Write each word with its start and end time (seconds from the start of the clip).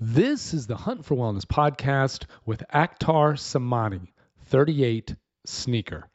This 0.00 0.54
is 0.54 0.68
the 0.68 0.76
Hunt 0.76 1.04
for 1.04 1.16
Wellness 1.16 1.44
podcast 1.44 2.26
with 2.46 2.62
Akhtar 2.72 3.34
Samani, 3.34 4.12
38 4.46 5.16
Sneaker. 5.44 6.08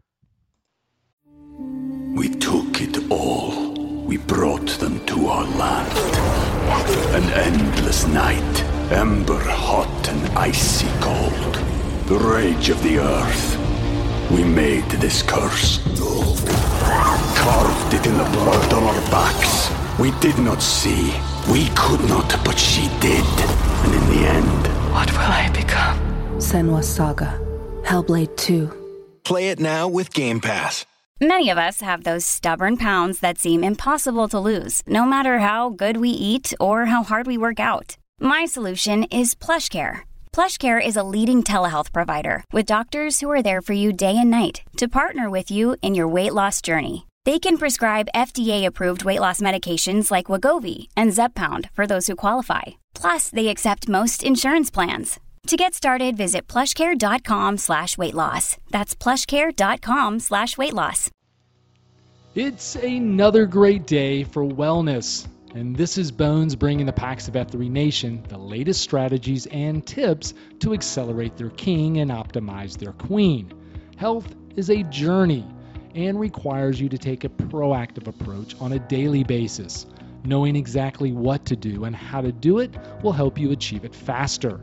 we 2.15 2.29
took 2.29 2.79
it 2.79 3.11
all. 3.11 3.73
We 4.05 4.15
brought 4.15 4.69
them 4.79 5.05
to 5.07 5.27
our 5.27 5.43
land. 5.43 5.91
An 7.13 7.29
endless 7.33 8.07
night, 8.07 8.63
ember 8.89 9.37
hot 9.39 10.07
and 10.07 10.37
icy 10.37 10.87
cold. 11.01 11.55
The 12.07 12.17
rage 12.17 12.69
of 12.69 12.81
the 12.83 12.99
earth. 12.99 14.31
We 14.31 14.45
made 14.45 14.89
this 14.91 15.21
curse. 15.23 15.79
Carved 17.35 17.93
it 17.93 18.05
in 18.05 18.17
the 18.17 18.29
blood 18.31 18.73
on 18.73 18.83
our 18.83 19.01
backs. 19.11 19.69
We 19.99 20.11
did 20.21 20.37
not 20.39 20.61
see. 20.61 21.13
We 21.51 21.67
could 21.75 22.07
not, 22.07 22.29
but 22.45 22.57
she 22.57 22.87
did. 23.01 23.72
And 23.83 23.93
in 23.93 24.05
the 24.09 24.27
end, 24.27 24.63
What 24.93 25.11
will 25.11 25.19
I 25.43 25.49
become? 25.53 25.97
Senua's 26.37 26.87
Saga. 26.87 27.39
Hellblade 27.83 28.35
2. 28.37 28.71
Play 29.23 29.49
it 29.49 29.59
now 29.59 29.87
with 29.87 30.13
Game 30.13 30.39
Pass. 30.39 30.85
Many 31.21 31.49
of 31.49 31.57
us 31.57 31.79
have 31.81 32.03
those 32.03 32.25
stubborn 32.25 32.75
pounds 32.77 33.19
that 33.21 33.37
seem 33.37 33.63
impossible 33.63 34.27
to 34.29 34.39
lose, 34.39 34.81
no 34.87 35.05
matter 35.05 35.39
how 35.39 35.69
good 35.69 35.97
we 35.97 36.09
eat 36.09 36.53
or 36.59 36.85
how 36.85 37.03
hard 37.03 37.27
we 37.27 37.37
work 37.37 37.59
out. 37.59 37.97
My 38.19 38.45
solution 38.45 39.03
is 39.05 39.35
PlushCare. 39.35 40.01
PlushCare 40.33 40.85
is 40.85 40.97
a 40.97 41.03
leading 41.15 41.41
telehealth 41.43 41.93
provider 41.93 42.43
with 42.51 42.65
doctors 42.65 43.19
who 43.19 43.31
are 43.31 43.43
there 43.43 43.61
for 43.61 43.73
you 43.73 43.93
day 43.93 44.15
and 44.17 44.29
night 44.29 44.63
to 44.77 44.87
partner 44.87 45.29
with 45.29 45.49
you 45.49 45.75
in 45.81 45.95
your 45.95 46.07
weight 46.07 46.33
loss 46.33 46.61
journey. 46.61 47.05
They 47.25 47.39
can 47.39 47.57
prescribe 47.57 48.09
FDA-approved 48.13 49.05
weight 49.05 49.21
loss 49.21 49.39
medications 49.39 50.11
like 50.11 50.25
Wegovy 50.25 50.89
and 50.97 51.13
Zepbound 51.13 51.69
for 51.71 51.87
those 51.87 52.07
who 52.07 52.17
qualify. 52.17 52.63
Plus, 52.93 53.29
they 53.29 53.47
accept 53.47 53.87
most 53.87 54.23
insurance 54.23 54.69
plans. 54.69 55.21
To 55.47 55.55
get 55.55 55.73
started, 55.73 56.17
visit 56.17 56.47
plushcare.com 56.47 57.57
slash 57.59 57.97
weight 57.97 58.13
loss. 58.13 58.57
That's 58.71 58.93
plushcare.com 58.93 60.19
slash 60.19 60.57
weight 60.57 60.73
loss. 60.73 61.09
It's 62.35 62.75
another 62.75 63.45
great 63.45 63.87
day 63.87 64.25
for 64.25 64.43
wellness. 64.43 65.25
And 65.55 65.77
this 65.77 65.97
is 65.97 66.11
Bones 66.11 66.55
bringing 66.55 66.87
the 66.87 66.93
Pax 66.93 67.29
of 67.29 67.35
F3 67.35 67.69
Nation 67.69 68.23
the 68.27 68.37
latest 68.37 68.81
strategies 68.81 69.45
and 69.47 69.85
tips 69.85 70.33
to 70.59 70.73
accelerate 70.73 71.37
their 71.37 71.51
king 71.51 71.99
and 71.99 72.11
optimize 72.11 72.77
their 72.77 72.93
queen. 72.93 73.53
Health 73.97 74.27
is 74.57 74.69
a 74.69 74.83
journey 74.83 75.45
and 75.95 76.19
requires 76.19 76.79
you 76.79 76.89
to 76.89 76.97
take 76.97 77.23
a 77.23 77.29
proactive 77.29 78.07
approach 78.07 78.55
on 78.59 78.73
a 78.73 78.79
daily 78.79 79.23
basis. 79.23 79.85
Knowing 80.25 80.55
exactly 80.55 81.11
what 81.11 81.45
to 81.45 81.55
do 81.55 81.83
and 81.83 81.95
how 81.95 82.21
to 82.21 82.31
do 82.31 82.59
it 82.59 82.73
will 83.01 83.11
help 83.11 83.37
you 83.37 83.51
achieve 83.51 83.83
it 83.83 83.93
faster. 83.93 84.61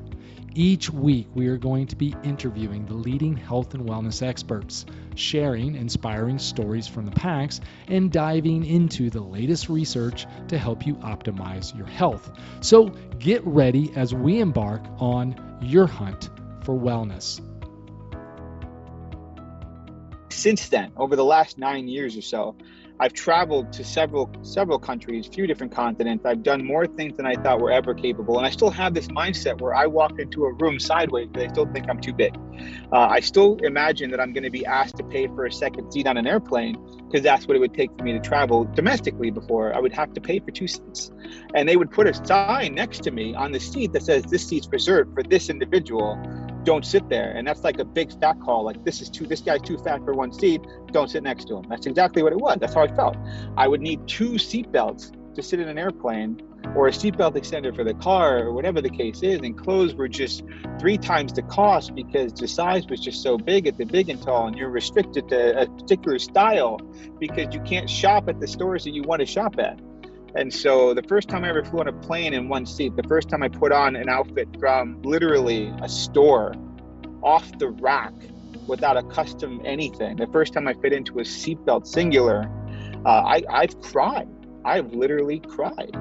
Each 0.54 0.90
week, 0.90 1.28
we 1.34 1.46
are 1.46 1.56
going 1.56 1.86
to 1.88 1.96
be 1.96 2.16
interviewing 2.24 2.84
the 2.84 2.94
leading 2.94 3.36
health 3.36 3.74
and 3.74 3.88
wellness 3.88 4.20
experts, 4.20 4.84
sharing 5.14 5.76
inspiring 5.76 6.40
stories 6.40 6.88
from 6.88 7.04
the 7.04 7.12
packs, 7.12 7.60
and 7.86 8.10
diving 8.10 8.64
into 8.64 9.10
the 9.10 9.20
latest 9.20 9.68
research 9.68 10.26
to 10.48 10.58
help 10.58 10.86
you 10.86 10.96
optimize 10.96 11.76
your 11.76 11.86
health. 11.86 12.32
So 12.62 12.86
get 13.18 13.46
ready 13.46 13.92
as 13.94 14.12
we 14.12 14.40
embark 14.40 14.82
on 14.98 15.60
your 15.62 15.86
hunt 15.86 16.30
for 16.64 16.74
wellness. 16.74 17.40
Since 20.32 20.68
then, 20.68 20.92
over 20.96 21.16
the 21.16 21.24
last 21.24 21.58
nine 21.58 21.88
years 21.88 22.16
or 22.16 22.22
so, 22.22 22.56
I've 23.00 23.14
traveled 23.14 23.72
to 23.72 23.82
several 23.82 24.30
several 24.42 24.78
countries, 24.78 25.26
few 25.26 25.46
different 25.46 25.74
continents. 25.74 26.26
I've 26.26 26.42
done 26.42 26.66
more 26.66 26.86
things 26.86 27.16
than 27.16 27.24
I 27.24 27.34
thought 27.34 27.58
were 27.58 27.70
ever 27.70 27.94
capable, 27.94 28.36
and 28.36 28.46
I 28.46 28.50
still 28.50 28.68
have 28.68 28.92
this 28.92 29.08
mindset 29.08 29.58
where 29.58 29.74
I 29.74 29.86
walk 29.86 30.18
into 30.18 30.44
a 30.44 30.52
room 30.52 30.78
sideways 30.78 31.30
I 31.34 31.48
still 31.48 31.64
think 31.72 31.88
I'm 31.88 31.98
too 31.98 32.12
big. 32.12 32.36
Uh, 32.92 32.98
I 32.98 33.20
still 33.20 33.56
imagine 33.62 34.10
that 34.10 34.20
I'm 34.20 34.34
going 34.34 34.44
to 34.44 34.50
be 34.50 34.66
asked 34.66 34.98
to 34.98 35.04
pay 35.04 35.28
for 35.28 35.46
a 35.46 35.52
second 35.52 35.90
seat 35.90 36.06
on 36.06 36.18
an 36.18 36.26
airplane 36.26 36.76
because 37.06 37.22
that's 37.22 37.48
what 37.48 37.56
it 37.56 37.60
would 37.60 37.72
take 37.72 37.90
for 37.96 38.04
me 38.04 38.12
to 38.12 38.20
travel 38.20 38.64
domestically. 38.64 39.30
Before 39.30 39.74
I 39.74 39.80
would 39.80 39.94
have 39.94 40.12
to 40.12 40.20
pay 40.20 40.38
for 40.38 40.50
two 40.50 40.68
seats, 40.68 41.10
and 41.54 41.66
they 41.66 41.78
would 41.78 41.90
put 41.90 42.06
a 42.06 42.12
sign 42.12 42.74
next 42.74 43.02
to 43.04 43.10
me 43.10 43.34
on 43.34 43.52
the 43.52 43.60
seat 43.60 43.94
that 43.94 44.02
says 44.02 44.24
this 44.24 44.46
seat's 44.46 44.68
reserved 44.70 45.14
for 45.14 45.22
this 45.22 45.48
individual 45.48 46.18
don't 46.64 46.84
sit 46.84 47.08
there. 47.08 47.30
And 47.30 47.46
that's 47.46 47.62
like 47.62 47.78
a 47.78 47.84
big 47.84 48.18
fat 48.20 48.40
call. 48.40 48.64
Like 48.64 48.84
this 48.84 49.00
is 49.00 49.10
too, 49.10 49.26
this 49.26 49.40
guy's 49.40 49.62
too 49.62 49.78
fat 49.78 50.04
for 50.04 50.14
one 50.14 50.32
seat. 50.32 50.62
Don't 50.92 51.10
sit 51.10 51.22
next 51.22 51.46
to 51.46 51.56
him. 51.56 51.66
That's 51.68 51.86
exactly 51.86 52.22
what 52.22 52.32
it 52.32 52.38
was. 52.38 52.58
That's 52.60 52.74
how 52.74 52.82
I 52.82 52.88
felt. 52.88 53.16
I 53.56 53.68
would 53.68 53.80
need 53.80 54.06
two 54.06 54.38
seat 54.38 54.70
belts 54.70 55.12
to 55.34 55.42
sit 55.42 55.60
in 55.60 55.68
an 55.68 55.78
airplane 55.78 56.42
or 56.74 56.88
a 56.88 56.90
seatbelt 56.90 57.34
extender 57.34 57.74
for 57.74 57.84
the 57.84 57.94
car 57.94 58.38
or 58.38 58.52
whatever 58.52 58.80
the 58.80 58.90
case 58.90 59.22
is. 59.22 59.40
And 59.40 59.56
clothes 59.56 59.94
were 59.94 60.08
just 60.08 60.42
three 60.78 60.98
times 60.98 61.32
the 61.32 61.42
cost 61.42 61.94
because 61.94 62.32
the 62.32 62.48
size 62.48 62.86
was 62.86 63.00
just 63.00 63.22
so 63.22 63.38
big 63.38 63.66
at 63.66 63.76
the 63.78 63.84
big 63.84 64.08
and 64.08 64.20
tall. 64.20 64.46
And 64.46 64.56
you're 64.56 64.70
restricted 64.70 65.28
to 65.28 65.62
a 65.62 65.66
particular 65.66 66.18
style 66.18 66.78
because 67.18 67.54
you 67.54 67.60
can't 67.62 67.88
shop 67.88 68.28
at 68.28 68.40
the 68.40 68.46
stores 68.46 68.84
that 68.84 68.90
you 68.90 69.02
want 69.02 69.20
to 69.20 69.26
shop 69.26 69.58
at. 69.58 69.80
And 70.34 70.52
so 70.52 70.94
the 70.94 71.02
first 71.02 71.28
time 71.28 71.44
I 71.44 71.48
ever 71.48 71.64
flew 71.64 71.80
on 71.80 71.88
a 71.88 71.92
plane 71.92 72.34
in 72.34 72.48
one 72.48 72.66
seat, 72.66 72.94
the 72.96 73.02
first 73.04 73.28
time 73.28 73.42
I 73.42 73.48
put 73.48 73.72
on 73.72 73.96
an 73.96 74.08
outfit 74.08 74.48
from 74.58 75.02
literally 75.02 75.72
a 75.82 75.88
store 75.88 76.54
off 77.22 77.58
the 77.58 77.70
rack 77.70 78.12
without 78.66 78.96
a 78.96 79.02
custom 79.02 79.60
anything, 79.64 80.16
the 80.16 80.28
first 80.28 80.52
time 80.52 80.68
I 80.68 80.74
fit 80.74 80.92
into 80.92 81.18
a 81.18 81.22
seatbelt 81.22 81.86
singular, 81.86 82.48
uh, 83.04 83.08
I, 83.08 83.42
I've 83.50 83.80
cried. 83.80 84.28
I've 84.64 84.92
literally 84.92 85.40
cried. 85.40 85.96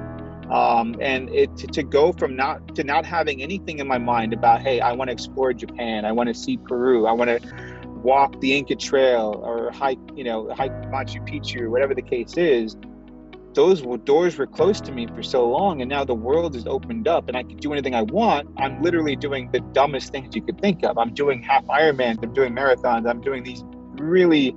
Um, 0.50 0.96
and 1.00 1.28
it 1.30 1.56
to, 1.58 1.66
to 1.68 1.82
go 1.82 2.12
from 2.12 2.34
not 2.34 2.74
to 2.74 2.82
not 2.82 3.06
having 3.06 3.40
anything 3.40 3.78
in 3.78 3.86
my 3.86 3.98
mind 3.98 4.32
about 4.32 4.60
hey 4.62 4.80
I 4.80 4.92
want 4.92 5.08
to 5.08 5.12
explore 5.12 5.52
Japan 5.52 6.04
I 6.04 6.10
want 6.10 6.26
to 6.26 6.34
see 6.34 6.56
Peru 6.56 7.06
I 7.06 7.12
want 7.12 7.30
to 7.30 7.80
walk 8.02 8.40
the 8.40 8.58
Inca 8.58 8.74
Trail 8.74 9.40
or 9.44 9.70
hike 9.70 10.00
you 10.16 10.24
know 10.24 10.52
hike 10.52 10.72
Machu 10.90 11.24
Picchu 11.24 11.70
whatever 11.70 11.94
the 11.94 12.02
case 12.02 12.36
is 12.36 12.76
those 13.54 13.82
doors 14.04 14.38
were 14.38 14.46
closed 14.46 14.84
to 14.84 14.92
me 14.92 15.06
for 15.08 15.22
so 15.22 15.48
long 15.48 15.80
and 15.80 15.88
now 15.88 16.04
the 16.04 16.14
world 16.14 16.54
is 16.54 16.66
opened 16.66 17.08
up 17.08 17.28
and 17.28 17.36
I 17.36 17.42
can 17.42 17.56
do 17.56 17.72
anything 17.72 17.94
I 17.94 18.02
want 18.02 18.48
I'm 18.56 18.82
literally 18.82 19.16
doing 19.16 19.50
the 19.50 19.60
dumbest 19.60 20.12
things 20.12 20.34
you 20.34 20.42
could 20.42 20.60
think 20.60 20.84
of 20.84 20.98
I'm 20.98 21.14
doing 21.14 21.42
half 21.42 21.64
Ironmans 21.66 22.22
I'm 22.22 22.32
doing 22.32 22.54
marathons 22.54 23.08
I'm 23.08 23.20
doing 23.20 23.42
these 23.42 23.64
really 23.94 24.56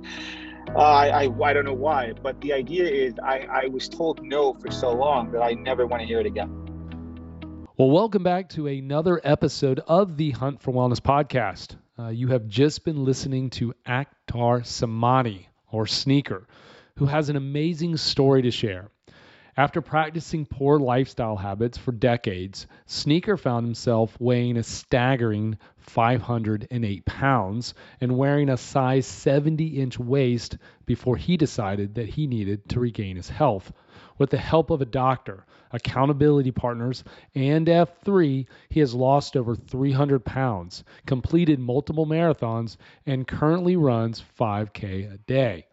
uh, 0.74 0.78
I, 0.78 1.24
I, 1.24 1.42
I 1.42 1.52
don't 1.52 1.66
know 1.66 1.74
why, 1.74 2.14
but 2.22 2.40
the 2.40 2.52
idea 2.52 2.84
is 2.84 3.14
I, 3.22 3.46
I 3.50 3.66
was 3.66 3.88
told 3.88 4.22
no 4.22 4.54
for 4.54 4.70
so 4.70 4.92
long 4.92 5.30
that 5.32 5.42
I 5.42 5.52
never 5.52 5.86
want 5.86 6.00
to 6.00 6.06
hear 6.06 6.20
it 6.20 6.26
again. 6.26 6.64
Well, 7.76 7.90
welcome 7.90 8.22
back 8.22 8.48
to 8.50 8.66
another 8.66 9.20
episode 9.22 9.80
of 9.86 10.16
the 10.16 10.30
Hunt 10.30 10.62
for 10.62 10.72
Wellness 10.72 11.00
podcast. 11.00 11.76
Uh, 11.98 12.08
you 12.08 12.28
have 12.28 12.48
just 12.48 12.84
been 12.84 13.04
listening 13.04 13.50
to 13.50 13.74
Akhtar 13.86 14.62
Samani, 14.62 15.46
or 15.70 15.86
Sneaker, 15.86 16.46
who 16.96 17.06
has 17.06 17.28
an 17.28 17.36
amazing 17.36 17.96
story 17.96 18.42
to 18.42 18.50
share. 18.50 18.88
After 19.56 19.80
practicing 19.80 20.46
poor 20.46 20.80
lifestyle 20.80 21.36
habits 21.36 21.78
for 21.78 21.92
decades, 21.92 22.66
Sneaker 22.86 23.36
found 23.36 23.64
himself 23.64 24.20
weighing 24.20 24.56
a 24.56 24.64
staggering 24.64 25.58
508 25.78 27.04
pounds 27.04 27.74
and 28.00 28.18
wearing 28.18 28.48
a 28.48 28.56
size 28.56 29.06
70 29.06 29.80
inch 29.80 29.96
waist 29.96 30.58
before 30.86 31.16
he 31.16 31.36
decided 31.36 31.94
that 31.94 32.08
he 32.08 32.26
needed 32.26 32.68
to 32.70 32.80
regain 32.80 33.14
his 33.14 33.28
health. 33.28 33.72
With 34.18 34.30
the 34.30 34.38
help 34.38 34.70
of 34.70 34.80
a 34.80 34.86
doctor, 34.86 35.46
accountability 35.70 36.50
partners, 36.50 37.04
and 37.34 37.66
F3, 37.66 38.46
he 38.70 38.80
has 38.80 38.94
lost 38.94 39.36
over 39.36 39.54
300 39.54 40.24
pounds, 40.24 40.82
completed 41.06 41.60
multiple 41.60 42.06
marathons, 42.06 42.76
and 43.06 43.26
currently 43.26 43.76
runs 43.76 44.22
5K 44.38 45.14
a 45.14 45.18
day. 45.18 45.66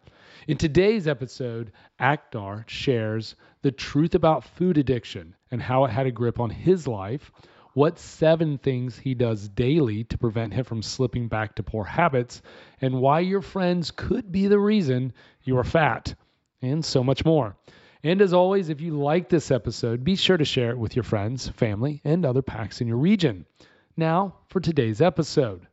In 0.48 0.58
today's 0.58 1.06
episode, 1.06 1.70
Akhtar 2.00 2.68
shares 2.68 3.36
the 3.62 3.70
truth 3.70 4.16
about 4.16 4.42
food 4.42 4.76
addiction 4.76 5.36
and 5.52 5.62
how 5.62 5.84
it 5.84 5.92
had 5.92 6.06
a 6.06 6.10
grip 6.10 6.40
on 6.40 6.50
his 6.50 6.88
life, 6.88 7.30
what 7.74 8.00
seven 8.00 8.58
things 8.58 8.98
he 8.98 9.14
does 9.14 9.48
daily 9.48 10.02
to 10.04 10.18
prevent 10.18 10.52
him 10.52 10.64
from 10.64 10.82
slipping 10.82 11.28
back 11.28 11.54
to 11.54 11.62
poor 11.62 11.84
habits, 11.84 12.42
and 12.80 13.00
why 13.00 13.20
your 13.20 13.40
friends 13.40 13.92
could 13.92 14.32
be 14.32 14.48
the 14.48 14.58
reason 14.58 15.12
you 15.44 15.56
are 15.58 15.64
fat, 15.64 16.12
and 16.60 16.84
so 16.84 17.04
much 17.04 17.24
more. 17.24 17.56
And 18.02 18.20
as 18.20 18.32
always, 18.32 18.68
if 18.68 18.80
you 18.80 18.98
like 18.98 19.28
this 19.28 19.52
episode, 19.52 20.02
be 20.02 20.16
sure 20.16 20.36
to 20.36 20.44
share 20.44 20.70
it 20.70 20.78
with 20.78 20.96
your 20.96 21.04
friends, 21.04 21.48
family, 21.50 22.00
and 22.04 22.26
other 22.26 22.42
packs 22.42 22.80
in 22.80 22.88
your 22.88 22.96
region. 22.96 23.46
Now, 23.96 24.34
for 24.48 24.58
today's 24.58 25.00
episode. 25.00 25.68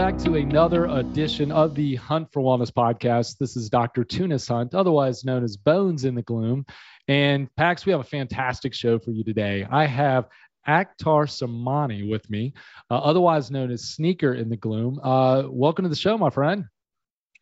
Back 0.00 0.16
to 0.16 0.36
another 0.36 0.86
edition 0.86 1.52
of 1.52 1.74
the 1.74 1.94
Hunt 1.96 2.32
for 2.32 2.40
Wellness 2.40 2.72
podcast. 2.72 3.36
This 3.36 3.54
is 3.54 3.68
Dr. 3.68 4.02
Tunis 4.02 4.48
Hunt, 4.48 4.74
otherwise 4.74 5.26
known 5.26 5.44
as 5.44 5.58
Bones 5.58 6.06
in 6.06 6.14
the 6.14 6.22
Gloom. 6.22 6.64
And 7.06 7.54
Pax, 7.56 7.84
we 7.84 7.92
have 7.92 8.00
a 8.00 8.04
fantastic 8.04 8.72
show 8.72 8.98
for 8.98 9.10
you 9.10 9.22
today. 9.24 9.66
I 9.70 9.84
have 9.84 10.26
Akhtar 10.66 11.28
Samani 11.28 12.08
with 12.08 12.30
me, 12.30 12.54
uh, 12.90 12.96
otherwise 12.96 13.50
known 13.50 13.70
as 13.70 13.90
Sneaker 13.90 14.32
in 14.32 14.48
the 14.48 14.56
Gloom. 14.56 14.98
Uh, 15.02 15.42
welcome 15.50 15.82
to 15.82 15.90
the 15.90 15.96
show, 15.96 16.16
my 16.16 16.30
friend. 16.30 16.64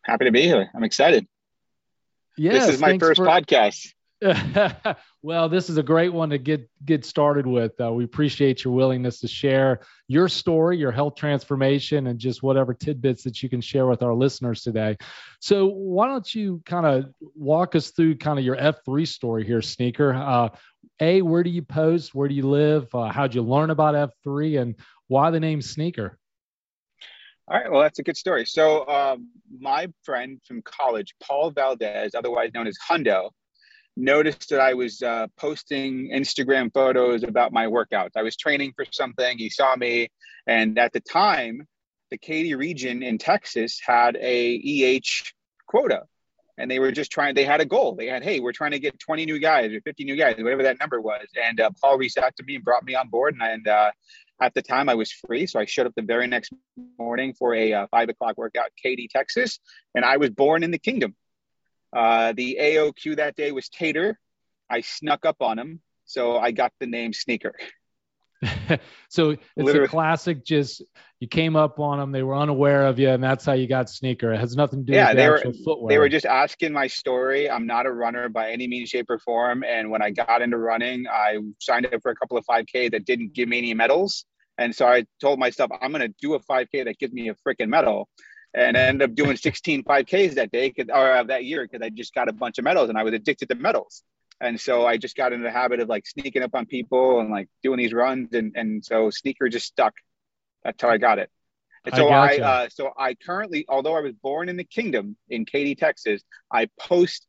Happy 0.03 0.25
to 0.25 0.31
be 0.31 0.41
here. 0.41 0.69
I'm 0.75 0.83
excited. 0.83 1.25
Yeah, 2.37 2.51
this 2.51 2.67
is 2.67 2.81
my 2.81 2.97
first 2.97 3.21
for- 3.21 3.25
podcast. 3.25 3.93
well, 5.21 5.47
this 5.47 5.69
is 5.69 5.77
a 5.77 5.83
great 5.83 6.11
one 6.11 6.29
to 6.31 6.37
get 6.37 6.69
get 6.83 7.05
started 7.05 7.47
with. 7.47 7.79
Uh, 7.79 7.93
we 7.93 8.03
appreciate 8.03 8.65
your 8.65 8.73
willingness 8.73 9.21
to 9.21 9.29
share 9.29 9.79
your 10.09 10.27
story, 10.27 10.77
your 10.77 10.91
health 10.91 11.15
transformation, 11.15 12.07
and 12.07 12.19
just 12.19 12.43
whatever 12.43 12.73
tidbits 12.73 13.23
that 13.23 13.41
you 13.41 13.47
can 13.47 13.61
share 13.61 13.87
with 13.87 14.03
our 14.03 14.13
listeners 14.13 14.61
today. 14.61 14.97
So, 15.39 15.67
why 15.67 16.07
don't 16.07 16.35
you 16.35 16.61
kind 16.65 16.85
of 16.85 17.13
walk 17.33 17.75
us 17.75 17.91
through 17.91 18.17
kind 18.17 18.37
of 18.37 18.43
your 18.43 18.57
F3 18.57 19.07
story 19.07 19.45
here, 19.45 19.61
Sneaker? 19.61 20.13
Uh, 20.13 20.49
a, 20.99 21.21
where 21.21 21.43
do 21.43 21.49
you 21.49 21.61
post? 21.61 22.13
Where 22.13 22.27
do 22.27 22.35
you 22.35 22.47
live? 22.47 22.93
Uh, 22.93 23.11
how'd 23.13 23.33
you 23.33 23.41
learn 23.41 23.69
about 23.69 24.11
F3, 24.25 24.61
and 24.61 24.75
why 25.07 25.31
the 25.31 25.39
name 25.39 25.61
Sneaker? 25.61 26.17
All 27.47 27.57
right, 27.57 27.71
well, 27.71 27.81
that's 27.81 27.99
a 27.99 28.03
good 28.03 28.17
story. 28.17 28.45
So, 28.45 28.85
um, 28.89 29.29
my 29.61 29.87
friend 30.03 30.41
from 30.45 30.61
college, 30.61 31.15
Paul 31.23 31.51
Valdez, 31.51 32.15
otherwise 32.15 32.51
known 32.53 32.67
as 32.67 32.77
Hundo, 32.77 33.31
noticed 33.99 34.49
that 34.49 34.61
I 34.61 34.73
was 34.73 35.01
uh, 35.01 35.27
posting 35.37 36.09
Instagram 36.11 36.73
photos 36.73 37.23
about 37.23 37.51
my 37.51 37.65
workouts. 37.65 38.11
I 38.15 38.23
was 38.23 38.35
training 38.35 38.73
for 38.75 38.85
something. 38.91 39.37
He 39.37 39.49
saw 39.49 39.75
me, 39.75 40.09
and 40.47 40.77
at 40.79 40.93
the 40.93 41.01
time, 41.01 41.67
the 42.09 42.17
Katy 42.17 42.55
region 42.55 43.03
in 43.03 43.17
Texas 43.17 43.79
had 43.85 44.17
a 44.19 44.55
EH 44.55 45.31
quota, 45.67 46.03
and 46.57 46.71
they 46.71 46.79
were 46.79 46.91
just 46.91 47.11
trying. 47.11 47.35
They 47.35 47.45
had 47.45 47.61
a 47.61 47.65
goal. 47.65 47.95
They 47.95 48.07
had, 48.07 48.23
hey, 48.23 48.39
we're 48.39 48.53
trying 48.53 48.71
to 48.71 48.79
get 48.79 48.97
20 48.99 49.25
new 49.25 49.39
guys 49.39 49.71
or 49.71 49.81
50 49.81 50.03
new 50.05 50.15
guys, 50.15 50.35
whatever 50.37 50.63
that 50.63 50.79
number 50.79 50.99
was. 51.01 51.27
And 51.41 51.59
uh, 51.59 51.69
Paul 51.81 51.97
reached 51.97 52.17
out 52.17 52.35
to 52.37 52.43
me 52.43 52.55
and 52.55 52.63
brought 52.63 52.83
me 52.83 52.95
on 52.95 53.09
board, 53.09 53.35
and, 53.35 53.43
and 53.43 53.67
uh, 53.67 53.91
at 54.41 54.53
the 54.53 54.61
time 54.61 54.89
I 54.89 54.95
was 54.95 55.11
free, 55.11 55.45
so 55.45 55.59
I 55.59 55.65
showed 55.65 55.85
up 55.85 55.93
the 55.95 56.01
very 56.01 56.27
next 56.27 56.53
morning 56.97 57.33
for 57.37 57.53
a 57.53 57.73
uh, 57.73 57.87
five 57.91 58.09
o'clock 58.09 58.37
workout, 58.37 58.67
Katy, 58.81 59.09
Texas, 59.11 59.59
and 59.93 60.05
I 60.05 60.17
was 60.17 60.29
born 60.29 60.63
in 60.63 60.71
the 60.71 60.79
kingdom. 60.79 61.15
Uh, 61.95 62.33
the 62.33 62.57
AOQ 62.61 63.17
that 63.17 63.35
day 63.35 63.51
was 63.51 63.69
Tater. 63.69 64.19
I 64.69 64.81
snuck 64.81 65.25
up 65.25 65.37
on 65.41 65.57
him, 65.57 65.81
so 66.05 66.37
I 66.37 66.51
got 66.51 66.71
the 66.79 66.85
name 66.85 67.13
Sneaker. 67.13 67.53
so 69.09 69.31
it's 69.31 69.41
Literally. 69.57 69.85
a 69.85 69.87
classic. 69.87 70.45
Just 70.45 70.83
you 71.19 71.27
came 71.27 71.55
up 71.55 71.79
on 71.79 71.99
them, 71.99 72.11
they 72.11 72.23
were 72.23 72.35
unaware 72.35 72.85
of 72.85 72.99
you, 72.99 73.09
and 73.09 73.23
that's 73.23 73.45
how 73.45 73.53
you 73.53 73.67
got 73.67 73.89
Sneaker. 73.89 74.31
It 74.33 74.39
has 74.39 74.55
nothing 74.55 74.85
to 74.85 74.85
do 74.85 74.93
yeah, 74.93 75.09
with 75.09 75.17
the 75.17 75.23
they 75.23 75.29
were, 75.29 75.53
footwear. 75.65 75.89
They 75.89 75.97
were 75.97 76.09
just 76.09 76.25
asking 76.25 76.71
my 76.71 76.87
story. 76.87 77.49
I'm 77.49 77.67
not 77.67 77.85
a 77.85 77.91
runner 77.91 78.29
by 78.29 78.51
any 78.51 78.67
means, 78.67 78.89
shape, 78.89 79.09
or 79.09 79.19
form. 79.19 79.63
And 79.63 79.89
when 79.89 80.01
I 80.01 80.11
got 80.11 80.41
into 80.41 80.57
running, 80.57 81.05
I 81.11 81.39
signed 81.59 81.85
up 81.87 82.01
for 82.01 82.11
a 82.11 82.15
couple 82.15 82.37
of 82.37 82.45
5K 82.45 82.91
that 82.91 83.05
didn't 83.05 83.33
give 83.33 83.49
me 83.49 83.57
any 83.57 83.73
medals. 83.73 84.25
And 84.57 84.75
so 84.75 84.87
I 84.87 85.05
told 85.21 85.39
myself, 85.39 85.71
I'm 85.81 85.91
going 85.91 86.07
to 86.07 86.13
do 86.21 86.33
a 86.35 86.39
5K 86.39 86.85
that 86.85 86.97
gives 86.99 87.13
me 87.13 87.29
a 87.29 87.35
freaking 87.47 87.69
medal 87.69 88.09
and 88.53 88.75
I 88.77 88.81
ended 88.81 89.09
up 89.09 89.15
doing 89.15 89.37
16 89.37 89.83
5Ks 89.83 90.35
that 90.35 90.51
day 90.51 90.73
or 90.89 91.11
uh, 91.11 91.23
that 91.23 91.45
year 91.45 91.67
because 91.67 91.85
I 91.85 91.89
just 91.89 92.13
got 92.13 92.29
a 92.29 92.33
bunch 92.33 92.57
of 92.57 92.63
medals 92.63 92.89
and 92.89 92.97
I 92.97 93.03
was 93.03 93.13
addicted 93.13 93.49
to 93.49 93.55
medals. 93.55 94.03
And 94.41 94.59
so 94.59 94.87
I 94.87 94.97
just 94.97 95.15
got 95.15 95.33
into 95.33 95.43
the 95.43 95.51
habit 95.51 95.81
of 95.81 95.89
like 95.89 96.07
sneaking 96.07 96.43
up 96.43 96.55
on 96.55 96.65
people 96.65 97.19
and 97.19 97.29
like 97.29 97.49
doing 97.61 97.77
these 97.77 97.93
runs. 97.93 98.33
And, 98.33 98.53
and 98.55 98.83
so 98.83 99.09
sneaker 99.09 99.49
just 99.49 99.67
stuck. 99.67 99.93
That's 100.63 100.81
how 100.81 100.89
I 100.89 100.97
got 100.97 101.19
it. 101.19 101.29
And 101.85 101.95
so 101.95 102.09
I, 102.09 102.35
I 102.35 102.37
uh, 102.37 102.69
so 102.69 102.91
I 102.97 103.13
currently, 103.13 103.65
although 103.69 103.95
I 103.95 104.01
was 104.01 104.13
born 104.13 104.49
in 104.49 104.57
the 104.57 104.63
kingdom 104.63 105.15
in 105.29 105.45
Katy, 105.45 105.75
Texas, 105.75 106.21
I 106.51 106.67
post 106.79 107.25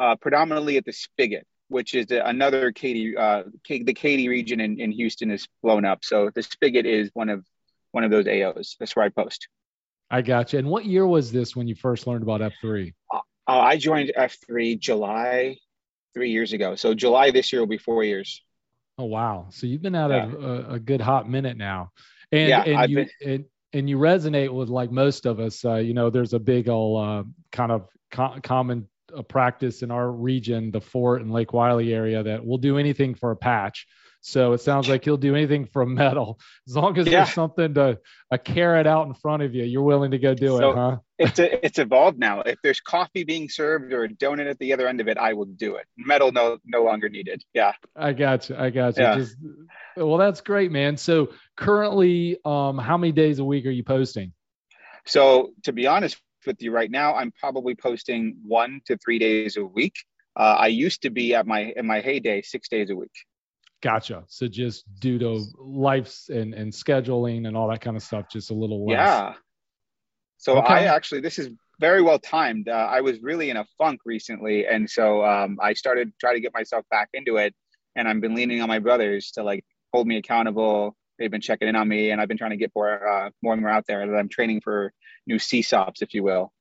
uh, 0.00 0.16
predominantly 0.16 0.76
at 0.76 0.84
the 0.84 0.92
Spigot, 0.92 1.46
which 1.68 1.94
is 1.94 2.06
another 2.10 2.72
Katy, 2.72 3.16
uh, 3.16 3.44
the 3.68 3.94
Katy 3.94 4.28
region 4.28 4.60
in, 4.60 4.80
in 4.80 4.90
Houston 4.92 5.30
is 5.30 5.46
blown 5.62 5.84
up. 5.84 6.04
So 6.04 6.30
the 6.34 6.42
Spigot 6.42 6.86
is 6.86 7.10
one 7.14 7.28
of 7.28 7.44
one 7.92 8.04
of 8.04 8.10
those 8.10 8.24
AOs. 8.24 8.76
That's 8.78 8.96
where 8.96 9.04
I 9.04 9.10
post. 9.10 9.48
I 10.12 10.20
got 10.20 10.52
you. 10.52 10.58
And 10.58 10.68
what 10.68 10.84
year 10.84 11.06
was 11.06 11.32
this 11.32 11.56
when 11.56 11.66
you 11.66 11.74
first 11.74 12.06
learned 12.06 12.22
about 12.22 12.42
F3? 12.42 12.92
Uh, 13.10 13.20
I 13.46 13.78
joined 13.78 14.12
F3 14.16 14.78
July 14.78 15.56
three 16.12 16.30
years 16.30 16.52
ago. 16.52 16.74
So 16.76 16.92
July 16.92 17.30
this 17.30 17.50
year 17.50 17.62
will 17.62 17.66
be 17.66 17.78
four 17.78 18.04
years. 18.04 18.42
Oh 18.98 19.06
wow! 19.06 19.46
So 19.50 19.66
you've 19.66 19.80
been 19.80 19.94
out 19.94 20.10
yeah. 20.10 20.30
a, 20.30 20.74
a, 20.74 20.78
good 20.78 21.00
hot 21.00 21.28
minute 21.28 21.56
now, 21.56 21.92
and 22.30 22.48
yeah, 22.50 22.62
and 22.62 22.76
I've 22.76 22.90
you 22.90 22.96
been... 22.96 23.08
and, 23.24 23.44
and 23.72 23.90
you 23.90 23.96
resonate 23.96 24.52
with 24.52 24.68
like 24.68 24.92
most 24.92 25.24
of 25.24 25.40
us. 25.40 25.64
Uh, 25.64 25.76
you 25.76 25.94
know, 25.94 26.10
there's 26.10 26.34
a 26.34 26.38
big 26.38 26.68
old 26.68 27.02
uh, 27.02 27.22
kind 27.50 27.72
of 27.72 27.88
co- 28.10 28.38
common 28.42 28.86
uh, 29.16 29.22
practice 29.22 29.82
in 29.82 29.90
our 29.90 30.12
region, 30.12 30.70
the 30.70 30.80
Fort 30.80 31.22
and 31.22 31.32
Lake 31.32 31.54
Wylie 31.54 31.94
area, 31.94 32.22
that 32.22 32.44
we'll 32.44 32.58
do 32.58 32.76
anything 32.76 33.14
for 33.14 33.30
a 33.30 33.36
patch. 33.36 33.86
So 34.24 34.52
it 34.52 34.60
sounds 34.60 34.88
like 34.88 35.04
he'll 35.04 35.16
do 35.16 35.34
anything 35.34 35.66
for 35.66 35.82
a 35.82 35.86
medal 35.86 36.38
as 36.68 36.76
long 36.76 36.96
as 36.96 37.06
yeah. 37.06 37.24
there's 37.24 37.34
something 37.34 37.74
to 37.74 37.98
a 38.30 38.38
carrot 38.38 38.86
out 38.86 39.08
in 39.08 39.14
front 39.14 39.42
of 39.42 39.52
you. 39.52 39.64
You're 39.64 39.82
willing 39.82 40.12
to 40.12 40.18
go 40.18 40.32
do 40.32 40.58
so 40.58 40.70
it, 40.70 40.76
huh? 40.76 40.96
It's 41.18 41.38
a, 41.40 41.66
it's 41.66 41.78
evolved 41.80 42.20
now. 42.20 42.40
If 42.42 42.58
there's 42.62 42.80
coffee 42.80 43.24
being 43.24 43.48
served 43.48 43.92
or 43.92 44.04
a 44.04 44.08
donut 44.08 44.48
at 44.48 44.60
the 44.60 44.74
other 44.74 44.86
end 44.86 45.00
of 45.00 45.08
it, 45.08 45.18
I 45.18 45.32
will 45.32 45.46
do 45.46 45.74
it. 45.74 45.86
Medal 45.96 46.30
no 46.30 46.58
no 46.64 46.84
longer 46.84 47.08
needed. 47.08 47.42
Yeah. 47.52 47.72
I 47.96 48.12
got 48.12 48.48
you. 48.48 48.56
I 48.56 48.70
got 48.70 48.96
you. 48.96 49.02
Yeah. 49.02 49.16
Just, 49.16 49.36
well, 49.96 50.18
that's 50.18 50.40
great, 50.40 50.70
man. 50.70 50.96
So 50.96 51.32
currently, 51.56 52.38
um, 52.44 52.78
how 52.78 52.96
many 52.96 53.12
days 53.12 53.40
a 53.40 53.44
week 53.44 53.66
are 53.66 53.70
you 53.70 53.82
posting? 53.82 54.32
So 55.04 55.50
to 55.64 55.72
be 55.72 55.88
honest 55.88 56.16
with 56.46 56.62
you, 56.62 56.70
right 56.70 56.90
now, 56.90 57.16
I'm 57.16 57.32
probably 57.32 57.74
posting 57.74 58.36
one 58.46 58.82
to 58.86 58.96
three 58.98 59.18
days 59.18 59.56
a 59.56 59.64
week. 59.64 59.96
Uh, 60.36 60.56
I 60.60 60.68
used 60.68 61.02
to 61.02 61.10
be 61.10 61.34
at 61.34 61.44
my 61.44 61.72
in 61.76 61.88
my 61.88 62.00
heyday 62.00 62.42
six 62.42 62.68
days 62.68 62.88
a 62.88 62.94
week. 62.94 63.10
Gotcha. 63.82 64.24
So 64.28 64.46
just 64.46 64.84
due 65.00 65.18
to 65.18 65.44
life's 65.58 66.28
and, 66.28 66.54
and 66.54 66.72
scheduling 66.72 67.48
and 67.48 67.56
all 67.56 67.68
that 67.68 67.80
kind 67.80 67.96
of 67.96 68.02
stuff, 68.02 68.26
just 68.30 68.50
a 68.50 68.54
little 68.54 68.86
less. 68.86 68.96
Yeah. 68.96 69.34
So 70.38 70.58
Okay. 70.58 70.72
I 70.72 70.84
actually, 70.84 71.20
this 71.20 71.38
is 71.38 71.50
very 71.80 72.00
well 72.00 72.18
timed. 72.18 72.68
Uh, 72.68 72.72
I 72.72 73.00
was 73.00 73.20
really 73.22 73.50
in 73.50 73.56
a 73.56 73.66
funk 73.78 74.00
recently, 74.04 74.66
and 74.66 74.88
so 74.88 75.24
um, 75.24 75.58
I 75.60 75.72
started 75.74 76.12
trying 76.20 76.34
to 76.36 76.40
get 76.40 76.54
myself 76.54 76.84
back 76.90 77.08
into 77.12 77.36
it. 77.36 77.54
And 77.96 78.08
I've 78.08 78.20
been 78.20 78.34
leaning 78.34 78.62
on 78.62 78.68
my 78.68 78.78
brothers 78.78 79.32
to 79.32 79.42
like 79.42 79.64
hold 79.92 80.06
me 80.06 80.16
accountable. 80.16 80.96
They've 81.18 81.30
been 81.30 81.40
checking 81.40 81.68
in 81.68 81.76
on 81.76 81.86
me, 81.88 82.10
and 82.10 82.20
I've 82.20 82.28
been 82.28 82.38
trying 82.38 82.52
to 82.52 82.56
get 82.56 82.72
more, 82.74 83.06
uh, 83.06 83.30
more 83.42 83.52
and 83.52 83.60
more 83.62 83.70
out 83.70 83.84
there. 83.86 84.06
That 84.06 84.16
I'm 84.16 84.28
training 84.28 84.60
for 84.62 84.92
new 85.26 85.36
CSAUPs, 85.36 86.02
if 86.02 86.14
you 86.14 86.22
will. 86.22 86.52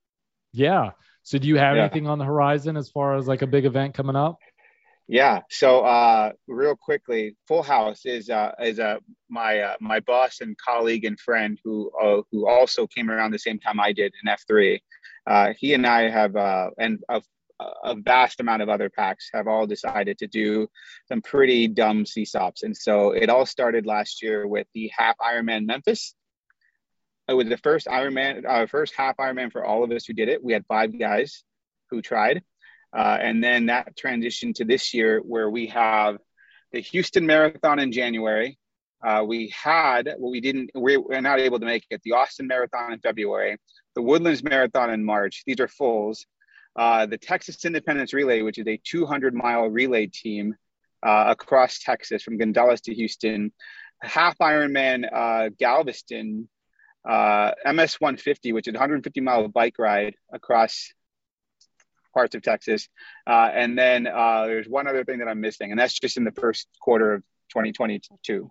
Yeah. 0.52 0.92
So 1.24 1.38
do 1.38 1.48
you 1.48 1.58
have 1.58 1.76
Yeah. 1.76 1.84
anything 1.84 2.08
on 2.08 2.18
the 2.18 2.26
horizon 2.26 2.76
as 2.78 2.90
far 2.90 3.16
as 3.16 3.28
like 3.28 3.42
a 3.44 3.48
big 3.48 3.66
event 3.66 3.94
coming 3.94 4.16
up? 4.16 4.40
Yeah. 5.12 5.42
So, 5.50 5.82
uh, 5.82 6.32
real 6.48 6.78
quickly, 6.78 7.36
Full 7.46 7.64
House 7.64 8.06
is 8.06 8.30
uh, 8.30 8.54
is 8.62 8.80
uh, 8.80 9.00
my 9.30 9.60
uh, 9.60 9.76
my 9.82 10.00
boss 10.00 10.40
and 10.40 10.58
colleague 10.58 11.04
and 11.04 11.20
friend 11.20 11.60
who 11.66 11.92
uh, 12.02 12.22
who 12.32 12.48
also 12.48 12.88
came 12.88 13.12
around 13.12 13.32
the 13.32 13.38
same 13.38 13.60
time 13.60 13.78
I 13.78 13.92
did 13.92 14.14
in 14.24 14.30
F 14.30 14.46
three. 14.48 14.82
Uh, 15.28 15.50
he 15.60 15.74
and 15.74 15.86
I 15.86 16.10
have 16.10 16.38
uh, 16.38 16.70
and 16.78 17.04
a, 17.10 17.22
a 17.84 17.96
vast 17.96 18.40
amount 18.40 18.62
of 18.62 18.70
other 18.70 18.90
packs 18.90 19.30
have 19.34 19.50
all 19.50 19.68
decided 19.68 20.18
to 20.20 20.28
do 20.28 20.70
some 21.10 21.22
pretty 21.22 21.68
dumb 21.68 22.06
CSAUPs, 22.06 22.64
and 22.64 22.76
so 22.76 23.12
it 23.12 23.30
all 23.30 23.46
started 23.46 23.86
last 23.86 24.24
year 24.24 24.48
with 24.48 24.68
the 24.74 24.90
half 24.98 25.18
Ironman 25.18 25.66
Memphis. 25.66 26.16
It 27.28 27.34
was 27.34 27.50
the 27.50 27.58
first 27.58 27.86
Ironman, 27.88 28.46
uh, 28.48 28.66
first 28.66 28.94
half 28.96 29.18
Ironman 29.18 29.52
for 29.52 29.66
all 29.66 29.84
of 29.84 29.92
us 29.92 30.06
who 30.06 30.14
did 30.14 30.30
it. 30.30 30.42
We 30.42 30.54
had 30.54 30.66
five 30.68 30.98
guys 30.98 31.44
who 31.90 32.02
tried. 32.02 32.44
Uh, 32.94 33.18
and 33.22 33.44
then 33.44 33.68
that 33.68 33.96
transitioned 33.96 34.56
to 34.56 34.66
this 34.66 34.94
year 34.94 35.20
where 35.20 35.50
we 35.50 35.68
have 35.68 36.18
the 36.72 36.82
Houston 36.82 37.26
Marathon 37.26 37.80
in 37.80 37.92
January. 37.92 38.58
Uh, 39.04 39.24
we 39.26 39.50
had, 39.50 40.06
well, 40.20 40.32
we 40.32 40.42
didn't, 40.42 40.72
we 40.76 40.98
we're 40.98 41.22
not 41.22 41.40
able 41.40 41.60
to 41.60 41.66
make 41.66 41.86
it, 41.90 42.02
the 42.04 42.12
Austin 42.12 42.48
Marathon 42.48 42.94
in 42.94 43.00
February, 43.00 43.58
the 43.96 44.02
Woodlands 44.02 44.44
Marathon 44.44 44.92
in 44.92 45.04
March. 45.04 45.44
These 45.46 45.60
are 45.60 45.68
fulls. 45.68 46.26
Uh, 46.76 47.06
the 47.06 47.18
Texas 47.18 47.66
Independence 47.66 48.14
Relay, 48.14 48.42
which 48.42 48.58
is 48.58 48.68
a 48.68 48.80
200 48.84 49.34
mile 49.34 49.68
relay 49.68 50.08
team 50.08 50.56
uh, 51.04 51.26
across 51.30 51.80
Texas 51.80 52.24
from 52.24 52.38
Gonzales 52.38 52.82
to 52.82 52.94
Houston, 52.94 53.52
half 54.02 54.38
Ironman 54.38 55.06
uh, 55.12 55.50
Galveston, 55.58 56.48
uh, 57.08 57.52
MS 57.66 57.96
150, 58.00 58.54
which 58.54 58.68
is 58.68 58.74
a 58.74 58.78
150 58.78 59.22
mile 59.22 59.48
bike 59.48 59.80
ride 59.80 60.16
across 60.32 60.94
parts 62.14 62.36
of 62.36 62.42
Texas. 62.42 62.88
Uh, 63.28 63.50
and 63.54 63.78
then 63.78 64.08
uh, 64.08 64.46
there's 64.46 64.68
one 64.68 64.88
other 64.88 65.04
thing 65.04 65.20
that 65.20 65.28
I'm 65.28 65.42
missing, 65.42 65.72
and 65.72 65.80
that's 65.80 65.98
just 66.00 66.18
in 66.18 66.24
the 66.24 66.32
first 66.32 66.68
quarter 66.82 67.14
of 67.14 67.22
2022. 67.54 68.50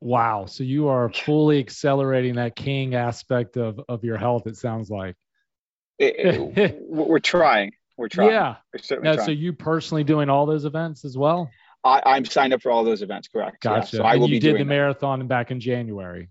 Wow. 0.00 0.46
So 0.46 0.64
you 0.64 0.88
are 0.88 1.10
fully 1.10 1.58
accelerating 1.60 2.34
that 2.34 2.56
king 2.56 2.94
aspect 2.94 3.56
of, 3.56 3.80
of 3.88 4.04
your 4.04 4.18
health, 4.18 4.46
it 4.46 4.56
sounds 4.56 4.90
like. 4.90 5.16
It- 5.98 6.56
it- 6.58 6.76
we're 6.88 7.18
trying. 7.20 7.72
We're 7.96 8.08
trying. 8.08 8.30
Yeah. 8.30 8.56
We're 8.90 9.00
Now, 9.00 9.14
trying. 9.14 9.26
so 9.26 9.30
you 9.30 9.52
personally 9.52 10.04
doing 10.04 10.28
all 10.28 10.46
those 10.46 10.64
events 10.64 11.04
as 11.04 11.16
well? 11.16 11.50
I, 11.84 12.02
I'm 12.04 12.24
signed 12.24 12.52
up 12.52 12.62
for 12.62 12.70
all 12.72 12.82
those 12.82 13.02
events, 13.02 13.28
correct? 13.28 13.64
Yeah, 13.64 13.80
Gotcha. 13.80 13.96
so 13.98 14.02
I 14.02 14.12
and 14.12 14.20
will 14.20 14.28
you 14.28 14.36
be 14.36 14.40
did 14.40 14.54
the 14.54 14.58
that. 14.58 14.64
marathon 14.64 15.26
back 15.28 15.50
in 15.50 15.60
January. 15.60 16.28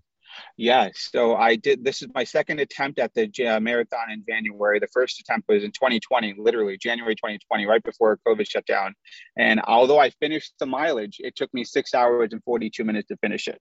Yeah, 0.56 0.90
so 0.94 1.34
I 1.34 1.56
did. 1.56 1.84
This 1.84 2.02
is 2.02 2.08
my 2.14 2.24
second 2.24 2.60
attempt 2.60 2.98
at 2.98 3.12
the 3.14 3.30
uh, 3.46 3.60
marathon 3.60 4.10
in 4.10 4.24
January. 4.28 4.78
The 4.78 4.88
first 4.92 5.20
attempt 5.20 5.48
was 5.48 5.64
in 5.64 5.72
2020, 5.72 6.34
literally 6.38 6.78
January 6.78 7.14
2020, 7.14 7.66
right 7.66 7.82
before 7.82 8.18
COVID 8.26 8.48
shut 8.48 8.66
down. 8.66 8.94
And 9.36 9.60
although 9.60 9.98
I 9.98 10.10
finished 10.10 10.54
the 10.58 10.66
mileage, 10.66 11.16
it 11.18 11.34
took 11.36 11.52
me 11.52 11.64
six 11.64 11.94
hours 11.94 12.30
and 12.32 12.42
42 12.44 12.84
minutes 12.84 13.08
to 13.08 13.16
finish 13.16 13.48
it. 13.48 13.60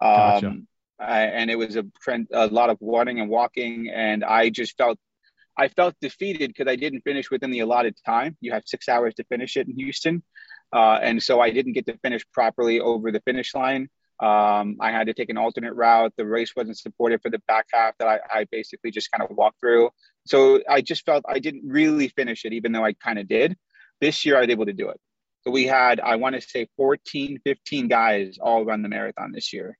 Gotcha. 0.00 0.48
Um, 0.48 0.68
I, 0.98 1.22
and 1.24 1.50
it 1.50 1.56
was 1.56 1.76
a, 1.76 1.84
a 2.32 2.46
lot 2.46 2.70
of 2.70 2.78
running 2.80 3.20
and 3.20 3.28
walking, 3.28 3.90
and 3.92 4.24
I 4.24 4.50
just 4.50 4.76
felt. 4.76 4.98
I 5.58 5.68
felt 5.68 5.94
defeated 6.02 6.48
because 6.48 6.70
I 6.70 6.76
didn't 6.76 7.00
finish 7.00 7.30
within 7.30 7.50
the 7.50 7.60
allotted 7.60 7.96
time. 8.04 8.36
You 8.42 8.52
have 8.52 8.64
six 8.66 8.90
hours 8.90 9.14
to 9.14 9.24
finish 9.24 9.56
it 9.56 9.66
in 9.66 9.74
Houston, 9.74 10.22
uh, 10.70 10.98
and 11.00 11.22
so 11.22 11.40
I 11.40 11.50
didn't 11.50 11.72
get 11.72 11.86
to 11.86 11.96
finish 11.98 12.26
properly 12.30 12.78
over 12.78 13.10
the 13.10 13.20
finish 13.20 13.54
line. 13.54 13.88
Um, 14.18 14.76
I 14.80 14.92
had 14.92 15.08
to 15.08 15.14
take 15.14 15.28
an 15.28 15.36
alternate 15.36 15.74
route. 15.74 16.12
The 16.16 16.26
race 16.26 16.52
wasn't 16.56 16.78
supported 16.78 17.20
for 17.20 17.30
the 17.30 17.40
back 17.46 17.66
half 17.72 17.98
that 17.98 18.08
I, 18.08 18.40
I 18.40 18.46
basically 18.50 18.90
just 18.90 19.10
kind 19.10 19.22
of 19.22 19.36
walked 19.36 19.60
through. 19.60 19.90
So 20.26 20.62
I 20.68 20.80
just 20.80 21.04
felt 21.04 21.24
I 21.28 21.38
didn't 21.38 21.64
really 21.66 22.08
finish 22.08 22.44
it, 22.44 22.52
even 22.52 22.72
though 22.72 22.84
I 22.84 22.94
kind 22.94 23.18
of 23.18 23.28
did. 23.28 23.56
This 24.00 24.24
year 24.24 24.36
I 24.36 24.40
was 24.40 24.50
able 24.50 24.66
to 24.66 24.72
do 24.72 24.88
it. 24.88 24.98
So 25.44 25.50
we 25.50 25.64
had, 25.64 26.00
I 26.00 26.16
want 26.16 26.34
to 26.34 26.40
say 26.40 26.66
14, 26.76 27.40
15 27.44 27.88
guys 27.88 28.38
all 28.40 28.64
run 28.64 28.82
the 28.82 28.88
marathon 28.88 29.32
this 29.32 29.52
year 29.52 29.78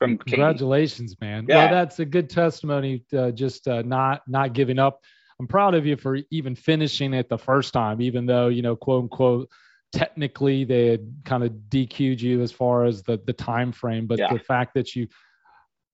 from. 0.00 0.18
Congratulations, 0.18 1.14
man. 1.20 1.46
Yeah. 1.48 1.56
Well, 1.56 1.70
that's 1.70 2.00
a 2.00 2.04
good 2.04 2.28
testimony. 2.28 3.04
To 3.10 3.30
just 3.30 3.68
uh, 3.68 3.82
not 3.82 4.22
not 4.26 4.52
giving 4.52 4.80
up. 4.80 5.00
I'm 5.38 5.46
proud 5.46 5.74
of 5.74 5.86
you 5.86 5.96
for 5.96 6.18
even 6.30 6.54
finishing 6.54 7.14
it 7.14 7.28
the 7.28 7.38
first 7.38 7.72
time, 7.72 8.02
even 8.02 8.26
though 8.26 8.48
you 8.48 8.62
know, 8.62 8.74
quote 8.74 9.04
unquote, 9.04 9.48
technically 9.92 10.64
they 10.64 10.86
had 10.86 11.12
kind 11.24 11.42
of 11.44 11.52
DQ'd 11.68 12.20
you 12.20 12.42
as 12.42 12.52
far 12.52 12.84
as 12.84 13.02
the 13.02 13.20
the 13.26 13.32
time 13.32 13.72
frame. 13.72 14.06
But 14.06 14.18
Yeah. 14.18 14.32
the 14.32 14.38
fact 14.38 14.74
that 14.74 14.94
you 14.94 15.08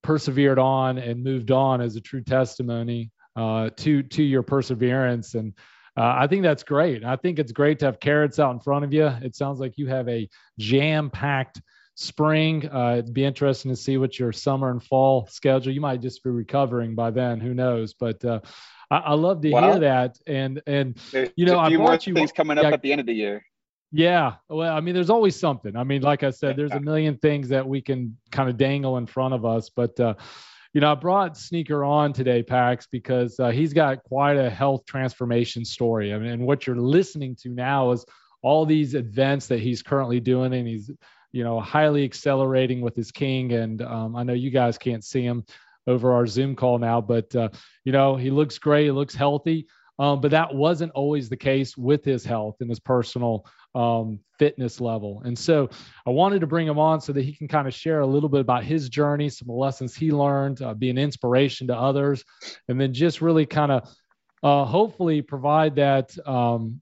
persevered 0.03 0.59
on 0.59 0.97
and 0.97 1.23
moved 1.23 1.51
on 1.51 1.81
is 1.81 1.95
a 1.95 2.01
true 2.01 2.23
testimony 2.23 3.11
uh, 3.35 3.69
to 3.77 4.03
to 4.03 4.23
your 4.23 4.43
perseverance 4.43 5.35
and. 5.35 5.53
Uh, 5.99 6.13
I 6.15 6.27
think 6.27 6.43
that's 6.43 6.61
great. 6.61 7.03
I 7.03 7.15
think 7.15 7.39
it's 7.39 7.51
great 7.51 7.79
to 7.79 7.85
have 7.85 7.99
carrots 7.99 8.37
out 8.37 8.51
in 8.51 8.59
front 8.59 8.85
of 8.85 8.93
you. 8.93 9.07
It 9.07 9.35
sounds 9.35 9.59
like 9.59 9.79
you 9.79 9.87
have 9.87 10.07
a 10.07 10.29
jam-packed 10.59 11.59
spring. 11.95 12.69
Uh, 12.69 12.97
it'd 12.99 13.15
be 13.15 13.25
interesting 13.25 13.71
to 13.71 13.75
see 13.75 13.97
what 13.97 14.19
your 14.19 14.31
summer 14.31 14.69
and 14.69 14.83
fall 14.83 15.25
schedule. 15.31 15.73
You 15.73 15.81
might 15.81 16.01
just 16.01 16.23
be 16.23 16.29
recovering 16.29 16.93
by 16.93 17.09
then. 17.09 17.39
Who 17.39 17.55
knows? 17.55 17.95
But 17.95 18.23
uh, 18.23 18.41
I, 18.91 18.97
I 18.97 19.13
love 19.15 19.41
to 19.41 19.49
hear 19.49 19.79
that. 19.79 20.19
And 20.27 20.61
and 20.67 20.99
There's 21.11 21.29
you 21.35 21.47
know, 21.47 21.57
I 21.57 21.69
few 21.69 21.79
more 21.79 21.95
you- 21.95 22.13
things 22.13 22.31
coming 22.31 22.59
up 22.59 22.65
yeah. 22.65 22.73
at 22.73 22.83
the 22.83 22.91
end 22.91 23.01
of 23.01 23.07
the 23.07 23.15
year. 23.15 23.43
Yeah, 23.91 24.35
well, 24.49 24.75
I 24.75 24.81
mean, 24.81 24.93
there's 24.93 25.09
always 25.09 25.39
something. 25.39 25.75
I 25.75 25.83
mean, 25.83 26.01
like 26.01 26.23
I 26.23 26.31
said, 26.31 26.57
there's 26.57 26.71
a 26.71 26.79
million 26.79 27.17
things 27.17 27.49
that 27.49 27.67
we 27.67 27.81
can 27.81 28.17
kind 28.31 28.49
of 28.49 28.57
dangle 28.57 28.97
in 28.97 29.05
front 29.05 29.33
of 29.33 29.45
us. 29.45 29.69
But 29.69 29.97
uh, 29.99 30.15
you 30.73 30.81
know, 30.81 30.91
I 30.91 30.95
brought 30.95 31.37
Sneaker 31.37 31.83
on 31.85 32.11
today, 32.11 32.43
Pax, 32.43 32.87
because 32.91 33.39
uh, 33.39 33.49
he's 33.49 33.73
got 33.73 34.03
quite 34.03 34.35
a 34.35 34.49
health 34.49 34.85
transformation 34.85 35.63
story. 35.63 36.13
I 36.13 36.17
mean, 36.17 36.31
and 36.31 36.45
what 36.45 36.67
you're 36.67 36.75
listening 36.75 37.35
to 37.37 37.49
now 37.49 37.91
is 37.91 38.05
all 38.41 38.65
these 38.65 38.93
events 38.93 39.47
that 39.47 39.59
he's 39.59 39.81
currently 39.81 40.19
doing, 40.19 40.53
and 40.53 40.67
he's 40.67 40.91
you 41.31 41.43
know 41.45 41.59
highly 41.59 42.03
accelerating 42.03 42.81
with 42.81 42.95
his 42.95 43.11
king. 43.11 43.53
And 43.53 43.81
um, 43.81 44.17
I 44.17 44.23
know 44.23 44.33
you 44.33 44.49
guys 44.49 44.77
can't 44.77 45.03
see 45.03 45.23
him 45.23 45.45
over 45.87 46.13
our 46.13 46.27
Zoom 46.27 46.57
call 46.57 46.77
now, 46.77 46.99
but 46.99 47.33
uh, 47.35 47.49
you 47.85 47.93
know 47.93 48.17
he 48.17 48.31
looks 48.31 48.57
great. 48.57 48.83
He 48.83 48.91
looks 48.91 49.15
healthy. 49.15 49.67
Um, 49.99 50.21
but 50.21 50.31
that 50.31 50.53
wasn't 50.53 50.91
always 50.91 51.27
the 51.27 51.37
case 51.37 51.75
with 51.75 52.05
his 52.05 52.23
health 52.23 52.57
and 52.59 52.69
his 52.69 52.79
personal 52.79 53.45
um, 53.73 54.19
fitness 54.37 54.79
level. 54.79 55.21
And 55.25 55.37
so 55.37 55.69
I 56.05 56.11
wanted 56.11 56.41
to 56.41 56.47
bring 56.47 56.67
him 56.67 56.77
on 56.77 57.01
so 57.01 57.13
that 57.13 57.23
he 57.23 57.33
can 57.33 57.47
kind 57.47 57.67
of 57.67 57.73
share 57.73 58.01
a 58.01 58.05
little 58.05 58.29
bit 58.29 58.41
about 58.41 58.63
his 58.63 58.89
journey, 58.89 59.29
some 59.29 59.47
lessons 59.47 59.95
he 59.95 60.11
learned, 60.11 60.61
uh, 60.61 60.73
be 60.73 60.89
an 60.89 60.97
inspiration 60.97 61.67
to 61.67 61.75
others, 61.75 62.23
and 62.67 62.79
then 62.79 62.93
just 62.93 63.21
really 63.21 63.45
kind 63.45 63.71
of 63.71 63.89
uh, 64.43 64.65
hopefully 64.65 65.21
provide 65.21 65.75
that, 65.75 66.15
um, 66.27 66.79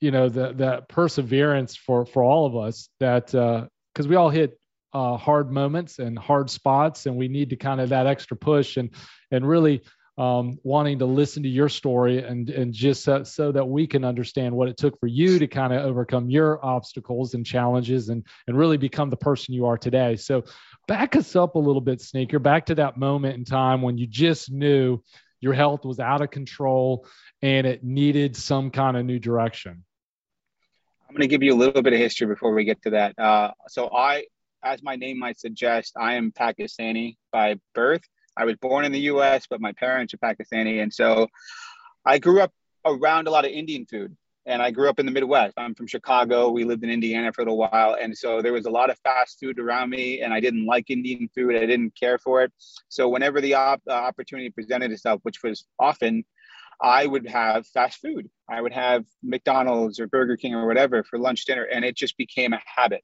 you 0.00 0.10
know, 0.10 0.28
the, 0.28 0.54
that 0.54 0.88
perseverance 0.88 1.76
for, 1.76 2.06
for 2.06 2.22
all 2.22 2.46
of 2.46 2.56
us 2.56 2.88
that, 3.00 3.26
because 3.26 4.08
we 4.08 4.16
all 4.16 4.30
hit 4.30 4.58
uh, 4.94 5.16
hard 5.16 5.50
moments 5.50 5.98
and 5.98 6.18
hard 6.18 6.48
spots, 6.48 7.06
and 7.06 7.16
we 7.16 7.28
need 7.28 7.50
to 7.50 7.56
kind 7.56 7.80
of 7.80 7.90
that 7.90 8.06
extra 8.06 8.36
push 8.36 8.76
and, 8.76 8.90
and 9.30 9.46
really 9.46 9.82
um, 10.16 10.58
wanting 10.62 11.00
to 11.00 11.06
listen 11.06 11.42
to 11.42 11.48
your 11.48 11.68
story 11.68 12.22
and 12.22 12.48
and 12.48 12.72
just 12.72 13.02
so, 13.02 13.24
so 13.24 13.50
that 13.50 13.64
we 13.64 13.86
can 13.86 14.04
understand 14.04 14.54
what 14.54 14.68
it 14.68 14.76
took 14.76 14.98
for 15.00 15.08
you 15.08 15.38
to 15.40 15.46
kind 15.46 15.72
of 15.72 15.84
overcome 15.84 16.30
your 16.30 16.64
obstacles 16.64 17.34
and 17.34 17.44
challenges 17.44 18.08
and 18.08 18.24
and 18.46 18.56
really 18.56 18.76
become 18.76 19.10
the 19.10 19.16
person 19.16 19.54
you 19.54 19.66
are 19.66 19.78
today. 19.78 20.16
So 20.16 20.44
back 20.86 21.16
us 21.16 21.34
up 21.34 21.56
a 21.56 21.58
little 21.58 21.80
bit, 21.80 22.00
Sneaker, 22.00 22.38
back 22.38 22.66
to 22.66 22.76
that 22.76 22.96
moment 22.96 23.36
in 23.36 23.44
time 23.44 23.82
when 23.82 23.98
you 23.98 24.06
just 24.06 24.52
knew 24.52 25.02
your 25.40 25.52
health 25.52 25.84
was 25.84 26.00
out 26.00 26.22
of 26.22 26.30
control 26.30 27.06
and 27.42 27.66
it 27.66 27.84
needed 27.84 28.36
some 28.36 28.70
kind 28.70 28.96
of 28.96 29.04
new 29.04 29.18
direction. 29.18 29.84
I'm 31.08 31.14
going 31.14 31.28
to 31.28 31.28
give 31.28 31.42
you 31.42 31.52
a 31.52 31.56
little 31.56 31.82
bit 31.82 31.92
of 31.92 31.98
history 31.98 32.26
before 32.26 32.54
we 32.54 32.64
get 32.64 32.82
to 32.82 32.90
that. 32.90 33.18
Uh, 33.18 33.52
so 33.68 33.88
I, 33.94 34.24
as 34.62 34.82
my 34.82 34.96
name 34.96 35.18
might 35.18 35.38
suggest, 35.38 35.92
I 35.98 36.14
am 36.14 36.32
Pakistani 36.32 37.16
by 37.30 37.56
birth. 37.74 38.02
I 38.36 38.44
was 38.44 38.56
born 38.56 38.84
in 38.84 38.92
the 38.92 39.00
U.S., 39.00 39.46
but 39.48 39.60
my 39.60 39.72
parents 39.72 40.14
are 40.14 40.18
Pakistani, 40.18 40.82
and 40.82 40.92
so 40.92 41.28
I 42.04 42.18
grew 42.18 42.40
up 42.40 42.52
around 42.84 43.28
a 43.28 43.30
lot 43.30 43.44
of 43.44 43.50
Indian 43.50 43.86
food. 43.86 44.16
And 44.46 44.60
I 44.60 44.72
grew 44.72 44.90
up 44.90 45.00
in 45.00 45.06
the 45.06 45.12
Midwest. 45.12 45.54
I'm 45.56 45.74
from 45.74 45.86
Chicago. 45.86 46.50
We 46.50 46.64
lived 46.64 46.84
in 46.84 46.90
Indiana 46.90 47.32
for 47.32 47.40
a 47.40 47.44
little 47.46 47.56
while, 47.56 47.96
and 47.98 48.14
so 48.16 48.42
there 48.42 48.52
was 48.52 48.66
a 48.66 48.70
lot 48.70 48.90
of 48.90 48.98
fast 48.98 49.38
food 49.40 49.58
around 49.58 49.88
me, 49.88 50.20
and 50.20 50.34
I 50.34 50.40
didn't 50.40 50.66
like 50.66 50.90
Indian 50.90 51.30
food. 51.34 51.56
I 51.56 51.64
didn't 51.64 51.98
care 51.98 52.18
for 52.18 52.42
it. 52.42 52.52
So 52.90 53.08
whenever 53.08 53.40
the 53.40 53.54
op- 53.54 53.80
opportunity 53.88 54.50
presented 54.50 54.92
itself, 54.92 55.20
which 55.22 55.42
was 55.42 55.64
often, 55.78 56.24
I 56.82 57.06
would 57.06 57.26
have 57.26 57.66
fast 57.68 58.02
food. 58.02 58.28
I 58.48 58.60
would 58.60 58.72
have 58.72 59.06
McDonald's 59.22 59.98
or 59.98 60.08
Burger 60.08 60.36
King 60.36 60.54
or 60.54 60.66
whatever 60.66 61.04
for 61.04 61.18
lunch, 61.18 61.46
dinner, 61.46 61.64
and 61.64 61.82
it 61.82 61.96
just 61.96 62.16
became 62.18 62.52
a 62.52 62.60
habit. 62.66 63.02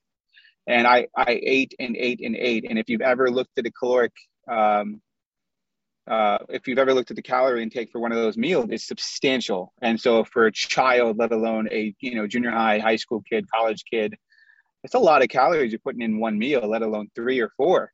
And 0.67 0.87
I, 0.87 1.07
I 1.17 1.41
ate 1.43 1.75
and 1.79 1.97
ate 1.97 2.21
and 2.21 2.37
ate. 2.37 2.67
And 2.69 2.79
if 2.79 2.91
you've 2.91 3.01
ever 3.01 3.31
looked 3.31 3.59
at 3.59 3.67
a 3.67 3.73
caloric, 3.73 4.13
um, 4.51 5.01
uh, 6.11 6.39
if 6.49 6.67
you've 6.67 6.79
ever 6.79 6.93
looked 6.93 7.11
at 7.11 7.17
the 7.17 7.23
calorie 7.23 7.63
intake 7.63 7.91
for 7.93 8.01
one 8.01 8.11
of 8.11 8.19
those 8.19 8.37
meals, 8.37 8.67
it's 8.71 8.87
substantial. 8.87 9.73
And 9.81 9.99
so 10.01 10.25
for 10.25 10.47
a 10.47 10.53
child, 10.53 11.19
let 11.19 11.31
alone 11.31 11.69
a 11.71 11.95
you 12.01 12.17
know 12.17 12.27
junior 12.27 12.51
high, 12.51 12.81
high 12.81 12.97
school 12.97 13.23
kid, 13.31 13.47
college 13.49 13.85
kid, 13.89 14.17
it's 14.83 14.95
a 14.95 14.99
lot 14.99 15.23
of 15.23 15.29
calories 15.29 15.71
you're 15.71 15.79
putting 15.79 16.03
in 16.03 16.19
one 16.19 16.37
meal, 16.37 16.69
let 16.69 16.83
alone 16.83 17.09
three 17.15 17.41
or 17.41 17.51
four. 17.57 17.93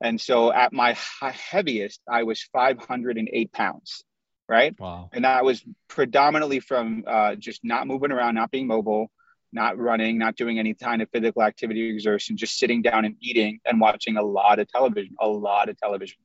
And 0.00 0.18
so 0.18 0.52
at 0.52 0.72
my 0.72 0.96
heaviest, 1.20 2.00
I 2.10 2.22
was 2.22 2.42
508 2.52 3.52
pounds, 3.52 4.04
right? 4.48 4.74
Wow. 4.78 5.10
And 5.12 5.24
that 5.24 5.44
was 5.44 5.62
predominantly 5.88 6.60
from 6.60 7.04
uh, 7.06 7.34
just 7.34 7.60
not 7.62 7.86
moving 7.86 8.10
around, 8.10 8.34
not 8.34 8.50
being 8.50 8.66
mobile, 8.66 9.10
not 9.52 9.78
running, 9.78 10.18
not 10.18 10.36
doing 10.36 10.58
any 10.58 10.74
kind 10.74 11.02
of 11.02 11.08
physical 11.10 11.42
activity 11.42 11.90
or 11.90 11.94
exertion, 11.94 12.36
just 12.36 12.58
sitting 12.58 12.82
down 12.82 13.04
and 13.04 13.16
eating 13.20 13.60
and 13.64 13.80
watching 13.80 14.16
a 14.16 14.22
lot 14.22 14.58
of 14.58 14.68
television, 14.68 15.14
a 15.20 15.28
lot 15.28 15.68
of 15.68 15.76
television. 15.78 16.16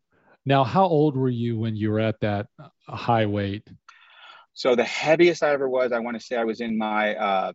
Now, 0.46 0.63
how 0.63 0.86
old 0.86 1.15
were 1.15 1.29
you 1.29 1.58
when 1.58 1.75
you 1.75 1.91
were 1.91 2.00
at 2.00 2.19
that 2.22 2.48
uh, 2.60 2.96
high 2.96 3.25
weight? 3.25 3.67
So 4.53 4.75
the 4.75 4.84
heaviest 4.84 5.43
I 5.43 5.51
ever 5.51 5.69
was, 5.69 5.91
I 5.91 6.00
want 6.00 6.19
to 6.19 6.25
say 6.25 6.36
I 6.36 6.43
was 6.43 6.60
in 6.60 6.77
my 6.77 7.15
uh, 7.15 7.51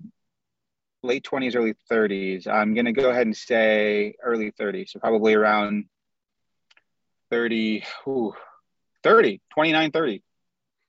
late 1.03 1.25
20s, 1.25 1.57
early 1.57 1.75
30s. 1.91 2.47
I'm 2.47 2.75
going 2.75 2.87
to 2.87 2.93
go 2.93 3.11
ahead 3.11 3.27
and 3.27 3.37
say 3.37 4.15
early 4.23 4.53
30s. 4.53 4.91
So 4.91 5.01
probably 5.01 5.35
around 5.35 5.87
30, 7.31 7.85
ooh, 8.09 8.33
30, 9.03 9.41
29, 9.53 9.91
30. 9.91 10.23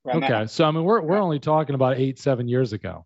Okay. 0.08 0.46
So, 0.48 0.66
I 0.66 0.72
mean, 0.72 0.84
we're, 0.84 1.02
we're 1.02 1.18
only 1.18 1.40
talking 1.40 1.76
about 1.76 1.98
eight, 1.98 2.20
seven 2.20 2.48
years 2.48 2.74
ago 2.74 3.06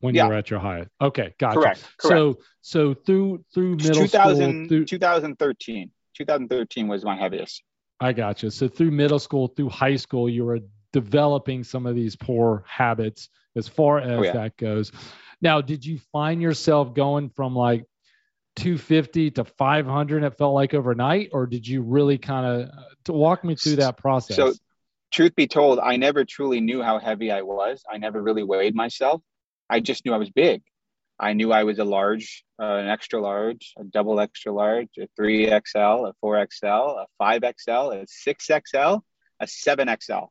when 0.00 0.14
yeah. 0.14 0.24
you 0.24 0.28
were 0.30 0.36
at 0.36 0.50
your 0.50 0.60
highest. 0.60 0.90
Okay. 1.00 1.34
Gotcha. 1.38 1.58
Correct. 1.58 1.84
correct. 1.98 2.18
So, 2.18 2.38
so 2.62 2.94
through, 2.94 3.44
through 3.52 3.76
middle 3.76 4.02
2000, 4.06 4.66
school, 4.66 4.68
through, 4.68 4.84
2013, 4.84 5.90
2013 6.14 6.88
was 6.88 7.04
my 7.04 7.16
heaviest. 7.16 7.62
I 8.00 8.12
gotcha. 8.12 8.50
So 8.50 8.68
through 8.68 8.90
middle 8.90 9.18
school, 9.18 9.48
through 9.48 9.70
high 9.70 9.96
school, 9.96 10.28
you 10.28 10.44
were 10.44 10.60
developing 10.92 11.64
some 11.64 11.86
of 11.86 11.94
these 11.94 12.16
poor 12.16 12.64
habits 12.66 13.28
as 13.54 13.68
far 13.68 14.00
oh, 14.00 14.02
as 14.02 14.10
oh, 14.10 14.22
yeah. 14.22 14.32
that 14.32 14.56
goes. 14.56 14.92
Now, 15.40 15.60
did 15.60 15.84
you 15.84 15.98
find 16.12 16.40
yourself 16.40 16.94
going 16.94 17.30
from 17.30 17.54
like 17.54 17.84
250 18.56 19.32
to 19.32 19.44
500 19.44 20.24
it 20.24 20.38
felt 20.38 20.54
like 20.54 20.72
overnight 20.72 21.28
or 21.32 21.46
did 21.46 21.68
you 21.68 21.82
really 21.82 22.16
kind 22.16 22.46
of 22.46 22.70
to 23.04 23.12
walk 23.12 23.44
me 23.44 23.54
through 23.54 23.76
that 23.76 23.98
process 23.98 24.36
so 24.36 24.54
truth 25.12 25.34
be 25.36 25.46
told 25.46 25.78
i 25.78 25.96
never 25.96 26.24
truly 26.24 26.62
knew 26.62 26.82
how 26.82 26.98
heavy 26.98 27.30
i 27.30 27.42
was 27.42 27.84
i 27.92 27.98
never 27.98 28.22
really 28.22 28.42
weighed 28.42 28.74
myself 28.74 29.20
i 29.68 29.78
just 29.78 30.06
knew 30.06 30.14
i 30.14 30.16
was 30.16 30.30
big 30.30 30.62
i 31.18 31.32
knew 31.32 31.52
i 31.52 31.64
was 31.64 31.78
a 31.78 31.84
large 31.84 32.44
uh, 32.60 32.76
an 32.76 32.88
extra 32.88 33.20
large 33.20 33.74
a 33.78 33.84
double 33.84 34.20
extra 34.20 34.52
large 34.52 34.88
a 34.98 35.08
3xl 35.20 36.10
a 36.10 36.14
4xl 36.24 37.04
a 37.04 37.22
5xl 37.22 38.02
a 38.02 38.06
6xl 38.06 39.00
a 39.40 39.46
7xl 39.46 40.28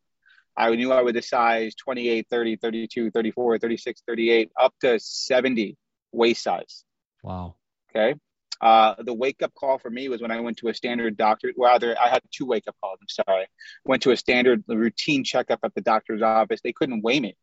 i 0.58 0.76
knew 0.76 0.92
i 0.92 1.02
was 1.02 1.16
a 1.16 1.22
size 1.22 1.76
28 1.76 2.28
30 2.30 2.56
32 2.58 3.12
34 3.12 3.60
36 3.60 4.04
38 4.08 4.52
up 4.60 4.74
to 4.82 5.00
70 5.00 5.78
waist 6.12 6.44
size 6.44 6.84
wow 7.24 7.56
Okay. 7.96 8.16
Uh, 8.62 8.96
the 9.04 9.14
wake 9.14 9.42
up 9.42 9.54
call 9.54 9.78
for 9.78 9.90
me 9.90 10.08
was 10.08 10.22
when 10.22 10.32
I 10.32 10.40
went 10.40 10.58
to 10.58 10.70
a 10.70 10.74
standard 10.74 11.18
doctor. 11.18 11.52
Rather, 11.58 11.96
I 12.00 12.10
had 12.10 12.22
two 12.32 12.46
wake 12.46 12.64
up 12.68 12.76
calls. 12.82 13.00
I'm 13.02 13.26
sorry. 13.26 13.48
Went 13.84 14.04
to 14.04 14.12
a 14.12 14.18
standard 14.18 14.64
routine 14.68 15.24
checkup 15.24 15.60
at 15.64 15.76
the 15.76 15.82
doctor's 15.82 16.22
office. 16.22 16.62
They 16.64 16.74
couldn't 16.74 17.02
weigh 17.02 17.20
me. 17.20 17.36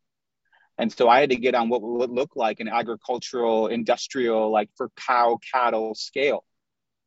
And 0.77 0.91
so 0.91 1.07
I 1.07 1.19
had 1.19 1.29
to 1.29 1.35
get 1.35 1.55
on 1.55 1.69
what 1.69 1.81
would 1.81 2.09
look 2.09 2.35
like 2.35 2.59
an 2.59 2.67
agricultural, 2.67 3.67
industrial, 3.67 4.51
like 4.51 4.69
for 4.75 4.89
cow, 4.97 5.37
cattle 5.51 5.93
scale. 5.93 6.43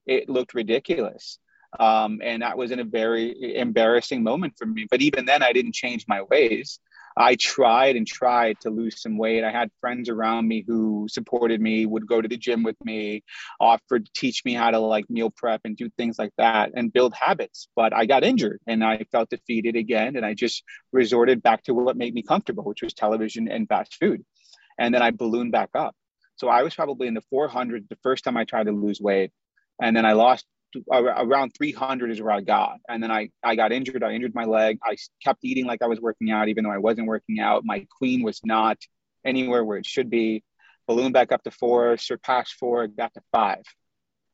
It 0.06 0.28
looked 0.28 0.54
ridiculous. 0.54 1.38
Um, 1.78 2.20
and 2.22 2.42
that 2.42 2.56
was 2.56 2.70
in 2.70 2.78
a 2.78 2.84
very 2.84 3.56
embarrassing 3.56 4.22
moment 4.22 4.54
for 4.56 4.66
me. 4.66 4.86
But 4.90 5.02
even 5.02 5.26
then, 5.26 5.42
I 5.42 5.52
didn't 5.52 5.74
change 5.74 6.06
my 6.06 6.22
ways. 6.22 6.78
I 7.16 7.36
tried 7.36 7.96
and 7.96 8.06
tried 8.06 8.60
to 8.60 8.70
lose 8.70 9.00
some 9.00 9.16
weight. 9.16 9.42
I 9.42 9.50
had 9.50 9.70
friends 9.80 10.08
around 10.08 10.46
me 10.46 10.64
who 10.66 11.06
supported 11.08 11.60
me, 11.60 11.86
would 11.86 12.06
go 12.06 12.20
to 12.20 12.28
the 12.28 12.36
gym 12.36 12.62
with 12.62 12.76
me, 12.84 13.24
offered 13.58 14.04
to 14.06 14.12
teach 14.14 14.44
me 14.44 14.52
how 14.52 14.70
to 14.70 14.78
like 14.78 15.08
meal 15.08 15.30
prep 15.30 15.62
and 15.64 15.76
do 15.76 15.88
things 15.96 16.18
like 16.18 16.32
that 16.36 16.72
and 16.74 16.92
build 16.92 17.14
habits. 17.14 17.68
But 17.74 17.94
I 17.94 18.04
got 18.04 18.22
injured 18.22 18.60
and 18.66 18.84
I 18.84 19.06
felt 19.12 19.30
defeated 19.30 19.76
again. 19.76 20.16
And 20.16 20.26
I 20.26 20.34
just 20.34 20.62
resorted 20.92 21.42
back 21.42 21.62
to 21.64 21.74
what 21.74 21.96
made 21.96 22.12
me 22.12 22.22
comfortable, 22.22 22.64
which 22.64 22.82
was 22.82 22.92
television 22.92 23.48
and 23.48 23.66
fast 23.66 23.94
food. 23.94 24.24
And 24.78 24.94
then 24.94 25.02
I 25.02 25.10
ballooned 25.10 25.52
back 25.52 25.70
up. 25.74 25.94
So 26.36 26.48
I 26.48 26.62
was 26.62 26.74
probably 26.74 27.06
in 27.06 27.14
the 27.14 27.22
400 27.30 27.86
the 27.88 27.96
first 28.02 28.24
time 28.24 28.36
I 28.36 28.44
tried 28.44 28.66
to 28.66 28.72
lose 28.72 29.00
weight. 29.00 29.32
And 29.80 29.96
then 29.96 30.04
I 30.04 30.12
lost 30.12 30.44
around 30.92 31.52
300 31.56 32.10
is 32.10 32.20
where 32.20 32.32
I 32.32 32.40
got. 32.40 32.78
And 32.88 33.02
then 33.02 33.10
I, 33.10 33.30
I 33.42 33.56
got 33.56 33.72
injured. 33.72 34.02
I 34.02 34.12
injured 34.12 34.34
my 34.34 34.44
leg. 34.44 34.78
I 34.82 34.96
kept 35.24 35.44
eating 35.44 35.66
like 35.66 35.82
I 35.82 35.86
was 35.86 36.00
working 36.00 36.30
out, 36.30 36.48
even 36.48 36.64
though 36.64 36.70
I 36.70 36.78
wasn't 36.78 37.06
working 37.06 37.40
out. 37.40 37.62
My 37.64 37.86
queen 37.98 38.22
was 38.22 38.40
not 38.44 38.78
anywhere 39.24 39.64
where 39.64 39.78
it 39.78 39.86
should 39.86 40.10
be. 40.10 40.42
Balloon 40.86 41.12
back 41.12 41.32
up 41.32 41.42
to 41.44 41.50
four, 41.50 41.96
surpassed 41.96 42.54
four, 42.54 42.86
got 42.86 43.12
to 43.14 43.20
five. 43.32 43.62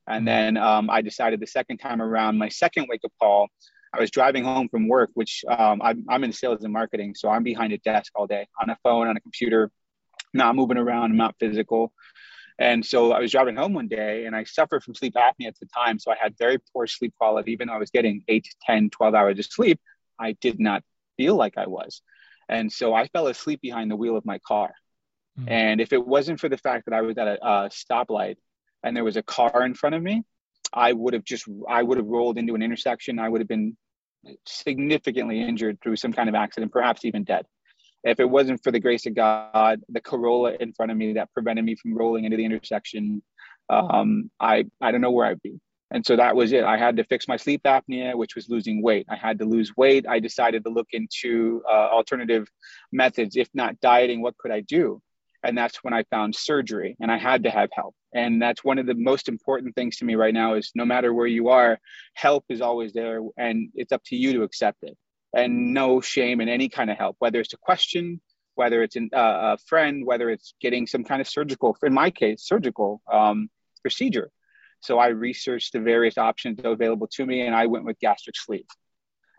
And 0.07 0.27
then 0.27 0.57
um, 0.57 0.90
I 0.90 1.01
decided 1.01 1.40
the 1.40 1.47
second 1.47 1.79
time 1.79 2.03
around, 2.03 2.37
my 2.38 2.49
second 2.49 2.87
wake 2.88 3.03
up 3.05 3.12
call, 3.21 3.49
I 3.95 4.01
was 4.01 4.11
driving 4.11 4.45
home 4.45 4.68
from 4.68 4.88
work, 4.88 5.11
which 5.14 5.45
um, 5.49 5.81
I'm, 5.83 6.05
I'm 6.09 6.25
in 6.25 6.33
sales 6.33 6.64
and 6.64 6.73
marketing. 6.73 7.14
So 7.14 7.29
I'm 7.29 7.42
behind 7.42 7.73
a 7.73 7.79
desk 7.79 8.12
all 8.14 8.27
day 8.27 8.47
on 8.61 8.71
a 8.71 8.77
phone, 8.83 9.07
on 9.07 9.16
a 9.16 9.21
computer, 9.21 9.71
not 10.35 10.57
moving 10.57 10.79
around, 10.79 11.16
not 11.16 11.37
physical. 11.38 11.92
And 12.59 12.85
so 12.85 13.12
I 13.12 13.21
was 13.21 13.33
driving 13.33 13.57
home 13.57 13.75
one 13.75 13.88
day 13.88 14.27
and 14.27 14.37
I 14.37 14.45
suffered 14.45 14.83
from 14.83 14.95
sleep 14.95 15.15
apnea 15.15 15.49
at 15.49 15.59
the 15.59 15.67
time. 15.67 15.99
So 15.99 16.12
I 16.12 16.17
had 16.21 16.37
very 16.38 16.59
poor 16.73 16.87
sleep 16.87 17.15
quality. 17.19 17.53
Even 17.53 17.69
though 17.69 17.75
I 17.75 17.79
was 17.79 17.91
getting 17.91 18.23
8 18.29 18.47
10, 18.65 18.91
12 18.91 19.15
hours 19.15 19.38
of 19.38 19.47
sleep, 19.47 19.81
I 20.19 20.33
did 20.33 20.61
not 20.61 20.83
feel 21.17 21.37
like 21.37 21.57
I 21.57 21.67
was. 21.67 22.03
And 22.49 22.71
so 22.71 22.95
I 22.95 23.09
fell 23.09 23.29
asleep 23.29 23.61
behind 23.62 23.91
the 23.91 23.97
wheel 23.97 24.17
of 24.17 24.25
my 24.25 24.38
car. 24.38 24.73
Mm-hmm. 25.38 25.49
And 25.49 25.81
if 25.81 25.93
it 25.93 26.07
wasn't 26.07 26.41
for 26.41 26.49
the 26.49 26.59
fact 26.59 26.85
that 26.87 26.95
I 26.95 27.01
was 27.01 27.17
at 27.17 27.27
a, 27.27 27.47
a 27.47 27.71
stoplight 27.71 28.37
and 28.83 28.95
there 28.95 29.05
was 29.05 29.17
a 29.17 29.23
car 29.23 29.65
in 29.65 29.75
front 29.75 29.95
of 29.95 30.03
me, 30.03 30.23
I 30.73 30.93
would 30.93 31.15
have 31.15 31.25
just, 31.25 31.47
I 31.69 31.83
would 31.83 31.99
have 31.99 32.07
rolled 32.07 32.38
into 32.38 32.55
an 32.55 32.62
intersection. 32.62 33.19
I 33.19 33.29
would 33.29 33.41
have 33.41 33.49
been 33.49 33.77
significantly 34.47 35.41
injured 35.41 35.79
through 35.83 35.97
some 35.97 36.12
kind 36.12 36.29
of 36.29 36.35
accident, 36.35 36.73
perhaps 36.73 37.05
even 37.05 37.25
dead 37.25 37.47
if 38.05 38.21
it 38.21 38.29
wasn't 38.29 38.62
for 38.62 38.73
the 38.73 38.81
grace 38.81 39.07
of 39.07 39.15
God, 39.15 39.81
the 39.88 40.01
Corolla 40.01 40.55
in 40.59 40.73
front 40.73 40.91
of 40.91 40.99
me 40.99 41.15
that 41.15 41.33
prevented 41.33 41.65
me 41.65 41.77
from 41.77 41.95
rolling 41.95 42.25
into 42.25 42.37
the 42.37 42.45
intersection, 42.45 43.23
um, 43.69 44.31
I 44.41 44.65
I 44.81 44.91
don't 44.91 45.01
know 45.01 45.11
where 45.11 45.27
I'd 45.27 45.43
be. 45.43 45.61
And 45.93 46.05
so 46.05 46.17
that 46.17 46.35
was 46.35 46.53
it. 46.53 46.65
I 46.65 46.79
had 46.79 46.97
to 46.97 47.05
fix 47.05 47.29
my 47.29 47.37
sleep 47.37 47.62
apnea, 47.65 48.17
which 48.17 48.35
was 48.35 48.49
losing 48.49 48.83
weight. 48.83 49.07
I 49.11 49.17
had 49.17 49.38
to 49.41 49.45
lose 49.45 49.77
weight. 49.77 50.07
I 50.09 50.21
decided 50.21 50.65
to 50.65 50.71
look 50.71 50.88
into 50.93 51.62
uh, 51.71 51.88
alternative 51.91 52.49
methods. 52.93 53.37
If 53.37 53.49
not 53.53 53.79
dieting, 53.81 54.23
what 54.23 54.38
could 54.38 54.53
I 54.53 54.61
do? 54.61 55.03
And 55.45 55.59
that's 55.59 55.85
when 55.85 55.93
I 55.93 56.05
found 56.05 56.35
surgery, 56.35 56.97
and 57.01 57.11
I 57.11 57.19
had 57.19 57.43
to 57.45 57.51
have 57.51 57.69
help. 57.73 57.95
And 58.15 58.41
that's 58.41 58.65
one 58.65 58.79
of 58.79 58.87
the 58.87 58.95
most 58.95 59.29
important 59.29 59.75
things 59.75 59.97
to 59.97 60.05
me 60.05 60.15
right 60.15 60.33
now 60.33 60.55
is 60.55 60.71
no 60.75 60.85
matter 60.85 61.12
where 61.12 61.27
you 61.27 61.49
are, 61.49 61.79
help 62.15 62.45
is 62.49 62.61
always 62.61 62.93
there, 62.93 63.21
and 63.37 63.69
it's 63.75 63.93
up 63.93 64.03
to 64.07 64.17
you 64.17 64.33
to 64.35 64.45
accept 64.45 64.79
it 64.83 64.97
and 65.35 65.73
no 65.73 66.01
shame 66.01 66.40
in 66.40 66.49
any 66.49 66.68
kind 66.68 66.90
of 66.90 66.99
help, 66.99 67.16
whether 67.18 67.40
it's 67.40 67.53
a 67.53 67.59
question, 67.59 68.21
whether 68.55 68.83
it's 68.83 68.97
an, 68.97 69.11
uh, 69.12 69.57
a 69.57 69.59
friend, 69.66 70.05
whether 70.05 70.31
it's 70.31 70.55
getting 70.61 70.87
some 70.87 71.05
kind 71.05 71.21
of 71.21 71.29
surgical, 71.29 71.77
in 71.83 71.95
my 71.95 72.11
case, 72.11 72.42
surgical 72.45 73.01
um, 73.11 73.49
procedure. 73.83 74.31
So 74.81 74.99
I 74.99 75.09
researched 75.09 75.73
the 75.73 75.81
various 75.81 76.18
options 76.18 76.61
available 76.62 77.07
to 77.12 77.25
me, 77.25 77.42
and 77.42 77.55
I 77.55 77.66
went 77.66 77.85
with 77.85 77.99
gastric 78.01 78.37
sleeve, 78.37 78.66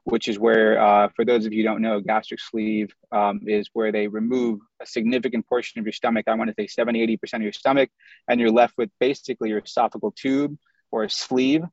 which 0.06 0.27
is 0.27 0.39
where, 0.39 0.82
uh, 0.82 1.10
for 1.15 1.25
those 1.25 1.45
of 1.45 1.53
you 1.53 1.63
don't 1.63 1.82
know, 1.82 1.99
gastric 1.99 2.39
sleeve 2.39 2.93
um, 3.12 3.41
is 3.45 3.69
where 3.73 3.91
they 3.91 4.08
remove 4.08 4.62
a 4.82 4.86
significant 4.86 5.47
portion 5.47 5.79
of 5.79 5.86
your 5.86 5.93
stomach. 5.93 6.27
I 6.27 6.36
want 6.36 6.49
to 6.49 6.56
say 6.58 6.67
70, 6.67 7.17
80% 7.17 7.34
of 7.36 7.41
your 7.41 7.51
stomach, 7.51 7.89
and 8.27 8.39
you're 8.39 8.51
left 8.51 8.75
with 8.77 8.89
basically 8.99 9.49
your 9.49 9.62
esophageal 9.62 10.15
tube 10.15 10.58
or 10.91 11.03
a 11.03 11.10
sleeve 11.10 11.63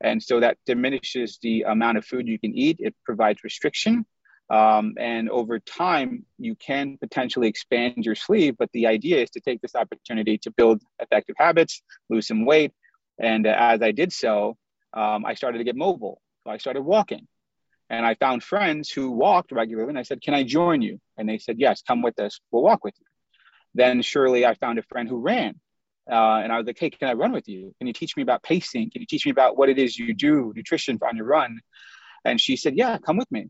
and 0.00 0.22
so 0.22 0.40
that 0.40 0.56
diminishes 0.66 1.38
the 1.42 1.62
amount 1.62 1.98
of 1.98 2.04
food 2.04 2.26
you 2.26 2.38
can 2.38 2.56
eat. 2.56 2.76
It 2.80 2.94
provides 3.04 3.44
restriction. 3.44 4.06
Um, 4.48 4.94
and 4.98 5.30
over 5.30 5.60
time, 5.60 6.24
you 6.38 6.56
can 6.56 6.98
potentially 6.98 7.46
expand 7.48 8.04
your 8.04 8.16
sleeve. 8.16 8.56
But 8.58 8.70
the 8.72 8.86
idea 8.88 9.22
is 9.22 9.30
to 9.30 9.40
take 9.40 9.60
this 9.60 9.74
opportunity 9.74 10.38
to 10.38 10.50
build 10.50 10.82
effective 10.98 11.36
habits, 11.38 11.82
lose 12.08 12.26
some 12.26 12.44
weight. 12.44 12.72
And 13.18 13.46
as 13.46 13.82
I 13.82 13.92
did 13.92 14.12
so, 14.12 14.56
um, 14.92 15.24
I 15.24 15.34
started 15.34 15.58
to 15.58 15.64
get 15.64 15.76
mobile. 15.76 16.20
So 16.44 16.50
I 16.50 16.56
started 16.56 16.82
walking. 16.82 17.28
And 17.90 18.06
I 18.06 18.14
found 18.14 18.42
friends 18.42 18.90
who 18.90 19.10
walked 19.10 19.52
regularly. 19.52 19.90
And 19.90 19.98
I 19.98 20.02
said, 20.02 20.22
Can 20.22 20.34
I 20.34 20.42
join 20.42 20.80
you? 20.82 21.00
And 21.16 21.28
they 21.28 21.38
said, 21.38 21.56
Yes, 21.58 21.82
come 21.82 22.02
with 22.02 22.18
us. 22.18 22.40
We'll 22.50 22.62
walk 22.62 22.84
with 22.84 22.94
you. 22.98 23.06
Then 23.74 24.02
surely 24.02 24.46
I 24.46 24.54
found 24.54 24.78
a 24.78 24.82
friend 24.82 25.08
who 25.08 25.18
ran. 25.18 25.60
Uh, 26.10 26.40
and 26.42 26.52
I 26.52 26.58
was 26.58 26.66
like, 26.66 26.78
hey, 26.78 26.90
can 26.90 27.08
I 27.08 27.12
run 27.12 27.32
with 27.32 27.48
you? 27.48 27.74
Can 27.78 27.86
you 27.86 27.92
teach 27.92 28.16
me 28.16 28.22
about 28.22 28.42
pacing? 28.42 28.90
Can 28.90 29.00
you 29.00 29.06
teach 29.06 29.24
me 29.26 29.32
about 29.32 29.56
what 29.56 29.68
it 29.68 29.78
is 29.78 29.98
you 29.98 30.12
do, 30.14 30.52
nutrition 30.56 30.98
on 31.06 31.16
your 31.16 31.26
run? 31.26 31.60
And 32.24 32.40
she 32.40 32.56
said, 32.56 32.76
yeah, 32.76 32.98
come 32.98 33.16
with 33.16 33.30
me. 33.30 33.48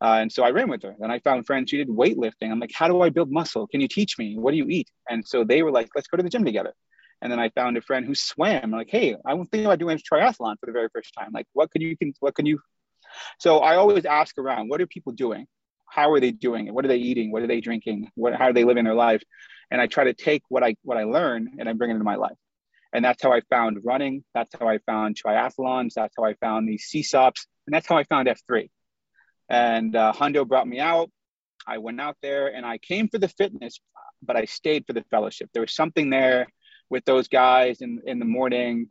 Uh, 0.00 0.18
and 0.20 0.30
so 0.30 0.44
I 0.44 0.50
ran 0.50 0.68
with 0.68 0.82
her. 0.82 0.94
And 1.00 1.10
I 1.10 1.18
found 1.20 1.46
friends 1.46 1.70
who 1.70 1.78
did 1.78 1.88
weightlifting. 1.88 2.50
I'm 2.50 2.60
like, 2.60 2.72
how 2.74 2.86
do 2.86 3.00
I 3.00 3.10
build 3.10 3.30
muscle? 3.30 3.66
Can 3.66 3.80
you 3.80 3.88
teach 3.88 4.18
me? 4.18 4.36
What 4.38 4.52
do 4.52 4.56
you 4.58 4.68
eat? 4.68 4.90
And 5.08 5.26
so 5.26 5.42
they 5.42 5.62
were 5.62 5.70
like, 5.72 5.88
let's 5.94 6.06
go 6.06 6.16
to 6.16 6.22
the 6.22 6.28
gym 6.28 6.44
together. 6.44 6.74
And 7.22 7.32
then 7.32 7.40
I 7.40 7.48
found 7.50 7.76
a 7.76 7.80
friend 7.80 8.04
who 8.04 8.14
swam. 8.14 8.60
I'm 8.62 8.70
like, 8.70 8.90
hey, 8.90 9.16
I 9.24 9.34
was 9.34 9.48
thinking 9.48 9.66
about 9.66 9.78
doing 9.78 9.98
triathlon 9.98 10.56
for 10.60 10.66
the 10.66 10.72
very 10.72 10.88
first 10.92 11.14
time. 11.18 11.30
Like, 11.32 11.46
what 11.54 11.70
can 11.70 11.80
you 11.80 11.96
can 11.96 12.12
what 12.20 12.34
can 12.34 12.44
you? 12.44 12.60
So 13.38 13.58
I 13.58 13.76
always 13.76 14.04
ask 14.04 14.36
around, 14.36 14.68
what 14.68 14.80
are 14.82 14.86
people 14.86 15.12
doing? 15.12 15.46
How 15.88 16.12
are 16.12 16.20
they 16.20 16.30
doing 16.30 16.66
it? 16.66 16.74
What 16.74 16.84
are 16.84 16.88
they 16.88 16.98
eating? 16.98 17.32
What 17.32 17.42
are 17.42 17.46
they 17.46 17.62
drinking? 17.62 18.10
What 18.16 18.34
how 18.34 18.46
are 18.46 18.52
they 18.52 18.64
living 18.64 18.84
their 18.84 18.94
lives? 18.94 19.24
And 19.70 19.80
I 19.80 19.86
try 19.86 20.04
to 20.04 20.14
take 20.14 20.42
what 20.48 20.62
I 20.62 20.76
what 20.82 20.96
I 20.96 21.04
learn 21.04 21.56
and 21.58 21.68
I 21.68 21.72
bring 21.72 21.90
it 21.90 21.94
into 21.94 22.04
my 22.04 22.16
life. 22.16 22.36
And 22.92 23.04
that's 23.04 23.22
how 23.22 23.32
I 23.32 23.40
found 23.50 23.78
running. 23.84 24.24
That's 24.34 24.54
how 24.58 24.68
I 24.68 24.78
found 24.86 25.16
triathlons. 25.16 25.94
That's 25.94 26.14
how 26.16 26.24
I 26.24 26.34
found 26.34 26.68
these 26.68 26.88
CSAUPs. 26.92 27.46
And 27.66 27.74
that's 27.74 27.86
how 27.86 27.96
I 27.96 28.04
found 28.04 28.28
F3. 28.28 28.70
And 29.48 29.94
uh, 29.94 30.12
Hundo 30.14 30.46
brought 30.46 30.66
me 30.66 30.80
out. 30.80 31.10
I 31.66 31.78
went 31.78 32.00
out 32.00 32.16
there 32.22 32.48
and 32.48 32.64
I 32.64 32.78
came 32.78 33.08
for 33.08 33.18
the 33.18 33.28
fitness, 33.28 33.80
but 34.22 34.36
I 34.36 34.44
stayed 34.44 34.84
for 34.86 34.92
the 34.92 35.04
fellowship. 35.10 35.50
There 35.52 35.62
was 35.62 35.74
something 35.74 36.10
there 36.10 36.46
with 36.88 37.04
those 37.04 37.28
guys 37.28 37.80
in, 37.80 38.00
in 38.06 38.18
the 38.18 38.24
morning. 38.24 38.88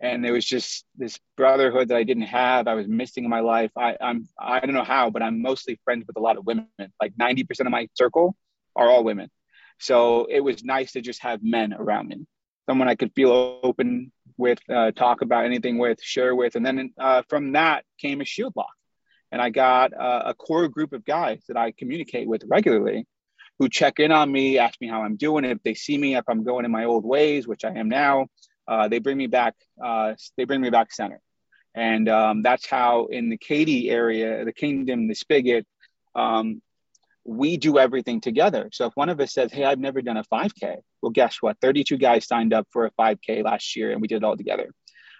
And 0.00 0.24
there 0.24 0.32
was 0.32 0.44
just 0.44 0.84
this 0.96 1.18
brotherhood 1.36 1.88
that 1.88 1.96
I 1.96 2.02
didn't 2.02 2.24
have. 2.24 2.66
I 2.66 2.74
was 2.74 2.88
missing 2.88 3.24
in 3.24 3.30
my 3.30 3.40
life. 3.40 3.70
I, 3.76 3.96
I'm 4.00 4.28
I 4.36 4.60
don't 4.60 4.74
know 4.74 4.82
how, 4.82 5.10
but 5.10 5.22
I'm 5.22 5.42
mostly 5.42 5.78
friends 5.84 6.04
with 6.06 6.16
a 6.16 6.20
lot 6.20 6.36
of 6.36 6.44
women. 6.44 6.66
Like 7.00 7.12
90% 7.20 7.60
of 7.60 7.70
my 7.70 7.88
circle 7.94 8.34
are 8.74 8.88
all 8.88 9.04
women. 9.04 9.30
So 9.82 10.26
it 10.30 10.40
was 10.40 10.62
nice 10.62 10.92
to 10.92 11.00
just 11.00 11.22
have 11.22 11.42
men 11.42 11.72
around 11.72 12.08
me, 12.08 12.24
someone 12.68 12.88
I 12.88 12.94
could 12.94 13.12
feel 13.14 13.58
open 13.62 14.12
with, 14.36 14.60
uh, 14.70 14.92
talk 14.92 15.22
about 15.22 15.44
anything 15.44 15.78
with, 15.78 16.00
share 16.00 16.34
with. 16.34 16.54
And 16.54 16.64
then 16.64 16.92
uh, 16.98 17.22
from 17.28 17.52
that 17.52 17.84
came 17.98 18.20
a 18.20 18.24
shield 18.24 18.52
lock 18.56 18.72
and 19.32 19.40
I 19.40 19.50
got 19.50 19.92
uh, 19.94 20.22
a 20.26 20.34
core 20.34 20.68
group 20.68 20.92
of 20.92 21.04
guys 21.04 21.42
that 21.48 21.56
I 21.56 21.72
communicate 21.72 22.28
with 22.28 22.44
regularly 22.46 23.06
who 23.58 23.68
check 23.68 23.98
in 23.98 24.12
on 24.12 24.30
me, 24.30 24.58
ask 24.58 24.80
me 24.80 24.88
how 24.88 25.02
I'm 25.02 25.16
doing. 25.16 25.44
If 25.44 25.62
they 25.62 25.74
see 25.74 25.98
me, 25.98 26.16
if 26.16 26.24
I'm 26.28 26.44
going 26.44 26.64
in 26.64 26.70
my 26.70 26.84
old 26.84 27.04
ways, 27.04 27.48
which 27.48 27.64
I 27.64 27.70
am 27.70 27.88
now, 27.88 28.26
uh, 28.68 28.88
they 28.88 28.98
bring 28.98 29.16
me 29.16 29.26
back. 29.26 29.54
Uh, 29.82 30.14
they 30.36 30.44
bring 30.44 30.60
me 30.60 30.70
back 30.70 30.92
center, 30.92 31.20
and 31.74 32.08
um, 32.08 32.42
that's 32.42 32.66
how 32.66 33.06
in 33.06 33.30
the 33.30 33.36
Katy 33.36 33.90
area, 33.90 34.44
the 34.44 34.52
Kingdom, 34.52 35.08
the 35.08 35.14
Spigot, 35.14 35.66
um, 36.14 36.62
we 37.24 37.56
do 37.56 37.78
everything 37.78 38.20
together. 38.20 38.68
So 38.72 38.86
if 38.86 38.92
one 38.94 39.08
of 39.08 39.20
us 39.20 39.32
says, 39.32 39.52
"Hey, 39.52 39.64
I've 39.64 39.78
never 39.78 40.02
done 40.02 40.16
a 40.16 40.24
5K," 40.24 40.76
well, 41.00 41.10
guess 41.10 41.38
what? 41.40 41.56
32 41.60 41.96
guys 41.96 42.26
signed 42.26 42.52
up 42.52 42.66
for 42.70 42.86
a 42.86 42.90
5K 42.92 43.42
last 43.44 43.76
year, 43.76 43.92
and 43.92 44.00
we 44.00 44.08
did 44.08 44.16
it 44.16 44.24
all 44.24 44.36
together. 44.36 44.72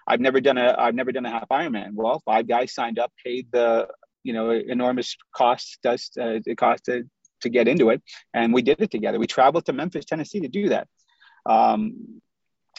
I've 0.07 0.19
never 0.19 0.41
done 0.41 0.57
a 0.57 0.75
I've 0.77 0.95
never 0.95 1.11
done 1.11 1.25
a 1.25 1.31
half 1.31 1.47
Ironman. 1.49 1.93
Well, 1.93 2.21
five 2.25 2.47
guys 2.47 2.73
signed 2.73 2.99
up, 2.99 3.11
paid 3.23 3.47
the 3.51 3.87
you 4.23 4.33
know 4.33 4.51
enormous 4.51 5.17
cost 5.35 5.77
does 5.83 6.09
uh, 6.19 6.39
it 6.45 6.57
cost 6.57 6.85
to, 6.85 7.03
to 7.41 7.49
get 7.49 7.67
into 7.67 7.89
it 7.89 8.01
and 8.33 8.53
we 8.53 8.61
did 8.61 8.81
it 8.81 8.89
together 8.89 9.19
we 9.19 9.27
traveled 9.27 9.65
to 9.65 9.73
memphis 9.73 10.05
tennessee 10.05 10.39
to 10.39 10.47
do 10.47 10.69
that 10.69 10.87
um, 11.45 12.21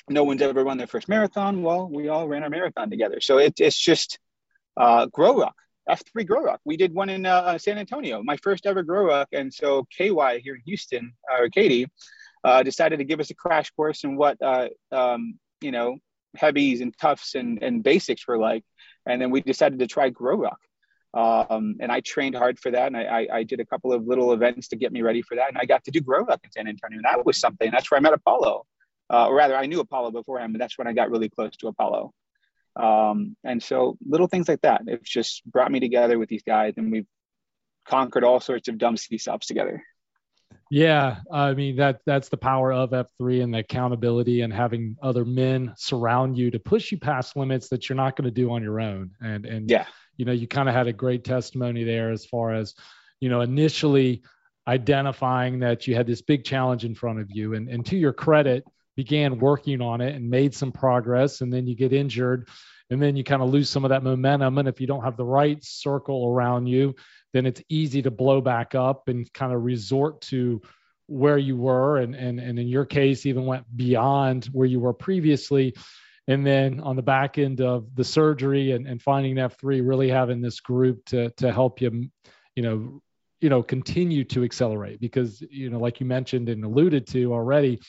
no 0.09 0.25
one's 0.25 0.43
ever 0.43 0.65
run 0.65 0.79
their 0.79 0.87
first 0.87 1.09
marathon 1.09 1.63
well 1.63 1.89
we 1.89 2.09
all 2.09 2.27
ran 2.27 2.43
our 2.43 2.51
marathon 2.51 2.91
together 2.91 3.21
so 3.21 3.39
it, 3.39 3.55
it's 3.59 3.79
just 3.79 4.19
uh, 4.77 5.07
GrowRuck 5.88 6.03
f3 6.16 6.27
GrowRuck. 6.27 6.59
we 6.64 6.77
did 6.77 6.94
one 6.94 7.09
in 7.09 7.27
uh, 7.27 7.35
uh, 7.35 7.59
san 7.59 7.79
antonio 7.79 8.23
my 8.23 8.37
first 8.38 8.66
ever 8.66 8.85
GrowRuck. 8.85 9.27
and 9.33 9.53
so 9.53 9.87
ky 9.90 10.09
here 10.09 10.55
in 10.55 10.62
houston 10.64 11.12
or 11.31 11.49
Katy 11.49 11.87
uh, 12.44 12.62
decided 12.62 12.99
to 12.99 13.05
give 13.05 13.20
us 13.20 13.31
a 13.31 13.35
crash 13.35 13.70
course 13.70 14.05
in 14.05 14.16
what 14.16 14.40
uh, 14.42 14.68
um, 14.92 15.38
you 15.61 15.70
know 15.70 15.97
heavies 16.37 16.81
and 16.81 16.97
toughs 16.99 17.35
and, 17.35 17.62
and 17.62 17.83
basics 17.83 18.27
were 18.27 18.38
like 18.38 18.64
and 19.07 19.20
then 19.20 19.31
we 19.31 19.40
decided 19.40 19.79
to 19.79 19.87
try 19.87 20.11
GrowRuck 20.11 20.57
um, 21.14 21.77
and 21.81 21.92
I 21.92 22.01
trained 22.01 22.35
hard 22.35 22.59
for 22.59 22.73
that. 22.73 22.88
And 22.88 22.97
I, 22.97 23.03
I, 23.05 23.29
I, 23.33 23.42
did 23.44 23.61
a 23.61 23.64
couple 23.64 23.92
of 23.92 24.05
little 24.05 24.33
events 24.33 24.66
to 24.68 24.77
get 24.77 24.92
me 24.92 25.01
ready 25.01 25.23
for 25.23 25.37
that. 25.37 25.49
And 25.49 25.57
I 25.57 25.64
got 25.64 25.85
to 25.85 25.92
do 25.92 26.01
GrowRuck 26.01 26.38
in 26.42 26.51
San 26.51 26.66
Antonio. 26.66 26.97
And 26.97 27.05
that 27.05 27.25
was 27.25 27.38
something. 27.38 27.70
That's 27.70 27.88
where 27.88 27.99
I 27.99 28.01
met 28.01 28.14
Apollo. 28.14 28.66
Uh, 29.12 29.29
or 29.29 29.37
rather, 29.37 29.55
I 29.55 29.66
knew 29.66 29.79
Apollo 29.79 30.11
beforehand, 30.11 30.53
but 30.53 30.59
that's 30.59 30.77
when 30.77 30.88
I 30.88 30.92
got 30.92 31.11
really 31.11 31.29
close 31.29 31.57
to 31.59 31.68
Apollo. 31.68 32.12
Um, 32.77 33.37
and 33.45 33.63
so 33.63 33.97
little 34.07 34.27
things 34.27 34.49
like 34.49 34.63
that, 34.63 34.83
it's 34.87 35.09
just 35.09 35.45
brought 35.45 35.71
me 35.71 35.81
together 35.81 36.19
with 36.19 36.29
these 36.29 36.43
guys 36.43 36.75
and 36.77 36.91
we've 36.91 37.07
conquered 37.87 38.25
all 38.25 38.41
sorts 38.41 38.69
of 38.69 38.79
dumb 38.79 38.97
CSAUPs 38.97 39.47
together. 39.47 39.83
Yeah, 40.71 41.19
I 41.31 41.55
mean 41.55 41.77
that 41.77 42.01
that's 42.07 42.31
the 42.31 42.37
power 42.37 42.73
of 42.73 42.91
F3 42.91 43.43
and 43.43 43.55
the 43.55 43.59
accountability 43.59 44.41
and 44.41 44.53
having 44.53 44.97
other 45.03 45.25
men 45.25 45.75
surround 45.77 46.39
you 46.39 46.51
to 46.53 46.59
push 46.59 46.91
you 46.91 46.99
past 46.99 47.37
limits 47.37 47.69
that 47.69 47.89
you're 47.89 47.97
not 47.97 48.17
going 48.17 48.25
to 48.25 48.31
do 48.31 48.51
on 48.51 48.63
your 48.63 48.81
own. 48.81 49.11
And 49.21 49.45
and 49.45 49.71
yeah, 49.71 49.87
you 50.17 50.25
know, 50.25 50.33
you 50.33 50.47
kind 50.47 50.69
of 50.69 50.75
had 50.75 50.87
a 50.87 50.93
great 50.93 51.25
testimony 51.25 51.85
there 51.85 52.11
as 52.11 52.25
far 52.25 52.55
as, 52.55 52.75
you 53.21 53.29
know, 53.29 53.41
initially 53.41 54.23
identifying 54.67 55.61
that 55.61 55.87
you 55.87 55.95
had 55.95 56.07
this 56.07 56.23
big 56.23 56.45
challenge 56.45 56.85
in 56.85 56.95
front 56.95 57.21
of 57.21 57.31
you. 57.31 57.55
And, 57.55 57.69
and 57.69 57.85
to 57.87 57.97
your 57.97 58.13
credit, 58.13 58.65
began 58.96 59.38
working 59.38 59.80
on 59.80 60.00
it 60.00 60.14
and 60.14 60.28
made 60.28 60.54
some 60.54 60.72
progress. 60.72 61.40
And 61.40 61.52
then 61.52 61.66
you 61.66 61.74
get 61.74 61.92
injured 61.92 62.48
and 62.90 63.00
then 63.00 63.16
you 63.16 63.24
kind 63.24 63.42
of 63.42 63.50
lose 63.50 63.70
some 63.70 63.85
of 63.85 63.90
that 63.90 64.02
momentum. 64.02 64.59
And 64.59 64.68
if 64.68 64.80
you 64.80 64.87
don't 64.87 65.04
have 65.04 65.16
the 65.16 65.24
right 65.24 65.62
circle 65.62 66.28
around 66.28 66.66
you, 66.66 66.94
then 67.33 67.46
it's 67.46 67.62
easy 67.68 68.02
to 68.02 68.11
blow 68.11 68.40
back 68.40 68.74
up 68.74 69.09
and 69.09 69.33
kind 69.33 69.52
of 69.52 69.62
resort 69.62 70.20
to 70.22 70.62
where 71.07 71.38
you 71.38 71.57
were 71.57 71.98
and, 71.98 72.14
and, 72.14 72.40
and 72.40 72.59
in 72.59 72.66
your 72.66 72.87
case 72.87 73.26
even 73.26 73.44
went 73.44 73.64
beyond 73.76 74.46
where 74.46 74.66
you 74.66 74.80
were 74.80 74.94
previously 74.94 75.74
and 76.26 76.46
then 76.46 76.80
on 76.80 76.96
the 76.96 77.02
back 77.02 77.38
end 77.38 77.61
of 77.61 77.94
the 77.94 78.04
surgery 78.04 78.72
and, 78.72 78.87
and 78.87 79.02
finding 79.02 79.37
F3, 79.37 79.87
really 79.87 80.09
having 80.09 80.40
this 80.40 80.61
group 80.61 81.04
to 81.07 81.30
to 81.37 81.52
help 81.52 81.80
you, 81.80 82.09
you 82.57 82.62
know, 82.62 83.02
you 83.40 83.50
know, 83.50 83.62
continue 83.62 84.24
to 84.24 84.44
accelerate 84.44 85.00
because 85.00 85.42
you 85.50 85.68
know, 85.70 85.78
like 85.78 86.00
you 86.00 86.07
mentioned 86.07 86.48
and 86.48 86.64
alluded 86.64 87.07
to 87.09 87.33
already, 87.33 87.80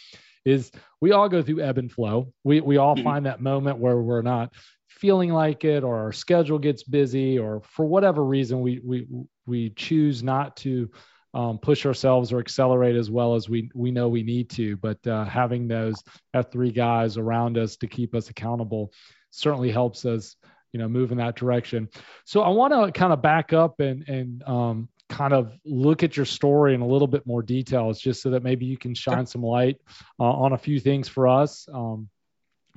is 0.45 0.71
we 1.01 1.11
all 1.11 1.27
go 1.27 1.41
through 1.41 1.61
ebb 1.61 1.77
and 1.77 1.91
flow. 1.91 2.31
We 2.43 2.61
we 2.61 2.77
all 2.77 2.95
mm-hmm. 2.95 3.03
find 3.03 3.25
that 3.25 3.41
moment 3.41 3.79
where 3.79 3.97
we're 3.97 4.21
not 4.21 4.53
feeling 4.87 5.33
like 5.33 5.65
it 5.65 5.83
or 5.83 5.97
our 5.97 6.13
schedule 6.13 6.57
gets 6.57 6.83
busy 6.83 7.37
or 7.37 7.61
for 7.63 7.85
whatever 7.85 8.23
reason 8.23 8.61
we 8.61 8.79
we 8.83 9.07
we 9.45 9.71
choose 9.71 10.23
not 10.23 10.55
to 10.57 10.89
um, 11.33 11.57
push 11.57 11.85
ourselves 11.85 12.31
or 12.31 12.39
accelerate 12.39 12.95
as 12.95 13.11
well 13.11 13.35
as 13.35 13.49
we 13.49 13.69
we 13.75 13.91
know 13.91 14.07
we 14.07 14.23
need 14.23 14.49
to. 14.51 14.77
But 14.77 15.05
uh, 15.05 15.25
having 15.25 15.67
those 15.67 16.01
F3 16.33 16.73
guys 16.73 17.17
around 17.17 17.57
us 17.57 17.75
to 17.77 17.87
keep 17.87 18.15
us 18.15 18.29
accountable 18.29 18.93
certainly 19.31 19.69
helps 19.69 20.05
us, 20.05 20.37
you 20.71 20.79
know, 20.79 20.87
move 20.87 21.11
in 21.11 21.17
that 21.17 21.35
direction. 21.35 21.89
So 22.23 22.41
I 22.41 22.49
want 22.49 22.73
to 22.73 22.97
kind 22.97 23.11
of 23.11 23.21
back 23.21 23.51
up 23.51 23.81
and 23.81 24.07
and 24.07 24.43
um, 24.43 24.89
kind 25.09 25.33
of 25.33 25.51
look 25.65 26.03
at 26.03 26.17
your 26.17 26.25
story 26.25 26.73
in 26.73 26.81
a 26.81 26.87
little 26.87 27.07
bit 27.07 27.25
more 27.25 27.43
details, 27.43 27.99
just 27.99 28.21
so 28.21 28.31
that 28.31 28.43
maybe 28.43 28.65
you 28.65 28.77
can 28.77 28.95
shine 28.95 29.25
some 29.25 29.43
light 29.43 29.77
uh, 30.19 30.23
on 30.23 30.53
a 30.53 30.57
few 30.57 30.79
things 30.79 31.07
for 31.07 31.27
us. 31.27 31.67
Um, 31.71 32.09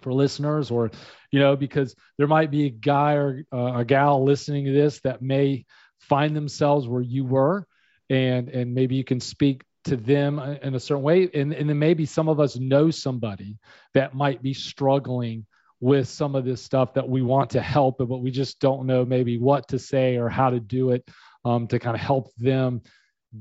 for 0.00 0.12
listeners 0.12 0.70
or 0.70 0.90
you 1.30 1.40
know 1.40 1.56
because 1.56 1.94
there 2.18 2.26
might 2.26 2.50
be 2.50 2.66
a 2.66 2.70
guy 2.70 3.14
or 3.14 3.44
uh, 3.52 3.78
a 3.78 3.84
gal 3.84 4.22
listening 4.22 4.64
to 4.64 4.72
this 4.72 5.00
that 5.00 5.22
may 5.22 5.64
find 6.00 6.34
themselves 6.34 6.86
where 6.86 7.02
you 7.02 7.24
were 7.24 7.66
and 8.10 8.48
and 8.48 8.74
maybe 8.74 8.94
you 8.94 9.04
can 9.04 9.20
speak 9.20 9.64
to 9.84 9.96
them 9.96 10.38
in 10.38 10.74
a 10.74 10.80
certain 10.80 11.02
way 11.02 11.28
and, 11.34 11.52
and 11.52 11.68
then 11.68 11.78
maybe 11.78 12.04
some 12.04 12.28
of 12.28 12.40
us 12.40 12.56
know 12.56 12.90
somebody 12.90 13.58
that 13.94 14.14
might 14.14 14.42
be 14.42 14.52
struggling 14.52 15.46
with 15.80 16.08
some 16.08 16.34
of 16.34 16.44
this 16.44 16.60
stuff 16.60 16.94
that 16.94 17.08
we 17.08 17.22
want 17.22 17.50
to 17.50 17.60
help 17.60 17.98
but 17.98 18.18
we 18.18 18.30
just 18.30 18.58
don't 18.60 18.86
know 18.86 19.04
maybe 19.04 19.38
what 19.38 19.68
to 19.68 19.78
say 19.78 20.16
or 20.16 20.28
how 20.28 20.50
to 20.50 20.60
do 20.60 20.90
it 20.90 21.08
um, 21.48 21.66
to 21.68 21.78
kind 21.78 21.94
of 21.94 22.00
help 22.00 22.34
them 22.37 22.82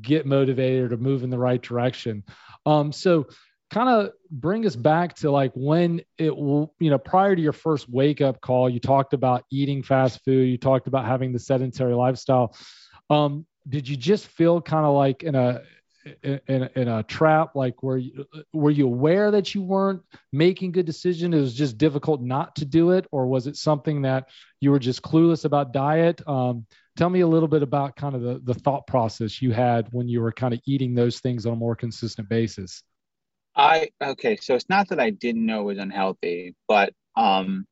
get 0.02 0.26
motivated 0.26 0.92
or 0.92 0.98
move 0.98 1.24
in 1.24 1.30
the 1.30 1.38
right 1.38 1.62
direction. 1.62 2.24
Um, 2.66 2.92
so 2.92 3.28
kind 3.70 3.90
of 3.90 4.12
bring 4.32 4.66
us 4.66 4.76
back 4.76 5.16
to 5.16 5.30
like 5.30 5.52
when 5.54 6.02
it 6.18 6.36
will 6.36 6.74
you 6.80 6.90
know 6.90 6.98
prior 6.98 7.36
to 7.36 7.42
your 7.42 7.52
first 7.52 7.90
wake 7.90 8.22
up 8.22 8.40
call 8.40 8.70
you 8.70 8.80
talked 8.80 9.14
about 9.14 9.44
eating 9.52 9.84
fast 9.84 10.24
food 10.24 10.48
you 10.48 10.58
talked 10.58 10.88
about 10.88 11.06
having 11.06 11.34
the 11.34 11.40
sedentary 11.40 11.94
lifestyle. 11.94 12.56
Um, 13.10 13.46
did 13.68 13.88
you 13.88 13.98
just 13.98 14.28
feel 14.28 14.62
kind 14.62 14.86
of 14.86 14.96
like 14.96 15.24
in 15.24 15.36
a 15.36 15.64
in, 16.24 16.70
in 16.76 16.88
a 16.88 17.04
trap? 17.04 17.56
Like 17.56 17.84
were 17.84 17.98
you 17.98 18.26
were 18.54 18.72
you 18.72 18.86
aware 18.86 19.32
that 19.32 19.54
you 19.54 19.62
weren't 19.62 20.02
making 20.32 20.72
good 20.72 20.86
decisions 20.86 21.36
it 21.36 21.40
was 21.40 21.54
just 21.54 21.78
difficult 21.78 22.22
not 22.22 22.56
to 22.58 22.66
do 22.66 22.92
it? 22.92 23.06
Or 23.12 23.28
was 23.28 23.48
it 23.48 23.58
something 23.58 24.04
that 24.04 24.30
you 24.62 24.72
were 24.72 24.80
just 24.80 25.02
clueless 25.02 25.44
about 25.44 25.74
diet? 25.74 26.26
Um, 26.28 26.66
tell 26.98 27.10
me 27.10 27.22
a 27.22 27.28
little 27.28 27.48
bit 27.48 27.64
about 27.64 27.96
kind 27.96 28.16
of 28.16 28.22
the, 28.22 28.42
the 28.44 28.54
thought 28.54 28.88
process 28.88 29.42
you 29.42 29.52
had 29.52 29.88
when 29.92 30.08
you 30.08 30.22
were 30.22 30.32
kind 30.32 30.54
of 30.54 30.60
eating 30.66 30.96
those 30.96 31.20
things 31.20 31.46
on 31.46 31.54
a 31.54 31.56
more 31.56 31.76
consistent 31.76 32.28
basis 32.28 32.84
i 33.56 33.90
okay 34.04 34.38
so 34.38 34.56
it's 34.56 34.70
not 34.70 34.90
that 34.90 35.00
i 35.00 35.10
didn't 35.10 35.46
know 35.46 35.62
it 35.62 35.66
was 35.66 35.78
unhealthy 35.78 36.56
but 36.68 36.94
um 37.16 37.66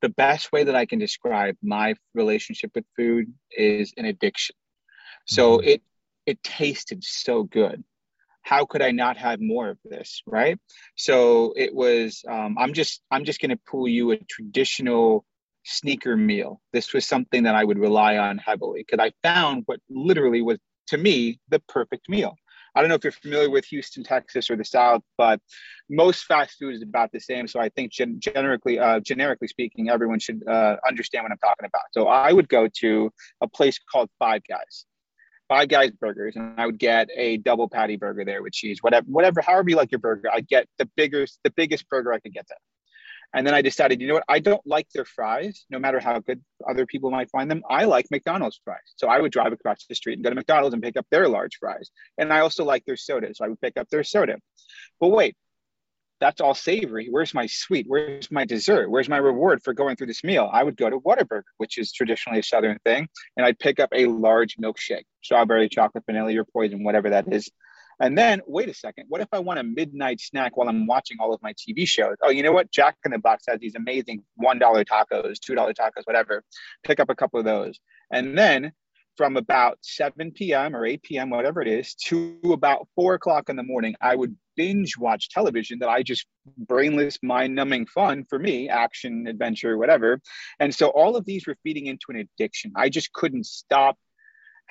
the 0.00 0.08
best 0.08 0.52
way 0.52 0.64
that 0.64 0.74
i 0.74 0.86
can 0.86 0.98
describe 0.98 1.56
my 1.62 1.94
relationship 2.14 2.70
with 2.74 2.84
food 2.96 3.32
is 3.50 3.92
an 3.96 4.04
addiction 4.04 4.54
so 5.26 5.58
mm-hmm. 5.58 5.68
it 5.68 5.82
it 6.26 6.42
tasted 6.42 7.04
so 7.04 7.44
good. 7.44 7.82
How 8.42 8.66
could 8.66 8.82
I 8.82 8.90
not 8.90 9.16
have 9.16 9.40
more 9.40 9.70
of 9.70 9.78
this, 9.84 10.22
right? 10.26 10.58
So 10.96 11.54
it 11.56 11.74
was. 11.74 12.24
Um, 12.28 12.56
I'm 12.58 12.74
just 12.74 13.00
I'm 13.10 13.24
just 13.24 13.40
going 13.40 13.50
to 13.50 13.60
pull 13.70 13.88
you 13.88 14.12
a 14.12 14.18
traditional 14.18 15.24
sneaker 15.66 16.16
meal. 16.16 16.60
This 16.72 16.94
was 16.94 17.04
something 17.06 17.42
that 17.42 17.54
I 17.54 17.64
would 17.64 17.78
rely 17.78 18.16
on 18.16 18.38
heavily 18.38 18.84
because 18.86 19.04
I 19.04 19.12
found 19.26 19.64
what 19.66 19.80
literally 19.90 20.42
was 20.42 20.58
to 20.88 20.96
me 20.98 21.40
the 21.48 21.60
perfect 21.68 22.08
meal. 22.08 22.36
I 22.74 22.80
don't 22.80 22.90
know 22.90 22.94
if 22.94 23.04
you're 23.04 23.12
familiar 23.12 23.48
with 23.48 23.64
Houston, 23.66 24.04
Texas, 24.04 24.50
or 24.50 24.56
the 24.56 24.64
South, 24.64 25.02
but 25.16 25.40
most 25.88 26.24
fast 26.24 26.58
food 26.58 26.74
is 26.74 26.82
about 26.82 27.10
the 27.10 27.20
same. 27.20 27.48
So 27.48 27.58
I 27.58 27.70
think 27.70 27.90
gen- 27.90 28.20
generically, 28.20 28.78
uh, 28.78 29.00
generically 29.00 29.48
speaking, 29.48 29.88
everyone 29.88 30.18
should 30.18 30.46
uh, 30.46 30.76
understand 30.86 31.24
what 31.24 31.32
I'm 31.32 31.38
talking 31.38 31.64
about. 31.64 31.84
So 31.92 32.06
I 32.06 32.32
would 32.32 32.50
go 32.50 32.68
to 32.80 33.10
a 33.40 33.48
place 33.48 33.78
called 33.90 34.10
Five 34.18 34.42
Guys. 34.46 34.84
Five 35.48 35.68
Guys 35.68 35.92
Burgers, 35.92 36.36
and 36.36 36.60
I 36.60 36.66
would 36.66 36.78
get 36.78 37.08
a 37.16 37.38
double 37.38 37.68
patty 37.68 37.96
burger 37.96 38.24
there 38.24 38.42
with 38.42 38.52
cheese, 38.52 38.78
whatever, 38.82 39.06
whatever, 39.08 39.40
however 39.40 39.70
you 39.70 39.76
like 39.76 39.92
your 39.92 40.00
burger. 40.00 40.28
I'd 40.30 40.48
get 40.48 40.66
the 40.76 40.88
biggest, 40.96 41.38
the 41.44 41.50
biggest 41.50 41.88
burger 41.88 42.12
I 42.12 42.18
could 42.18 42.34
get 42.34 42.46
there. 42.48 42.58
And 43.34 43.46
then 43.46 43.54
I 43.54 43.62
decided, 43.62 44.00
you 44.00 44.08
know 44.08 44.14
what? 44.14 44.24
I 44.28 44.38
don't 44.38 44.64
like 44.66 44.88
their 44.90 45.04
fries, 45.04 45.64
no 45.70 45.78
matter 45.78 46.00
how 46.00 46.18
good 46.20 46.42
other 46.68 46.86
people 46.86 47.10
might 47.10 47.30
find 47.30 47.50
them. 47.50 47.62
I 47.68 47.84
like 47.84 48.06
McDonald's 48.10 48.60
fries. 48.64 48.78
So 48.96 49.08
I 49.08 49.20
would 49.20 49.32
drive 49.32 49.52
across 49.52 49.84
the 49.88 49.94
street 49.94 50.14
and 50.14 50.24
go 50.24 50.30
to 50.30 50.36
McDonald's 50.36 50.74
and 50.74 50.82
pick 50.82 50.96
up 50.96 51.06
their 51.10 51.28
large 51.28 51.56
fries. 51.58 51.90
And 52.18 52.32
I 52.32 52.40
also 52.40 52.64
like 52.64 52.84
their 52.84 52.96
soda. 52.96 53.34
So 53.34 53.44
I 53.44 53.48
would 53.48 53.60
pick 53.60 53.76
up 53.76 53.88
their 53.90 54.04
soda. 54.04 54.36
But 55.00 55.08
wait, 55.08 55.36
that's 56.20 56.40
all 56.40 56.54
savory. 56.54 57.08
Where's 57.10 57.34
my 57.34 57.46
sweet? 57.46 57.86
Where's 57.88 58.30
my 58.30 58.44
dessert? 58.44 58.90
Where's 58.90 59.08
my 59.08 59.18
reward 59.18 59.62
for 59.62 59.74
going 59.74 59.96
through 59.96 60.06
this 60.06 60.24
meal? 60.24 60.48
I 60.50 60.62
would 60.62 60.76
go 60.76 60.88
to 60.88 60.98
Whataburger, 60.98 61.42
which 61.58 61.78
is 61.78 61.92
traditionally 61.92 62.38
a 62.38 62.42
Southern 62.42 62.78
thing, 62.84 63.08
and 63.36 63.44
I'd 63.44 63.58
pick 63.58 63.80
up 63.80 63.90
a 63.92 64.06
large 64.06 64.56
milkshake, 64.56 65.04
strawberry, 65.22 65.68
chocolate, 65.68 66.04
vanilla, 66.06 66.32
your 66.32 66.44
poison, 66.44 66.84
whatever 66.84 67.10
that 67.10 67.30
is. 67.32 67.50
And 67.98 68.16
then, 68.16 68.42
wait 68.46 68.68
a 68.68 68.74
second, 68.74 69.06
what 69.08 69.20
if 69.20 69.28
I 69.32 69.38
want 69.38 69.58
a 69.58 69.62
midnight 69.62 70.20
snack 70.20 70.56
while 70.56 70.68
I'm 70.68 70.86
watching 70.86 71.16
all 71.20 71.32
of 71.32 71.42
my 71.42 71.54
TV 71.54 71.86
shows? 71.86 72.16
Oh, 72.22 72.30
you 72.30 72.42
know 72.42 72.52
what? 72.52 72.70
Jack 72.70 72.96
in 73.04 73.12
the 73.12 73.18
Box 73.18 73.44
has 73.48 73.58
these 73.58 73.74
amazing 73.74 74.22
$1 74.42 74.60
tacos, 74.60 75.38
$2 75.38 75.74
tacos, 75.74 76.04
whatever. 76.04 76.44
Pick 76.84 77.00
up 77.00 77.08
a 77.08 77.14
couple 77.14 77.38
of 77.38 77.46
those. 77.46 77.78
And 78.10 78.36
then 78.36 78.72
from 79.16 79.36
about 79.36 79.78
7 79.80 80.32
p.m. 80.32 80.76
or 80.76 80.84
8 80.84 81.02
p.m., 81.02 81.30
whatever 81.30 81.62
it 81.62 81.68
is, 81.68 81.94
to 81.94 82.38
about 82.52 82.86
four 82.94 83.14
o'clock 83.14 83.48
in 83.48 83.56
the 83.56 83.62
morning, 83.62 83.94
I 84.00 84.14
would 84.14 84.36
binge 84.56 84.98
watch 84.98 85.30
television 85.30 85.78
that 85.80 85.88
I 85.88 86.02
just 86.02 86.26
brainless, 86.58 87.18
mind 87.22 87.54
numbing 87.54 87.86
fun 87.86 88.24
for 88.28 88.38
me, 88.38 88.68
action, 88.68 89.26
adventure, 89.26 89.78
whatever. 89.78 90.20
And 90.60 90.74
so 90.74 90.88
all 90.88 91.16
of 91.16 91.24
these 91.24 91.46
were 91.46 91.56
feeding 91.62 91.86
into 91.86 92.06
an 92.10 92.16
addiction. 92.16 92.72
I 92.76 92.88
just 92.88 93.12
couldn't 93.12 93.46
stop 93.46 93.96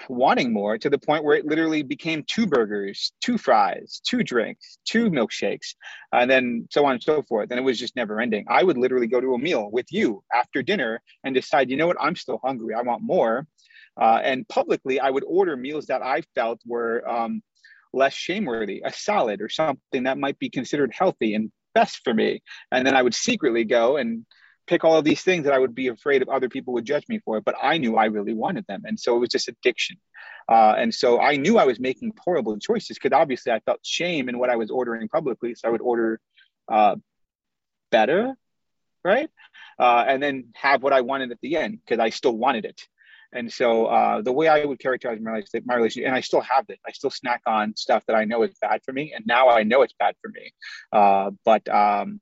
wanting 0.10 0.53
more 0.53 0.77
to 0.77 0.89
the 0.89 0.97
point 0.97 1.23
where 1.23 1.38
it 1.38 1.45
literally 1.45 1.84
became 1.84 2.23
two 2.23 2.45
burgers, 2.45 3.13
two 3.21 3.38
fries, 3.38 4.01
two 4.05 4.23
drinks, 4.23 4.77
two 4.86 5.10
milkshakes, 5.10 5.75
and 6.12 6.29
then 6.29 6.67
so 6.71 6.86
on 6.86 6.93
and 6.93 7.03
so 7.03 7.23
forth. 7.23 7.49
And 7.51 7.60
it 7.60 7.63
was 7.63 7.79
just 7.79 7.95
never 7.95 8.19
ending. 8.19 8.45
I 8.47 8.63
would 8.63 8.77
literally 8.77 9.08
go 9.08 9.21
to 9.21 9.34
a 9.34 9.39
meal 9.39 9.69
with 9.71 9.88
you 9.91 10.23
after 10.34 10.62
dinner 10.62 11.01
and 11.23 11.34
decide, 11.34 11.69
you 11.69 11.77
know 11.77 11.88
what, 11.88 11.97
I'm 11.99 12.15
still 12.15 12.39
hungry. 12.43 12.73
I 12.73 12.81
want 12.81 13.01
more. 13.03 13.47
Uh, 13.99 14.19
and 14.23 14.47
publicly, 14.47 14.99
I 14.99 15.10
would 15.10 15.23
order 15.25 15.55
meals 15.55 15.86
that 15.88 16.01
I 16.01 16.21
felt 16.36 16.60
were 16.65 17.08
um, 17.10 17.41
less 17.93 18.13
shameworthy, 18.13 18.81
a 18.84 18.91
salad 18.91 19.41
or 19.41 19.49
something 19.49 20.03
that 20.03 20.17
might 20.17 20.38
be 20.38 20.49
considered 20.49 20.93
healthy 20.93 21.34
and 21.34 21.51
best 21.73 22.01
for 22.03 22.13
me. 22.13 22.41
And 22.71 22.86
then 22.86 22.95
I 22.95 23.01
would 23.01 23.15
secretly 23.15 23.63
go 23.63 23.97
and 23.97 24.25
pick 24.67 24.84
all 24.84 24.97
of 24.97 25.06
these 25.06 25.21
things 25.21 25.45
that 25.45 25.54
I 25.54 25.60
would 25.60 25.75
be 25.75 25.88
afraid 25.88 26.21
of 26.21 26.30
other 26.30 26.49
people 26.49 26.73
would 26.73 26.86
judge 26.86 27.08
me 27.08 27.19
for, 27.19 27.41
but 27.41 27.56
I 27.62 27.78
knew 27.78 27.97
I 27.97 28.06
really 28.06 28.34
wanted 28.34 28.65
them. 28.67 28.84
And 28.86 28.99
so 28.99 29.15
it 29.15 29.19
was 29.19 29.30
just 29.30 29.47
addiction. 29.47 29.97
Uh, 30.47 30.75
and 30.78 30.93
so 30.93 31.19
I 31.19 31.38
knew 31.38 31.58
I 31.58 31.65
was 31.65 31.80
making 31.80 32.13
horrible 32.23 32.58
choices 32.60 32.97
because 32.97 33.15
obviously 33.15 33.51
I 33.51 33.60
felt 33.60 33.80
shame 33.84 34.30
in 34.30 34.38
what 34.38 34.49
I 34.49 34.56
was 34.56 34.69
ordering 34.69 35.08
publicly. 35.08 35.56
So 35.56 35.67
I 35.67 35.71
would 35.71 35.82
order 35.82 36.19
uh, 36.67 36.95
better, 37.91 38.36
right? 39.04 39.30
Uh, 39.78 40.06
and 40.08 40.21
then 40.21 40.49
have 40.56 40.84
what 40.84 40.93
I 40.93 41.01
wanted 41.01 41.32
at 41.32 41.39
the 41.41 41.58
end 41.58 41.80
because 41.84 41.99
I 41.99 42.10
still 42.10 42.36
wanted 42.36 42.65
it. 42.65 42.82
And 43.34 43.51
so 43.51 43.88
uh, 43.88 44.21
the 44.21 44.32
way 44.32 44.47
I 44.47 44.63
would 44.63 44.80
characterize 44.80 45.19
my 45.19 45.43
my 45.65 45.75
relationship, 45.75 46.08
and 46.08 46.15
I 46.15 46.21
still 46.21 46.41
have 46.41 46.65
it. 46.69 46.80
I 46.88 46.91
still 46.91 47.10
snack 47.10 47.41
on 47.45 47.75
stuff 47.75 48.06
that 48.08 48.15
I 48.15 48.23
know 48.23 48.43
is 48.43 48.56
bad 48.62 48.82
for 48.86 48.93
me, 48.93 49.12
and 49.13 49.25
now 49.28 49.49
I 49.49 49.63
know 49.63 49.82
it's 49.82 49.95
bad 49.99 50.15
for 50.21 50.30
me. 50.30 50.54
Uh, 50.93 51.32
but 51.43 51.67
um, 51.67 52.21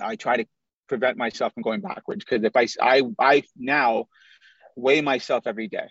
I 0.00 0.14
try 0.14 0.36
to 0.36 0.46
prevent 0.92 1.16
myself 1.16 1.54
from 1.54 1.62
going 1.62 1.80
backwards 1.80 2.22
because 2.22 2.44
if 2.44 2.54
I, 2.54 2.66
I 2.82 3.02
I 3.18 3.42
now 3.56 4.08
weigh 4.76 5.00
myself 5.00 5.46
every 5.46 5.68
day. 5.68 5.88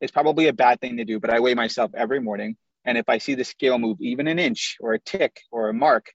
It's 0.00 0.12
probably 0.12 0.46
a 0.46 0.52
bad 0.52 0.80
thing 0.80 0.98
to 0.98 1.04
do, 1.04 1.18
but 1.18 1.30
I 1.30 1.40
weigh 1.40 1.54
myself 1.54 1.90
every 1.96 2.20
morning. 2.20 2.56
And 2.84 2.96
if 2.96 3.08
I 3.08 3.18
see 3.18 3.34
the 3.34 3.42
scale 3.42 3.76
move 3.76 3.96
even 4.00 4.28
an 4.28 4.38
inch 4.38 4.76
or 4.78 4.92
a 4.94 5.00
tick 5.00 5.40
or 5.50 5.68
a 5.68 5.74
mark 5.74 6.06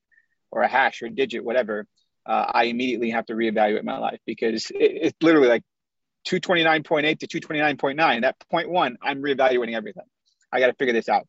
or 0.50 0.62
a 0.62 0.68
hash 0.70 1.02
or 1.02 1.08
a 1.08 1.10
digit, 1.10 1.44
whatever, 1.44 1.86
uh, 2.26 2.46
I 2.54 2.66
immediately 2.66 3.10
have 3.10 3.26
to 3.26 3.34
reevaluate 3.34 3.84
my 3.84 3.98
life 3.98 4.20
because 4.26 4.70
it, 4.72 4.92
it's 5.02 5.18
literally 5.22 5.50
like 5.50 5.64
229.8 6.26 7.20
to 7.20 7.28
229.9. 7.28 8.22
That 8.22 8.36
point 8.50 8.70
one, 8.70 8.98
I'm 9.02 9.22
reevaluating 9.22 9.76
everything. 9.76 10.04
I 10.54 10.62
got 10.62 10.68
to 10.68 10.74
figure 10.76 10.94
this 10.94 11.10
out. 11.10 11.28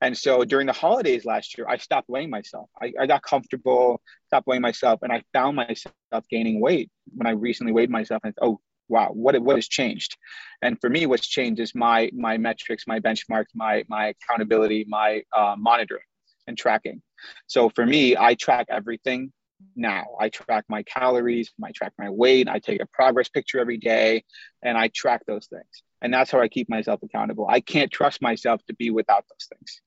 And 0.00 0.16
so 0.16 0.44
during 0.44 0.66
the 0.66 0.72
holidays 0.72 1.24
last 1.24 1.56
year, 1.58 1.66
I 1.68 1.76
stopped 1.76 2.08
weighing 2.08 2.30
myself. 2.30 2.68
I, 2.80 2.92
I 3.00 3.06
got 3.06 3.22
comfortable, 3.22 4.00
stopped 4.26 4.46
weighing 4.46 4.62
myself, 4.62 5.00
and 5.02 5.12
I 5.12 5.22
found 5.32 5.56
myself 5.56 5.92
gaining 6.30 6.60
weight 6.60 6.90
when 7.14 7.26
I 7.26 7.30
recently 7.30 7.72
weighed 7.72 7.90
myself. 7.90 8.22
And 8.24 8.34
oh, 8.40 8.60
wow, 8.88 9.10
what 9.12 9.40
what 9.40 9.56
has 9.56 9.68
changed? 9.68 10.16
And 10.62 10.80
for 10.80 10.88
me, 10.88 11.06
what's 11.06 11.26
changed 11.26 11.60
is 11.60 11.74
my 11.74 12.10
my 12.14 12.36
metrics, 12.38 12.84
my 12.86 13.00
benchmarks, 13.00 13.54
my 13.54 13.84
my 13.88 14.14
accountability, 14.14 14.86
my 14.88 15.22
uh, 15.36 15.56
monitoring 15.58 16.04
and 16.46 16.56
tracking. 16.56 17.02
So 17.46 17.68
for 17.68 17.84
me, 17.84 18.16
I 18.16 18.34
track 18.34 18.66
everything 18.70 19.32
now. 19.76 20.04
I 20.20 20.28
track 20.28 20.64
my 20.68 20.82
calories, 20.84 21.52
I 21.62 21.72
track 21.72 21.92
my 21.98 22.10
weight, 22.10 22.48
I 22.48 22.58
take 22.58 22.80
a 22.80 22.86
progress 22.86 23.28
picture 23.28 23.58
every 23.58 23.76
day, 23.78 24.24
and 24.62 24.78
I 24.78 24.88
track 24.88 25.22
those 25.26 25.46
things. 25.46 25.82
And 26.00 26.14
that's 26.14 26.30
how 26.30 26.40
I 26.40 26.48
keep 26.48 26.68
myself 26.68 27.00
accountable. 27.02 27.46
I 27.48 27.60
can't 27.60 27.90
trust 27.90 28.22
myself 28.22 28.60
to 28.66 28.74
be 28.74 28.90
without 28.90 29.24
those 29.28 29.48
things. 29.52 29.80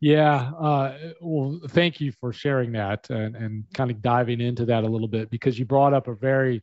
Yeah. 0.00 0.52
Uh, 0.58 0.98
well, 1.20 1.60
thank 1.68 2.00
you 2.00 2.12
for 2.12 2.32
sharing 2.32 2.72
that 2.72 3.08
and, 3.10 3.34
and 3.34 3.64
kind 3.72 3.90
of 3.90 4.02
diving 4.02 4.40
into 4.40 4.66
that 4.66 4.84
a 4.84 4.88
little 4.88 5.08
bit 5.08 5.30
because 5.30 5.58
you 5.58 5.64
brought 5.64 5.94
up 5.94 6.06
a 6.06 6.14
very 6.14 6.62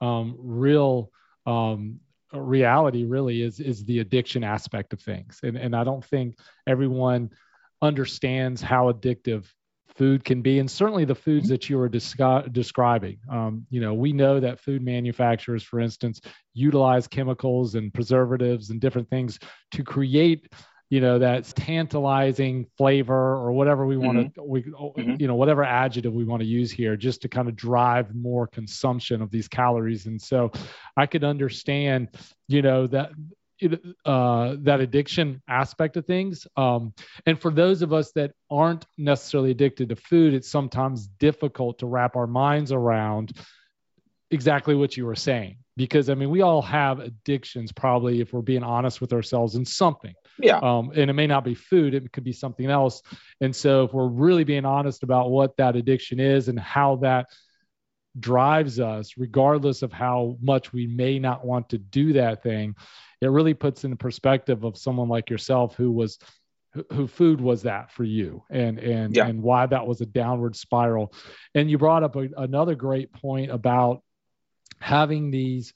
um, 0.00 0.36
real 0.38 1.10
um, 1.46 2.00
reality, 2.32 3.04
really, 3.04 3.42
is, 3.42 3.60
is 3.60 3.84
the 3.84 4.00
addiction 4.00 4.44
aspect 4.44 4.92
of 4.92 5.00
things. 5.00 5.40
And, 5.42 5.56
and 5.56 5.74
I 5.74 5.84
don't 5.84 6.04
think 6.04 6.36
everyone 6.66 7.30
understands 7.80 8.60
how 8.60 8.92
addictive 8.92 9.46
food 9.96 10.24
can 10.24 10.42
be, 10.42 10.58
and 10.58 10.70
certainly 10.70 11.04
the 11.04 11.14
foods 11.14 11.48
that 11.48 11.70
you 11.70 11.78
are 11.78 11.88
descri- 11.88 12.52
describing. 12.52 13.18
Um, 13.30 13.66
you 13.70 13.80
know, 13.80 13.94
we 13.94 14.12
know 14.12 14.40
that 14.40 14.58
food 14.58 14.82
manufacturers, 14.82 15.62
for 15.62 15.78
instance, 15.78 16.20
utilize 16.52 17.06
chemicals 17.06 17.76
and 17.76 17.94
preservatives 17.94 18.70
and 18.70 18.80
different 18.80 19.08
things 19.08 19.38
to 19.72 19.84
create 19.84 20.52
you 20.90 21.00
know 21.00 21.18
that 21.18 21.44
tantalizing 21.56 22.66
flavor 22.76 23.14
or 23.14 23.52
whatever 23.52 23.86
we 23.86 23.96
want 23.96 24.18
to 24.34 24.40
mm-hmm. 24.40 24.50
we 24.50 24.62
mm-hmm. 24.62 25.16
you 25.18 25.26
know 25.26 25.34
whatever 25.34 25.64
adjective 25.64 26.12
we 26.12 26.24
want 26.24 26.40
to 26.40 26.46
use 26.46 26.70
here 26.70 26.96
just 26.96 27.22
to 27.22 27.28
kind 27.28 27.48
of 27.48 27.56
drive 27.56 28.14
more 28.14 28.46
consumption 28.46 29.22
of 29.22 29.30
these 29.30 29.48
calories 29.48 30.06
and 30.06 30.20
so 30.20 30.52
i 30.96 31.06
could 31.06 31.24
understand 31.24 32.08
you 32.48 32.62
know 32.62 32.86
that 32.86 33.10
uh, 34.04 34.56
that 34.58 34.80
addiction 34.80 35.40
aspect 35.48 35.96
of 35.96 36.04
things. 36.04 36.46
Um, 36.56 36.92
and 37.24 37.40
for 37.40 37.50
those 37.50 37.82
of 37.82 37.92
us 37.92 38.10
that 38.12 38.32
aren't 38.50 38.84
necessarily 38.98 39.52
addicted 39.52 39.90
to 39.90 39.96
food, 39.96 40.34
it's 40.34 40.50
sometimes 40.50 41.06
difficult 41.06 41.78
to 41.78 41.86
wrap 41.86 42.16
our 42.16 42.26
minds 42.26 42.72
around 42.72 43.32
exactly 44.30 44.74
what 44.74 44.96
you 44.96 45.06
were 45.06 45.14
saying. 45.14 45.58
Because 45.76 46.10
I 46.10 46.14
mean, 46.14 46.30
we 46.30 46.42
all 46.42 46.62
have 46.62 47.00
addictions, 47.00 47.72
probably, 47.72 48.20
if 48.20 48.32
we're 48.32 48.42
being 48.42 48.62
honest 48.62 49.00
with 49.00 49.12
ourselves, 49.12 49.54
in 49.54 49.64
something. 49.64 50.14
Yeah. 50.38 50.58
Um, 50.58 50.90
and 50.94 51.10
it 51.10 51.14
may 51.14 51.26
not 51.26 51.44
be 51.44 51.54
food, 51.54 51.94
it 51.94 52.12
could 52.12 52.24
be 52.24 52.32
something 52.32 52.66
else. 52.66 53.02
And 53.40 53.54
so, 53.54 53.84
if 53.84 53.92
we're 53.92 54.08
really 54.08 54.44
being 54.44 54.64
honest 54.64 55.02
about 55.02 55.30
what 55.30 55.56
that 55.56 55.76
addiction 55.76 56.20
is 56.20 56.48
and 56.48 56.58
how 56.58 56.96
that 56.96 57.26
drives 58.18 58.80
us, 58.80 59.14
regardless 59.16 59.82
of 59.82 59.92
how 59.92 60.36
much 60.40 60.72
we 60.72 60.86
may 60.86 61.18
not 61.18 61.44
want 61.44 61.68
to 61.70 61.78
do 61.78 62.12
that 62.14 62.42
thing, 62.42 62.74
it 63.20 63.26
really 63.26 63.54
puts 63.54 63.84
in 63.84 63.96
perspective 63.96 64.64
of 64.64 64.76
someone 64.76 65.08
like 65.08 65.30
yourself 65.30 65.76
who 65.76 65.90
was 65.90 66.18
who 66.92 67.06
food 67.06 67.40
was 67.40 67.62
that 67.62 67.92
for 67.92 68.02
you 68.02 68.42
and 68.50 68.78
and 68.80 69.14
yeah. 69.14 69.26
and 69.26 69.40
why 69.40 69.64
that 69.64 69.86
was 69.86 70.00
a 70.00 70.06
downward 70.06 70.56
spiral 70.56 71.14
and 71.54 71.70
you 71.70 71.78
brought 71.78 72.02
up 72.02 72.16
a, 72.16 72.28
another 72.36 72.74
great 72.74 73.12
point 73.12 73.48
about 73.52 74.02
having 74.80 75.30
these 75.30 75.72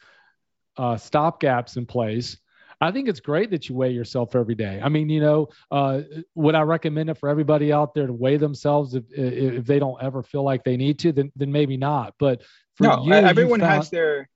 uh, 0.77 0.97
stop 0.97 1.41
gaps 1.41 1.77
in 1.77 1.87
place 1.87 2.37
I 2.81 2.93
think 2.93 3.09
it's 3.09 3.21
great 3.21 3.51
that 3.51 3.69
you 3.69 3.75
weigh 3.75 3.91
yourself 3.91 4.37
every 4.37 4.55
day. 4.55 4.81
I 4.83 4.89
mean, 4.89 5.09
you 5.09 5.21
know, 5.21 5.49
uh, 5.71 6.03
would 6.35 6.55
I 6.55 6.63
recommend 6.63 7.11
it 7.11 7.19
for 7.19 7.29
everybody 7.29 7.73
out 7.73 7.95
there 7.95 8.07
to 8.07 8.13
weigh 8.13 8.37
themselves 8.37 8.95
if, 8.95 9.05
if 9.11 9.67
they 9.67 9.79
don't 9.79 10.01
ever 10.03 10.23
feel 10.23 10.45
like 10.45 10.63
they 10.63 10.77
need 10.77 10.99
to? 11.01 11.13
Then 11.13 11.33
then 11.35 11.51
maybe 11.51 11.77
not. 11.77 12.15
But 12.19 12.43
for 12.77 12.85
no, 12.85 13.05
you, 13.05 13.13
everyone 13.13 13.61
you 13.61 13.67
found, 13.67 13.77
has 13.79 13.91
their 13.91 14.29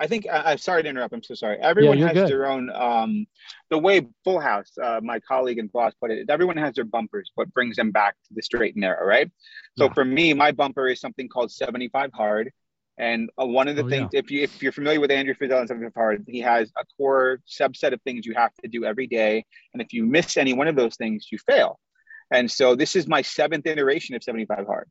I 0.00 0.06
think 0.06 0.26
I, 0.30 0.52
am 0.52 0.58
sorry 0.58 0.84
to 0.84 0.88
interrupt. 0.88 1.12
I'm 1.12 1.22
so 1.22 1.34
sorry. 1.34 1.58
Everyone 1.58 1.98
yeah, 1.98 2.06
has 2.06 2.14
good. 2.14 2.28
their 2.28 2.46
own. 2.46 2.70
Um, 2.70 3.26
the 3.68 3.78
way 3.78 4.06
Full 4.24 4.38
House, 4.38 4.70
uh, 4.80 5.00
my 5.02 5.18
colleague 5.20 5.58
and 5.58 5.70
boss 5.72 5.92
put 6.00 6.12
it, 6.12 6.30
everyone 6.30 6.56
has 6.56 6.74
their 6.74 6.84
bumpers. 6.84 7.32
What 7.34 7.52
brings 7.52 7.76
them 7.76 7.90
back 7.90 8.14
to 8.28 8.34
the 8.34 8.42
straight 8.42 8.74
and 8.74 8.82
narrow, 8.82 9.04
right? 9.04 9.30
So 9.76 9.86
yeah. 9.86 9.92
for 9.92 10.04
me, 10.04 10.34
my 10.34 10.52
bumper 10.52 10.86
is 10.86 11.00
something 11.00 11.28
called 11.28 11.50
75 11.50 12.12
hard, 12.12 12.52
And 12.98 13.30
uh, 13.40 13.46
one 13.46 13.68
of 13.68 13.76
the 13.76 13.84
Oh, 13.84 13.88
things, 13.88 14.10
if 14.12 14.30
you 14.30 14.42
if 14.42 14.62
you're 14.62 14.72
familiar 14.72 15.00
with 15.00 15.12
Andy 15.12 15.32
Frisella 15.32 15.60
and 15.60 15.68
75 15.68 15.94
Hard, 15.94 16.24
he 16.26 16.40
has 16.40 16.70
a 16.76 16.84
core 16.96 17.40
subset 17.48 17.92
of 17.92 18.02
things 18.02 18.26
you 18.26 18.34
have 18.34 18.52
to 18.62 18.68
do 18.68 18.84
every 18.84 19.06
day. 19.06 19.44
And 19.72 19.80
if 19.80 19.92
you 19.92 20.04
miss 20.04 20.36
any 20.36 20.52
one 20.52 20.66
of 20.66 20.74
those 20.74 20.96
things, 20.96 21.28
you 21.30 21.38
fail. 21.38 21.78
And 22.30 22.50
so 22.50 22.74
this 22.74 22.96
is 22.96 23.06
my 23.06 23.22
seventh 23.22 23.66
iteration 23.66 24.16
of 24.16 24.22
75 24.22 24.66
Hard. 24.66 24.88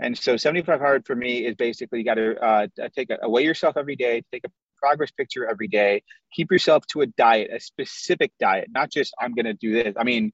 And 0.00 0.16
so 0.16 0.38
75 0.38 0.80
Hard 0.80 1.06
for 1.06 1.14
me 1.14 1.44
is 1.44 1.54
basically 1.54 1.98
you 1.98 2.04
got 2.04 2.14
to 2.14 2.42
uh, 2.42 2.66
take 2.96 3.10
a, 3.10 3.18
away 3.22 3.44
yourself 3.44 3.76
every 3.76 3.96
day, 3.96 4.22
take 4.32 4.44
a 4.46 4.50
progress 4.78 5.10
picture 5.10 5.46
every 5.46 5.68
day, 5.68 6.02
keep 6.32 6.50
yourself 6.50 6.86
to 6.86 7.02
a 7.02 7.06
diet, 7.06 7.50
a 7.54 7.60
specific 7.60 8.32
diet, 8.40 8.68
not 8.70 8.90
just 8.90 9.12
I'm 9.20 9.34
going 9.34 9.44
to 9.44 9.52
do 9.52 9.74
this. 9.74 9.94
I 9.98 10.04
mean, 10.04 10.32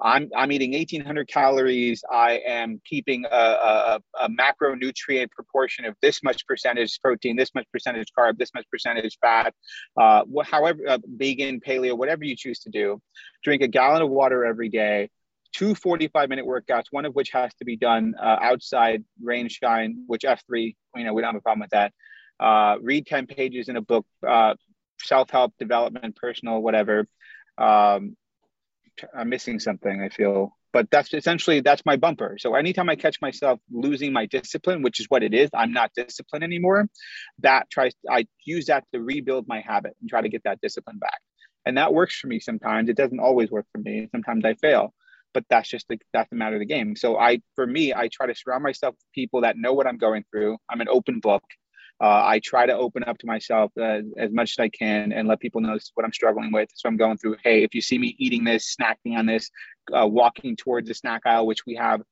I'm 0.00 0.30
I'm 0.36 0.52
eating 0.52 0.72
1,800 0.72 1.26
calories. 1.28 2.04
I 2.10 2.40
am 2.46 2.80
keeping 2.84 3.24
a, 3.24 3.34
a, 3.34 4.00
a, 4.20 4.28
macronutrient 4.28 5.30
proportion 5.30 5.86
of 5.86 5.94
this 6.02 6.22
much 6.22 6.46
percentage 6.46 7.00
protein, 7.00 7.36
this 7.36 7.54
much 7.54 7.66
percentage 7.72 8.08
carb, 8.16 8.36
this 8.36 8.52
much 8.54 8.66
percentage 8.70 9.16
fat. 9.22 9.54
Uh, 9.96 10.24
however, 10.44 10.80
uh, 10.86 10.98
vegan, 11.06 11.60
paleo, 11.60 11.96
whatever 11.96 12.24
you 12.24 12.36
choose 12.36 12.58
to 12.60 12.70
do. 12.70 13.00
Drink 13.42 13.62
a 13.62 13.68
gallon 13.68 14.02
of 14.02 14.10
water 14.10 14.44
every 14.44 14.68
day. 14.68 15.08
Two 15.54 15.74
45 15.74 16.28
minute 16.28 16.44
workouts, 16.44 16.86
one 16.90 17.06
of 17.06 17.14
which 17.14 17.30
has 17.30 17.54
to 17.54 17.64
be 17.64 17.76
done 17.76 18.14
uh, 18.20 18.36
outside 18.42 19.02
rain 19.22 19.48
shine, 19.48 20.04
which 20.06 20.22
F3, 20.22 20.76
you 20.96 21.04
know, 21.04 21.14
we 21.14 21.22
don't 21.22 21.32
have 21.32 21.38
a 21.38 21.42
problem 21.42 21.60
with 21.60 21.70
that. 21.70 21.92
Uh, 22.38 22.76
read 22.82 23.06
10 23.06 23.26
pages 23.26 23.70
in 23.70 23.76
a 23.76 23.80
book, 23.80 24.04
uh, 24.26 24.54
self 25.00 25.30
help, 25.30 25.54
development, 25.58 26.16
personal, 26.16 26.60
whatever. 26.60 27.08
Um, 27.56 28.16
I'm 29.16 29.28
missing 29.28 29.58
something. 29.60 30.00
I 30.02 30.08
feel, 30.08 30.56
but 30.72 30.90
that's 30.90 31.12
essentially 31.12 31.60
that's 31.60 31.84
my 31.86 31.96
bumper. 31.96 32.36
So 32.38 32.54
anytime 32.54 32.88
I 32.88 32.96
catch 32.96 33.20
myself 33.20 33.60
losing 33.70 34.12
my 34.12 34.26
discipline, 34.26 34.82
which 34.82 35.00
is 35.00 35.06
what 35.08 35.22
it 35.22 35.34
is, 35.34 35.50
I'm 35.54 35.72
not 35.72 35.92
disciplined 35.96 36.44
anymore. 36.44 36.88
That 37.40 37.70
tries 37.70 37.94
I 38.10 38.26
use 38.44 38.66
that 38.66 38.84
to 38.92 39.00
rebuild 39.00 39.46
my 39.48 39.60
habit 39.60 39.94
and 40.00 40.08
try 40.10 40.20
to 40.20 40.28
get 40.28 40.44
that 40.44 40.60
discipline 40.60 40.98
back. 40.98 41.20
And 41.66 41.76
that 41.78 41.92
works 41.92 42.16
for 42.16 42.28
me 42.28 42.38
sometimes. 42.40 42.88
It 42.88 42.96
doesn't 42.96 43.20
always 43.20 43.50
work 43.50 43.66
for 43.72 43.78
me. 43.78 44.08
Sometimes 44.12 44.44
I 44.44 44.54
fail, 44.54 44.94
but 45.34 45.44
that's 45.50 45.68
just 45.68 45.86
the, 45.88 45.98
that's 46.12 46.30
the 46.30 46.36
matter 46.36 46.54
of 46.54 46.60
the 46.60 46.66
game. 46.66 46.94
So 46.94 47.18
I, 47.18 47.40
for 47.56 47.66
me, 47.66 47.92
I 47.92 48.08
try 48.08 48.26
to 48.28 48.34
surround 48.36 48.62
myself 48.62 48.94
with 48.94 49.12
people 49.12 49.40
that 49.40 49.58
know 49.58 49.72
what 49.72 49.86
I'm 49.86 49.98
going 49.98 50.24
through. 50.30 50.58
I'm 50.70 50.80
an 50.80 50.88
open 50.88 51.18
book. 51.18 51.42
Uh, 52.00 52.22
I 52.24 52.40
try 52.44 52.66
to 52.66 52.76
open 52.76 53.04
up 53.04 53.16
to 53.18 53.26
myself 53.26 53.72
uh, 53.80 54.00
as 54.18 54.30
much 54.30 54.52
as 54.52 54.58
I 54.58 54.68
can 54.68 55.12
and 55.12 55.26
let 55.26 55.40
people 55.40 55.62
know 55.62 55.78
what 55.94 56.04
I'm 56.04 56.12
struggling 56.12 56.52
with. 56.52 56.68
So 56.74 56.88
I'm 56.88 56.96
going 56.96 57.16
through. 57.16 57.36
Hey, 57.42 57.62
if 57.62 57.74
you 57.74 57.80
see 57.80 57.98
me 57.98 58.14
eating 58.18 58.44
this, 58.44 58.76
snacking 58.78 59.16
on 59.16 59.24
this, 59.26 59.50
uh, 59.96 60.06
walking 60.06 60.56
towards 60.56 60.88
the 60.88 60.94
snack 60.94 61.22
aisle, 61.24 61.46
which 61.46 61.64
we 61.66 61.76
have 61.76 62.02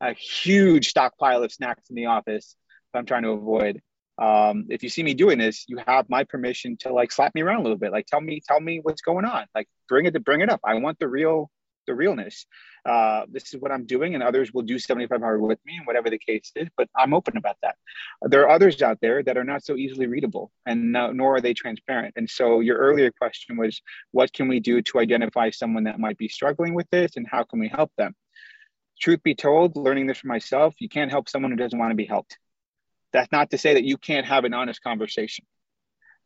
a 0.00 0.12
huge 0.12 0.88
stockpile 0.88 1.42
of 1.42 1.52
snacks 1.52 1.88
in 1.88 1.96
the 1.96 2.06
office, 2.06 2.54
that 2.92 2.98
I'm 2.98 3.06
trying 3.06 3.22
to 3.22 3.30
avoid. 3.30 3.80
Um, 4.18 4.66
if 4.68 4.82
you 4.82 4.90
see 4.90 5.02
me 5.02 5.14
doing 5.14 5.38
this, 5.38 5.64
you 5.68 5.78
have 5.86 6.10
my 6.10 6.24
permission 6.24 6.76
to 6.80 6.92
like 6.92 7.10
slap 7.10 7.34
me 7.34 7.40
around 7.40 7.60
a 7.60 7.62
little 7.62 7.78
bit. 7.78 7.92
Like 7.92 8.06
tell 8.06 8.20
me, 8.20 8.42
tell 8.46 8.60
me 8.60 8.80
what's 8.82 9.00
going 9.00 9.24
on. 9.24 9.46
Like 9.54 9.68
bring 9.88 10.04
it 10.04 10.12
to 10.12 10.20
bring 10.20 10.42
it 10.42 10.50
up. 10.50 10.60
I 10.62 10.74
want 10.74 10.98
the 10.98 11.08
real 11.08 11.50
the 11.90 11.94
realness. 11.94 12.46
Uh, 12.86 13.26
this 13.28 13.52
is 13.52 13.60
what 13.60 13.72
I'm 13.72 13.84
doing, 13.84 14.14
and 14.14 14.22
others 14.22 14.52
will 14.54 14.62
do 14.62 14.78
75 14.78 15.20
hard 15.20 15.40
with 15.40 15.58
me, 15.66 15.76
and 15.76 15.86
whatever 15.86 16.08
the 16.08 16.18
case 16.18 16.52
is. 16.54 16.68
But 16.76 16.88
I'm 16.96 17.12
open 17.12 17.36
about 17.36 17.56
that. 17.62 17.74
There 18.22 18.42
are 18.42 18.50
others 18.50 18.80
out 18.80 18.98
there 19.02 19.22
that 19.24 19.36
are 19.36 19.44
not 19.44 19.64
so 19.64 19.74
easily 19.76 20.06
readable, 20.06 20.52
and 20.64 20.92
no, 20.92 21.12
nor 21.12 21.36
are 21.36 21.40
they 21.40 21.52
transparent. 21.52 22.14
And 22.16 22.30
so, 22.30 22.60
your 22.60 22.78
earlier 22.78 23.10
question 23.10 23.56
was, 23.56 23.82
what 24.12 24.32
can 24.32 24.48
we 24.48 24.60
do 24.60 24.80
to 24.82 25.00
identify 25.00 25.50
someone 25.50 25.84
that 25.84 25.98
might 25.98 26.16
be 26.16 26.28
struggling 26.28 26.74
with 26.74 26.88
this, 26.90 27.16
and 27.16 27.26
how 27.28 27.42
can 27.42 27.58
we 27.58 27.68
help 27.68 27.90
them? 27.98 28.14
Truth 29.00 29.22
be 29.22 29.34
told, 29.34 29.76
learning 29.76 30.06
this 30.06 30.18
for 30.18 30.28
myself, 30.28 30.74
you 30.78 30.88
can't 30.88 31.10
help 31.10 31.28
someone 31.28 31.50
who 31.50 31.56
doesn't 31.56 31.78
want 31.78 31.90
to 31.90 31.96
be 31.96 32.06
helped. 32.06 32.38
That's 33.12 33.32
not 33.32 33.50
to 33.50 33.58
say 33.58 33.74
that 33.74 33.84
you 33.84 33.96
can't 33.98 34.26
have 34.26 34.44
an 34.44 34.54
honest 34.54 34.82
conversation. 34.82 35.44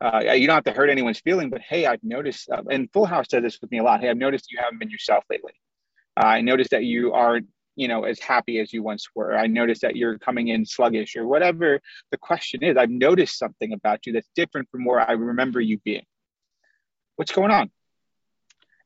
Uh, 0.01 0.33
you 0.35 0.47
don't 0.47 0.55
have 0.55 0.65
to 0.65 0.73
hurt 0.73 0.91
anyone's 0.91 1.21
feeling, 1.21 1.51
but 1.51 1.61
hey, 1.61 1.87
I've 1.87 2.03
noticed, 2.03 2.51
uh, 2.51 2.63
and 2.71 2.91
Full 2.93 3.07
House 3.07 3.29
does 3.29 3.43
this 3.43 3.61
with 3.61 3.71
me 3.71 3.79
a 3.79 3.83
lot. 3.83 4.01
Hey, 4.01 4.11
I've 4.11 4.17
noticed 4.17 4.51
you 4.51 4.59
haven't 4.61 4.79
been 4.79 4.91
yourself 4.91 5.25
lately. 5.31 5.53
Uh, 6.17 6.27
I 6.27 6.41
noticed 6.41 6.71
that 6.71 6.85
you 6.85 7.13
aren't, 7.13 7.47
you 7.77 7.89
know, 7.89 8.05
as 8.05 8.21
happy 8.21 8.59
as 8.61 8.73
you 8.73 8.83
once 8.83 9.09
were. 9.15 9.37
I 9.37 9.47
noticed 9.47 9.83
that 9.83 9.97
you're 9.97 10.19
coming 10.19 10.49
in 10.49 10.67
sluggish 10.67 11.17
or 11.17 11.27
whatever 11.27 11.81
the 12.11 12.19
question 12.19 12.63
is. 12.63 12.77
I've 12.77 12.91
noticed 12.91 13.39
something 13.39 13.73
about 13.73 14.07
you 14.07 14.13
that's 14.13 14.29
different 14.37 14.69
from 14.71 14.85
where 14.85 15.01
I 15.01 15.13
remember 15.13 15.61
you 15.61 15.79
being. 15.79 16.05
What's 17.17 17.33
going 17.33 17.51
on? 17.51 17.71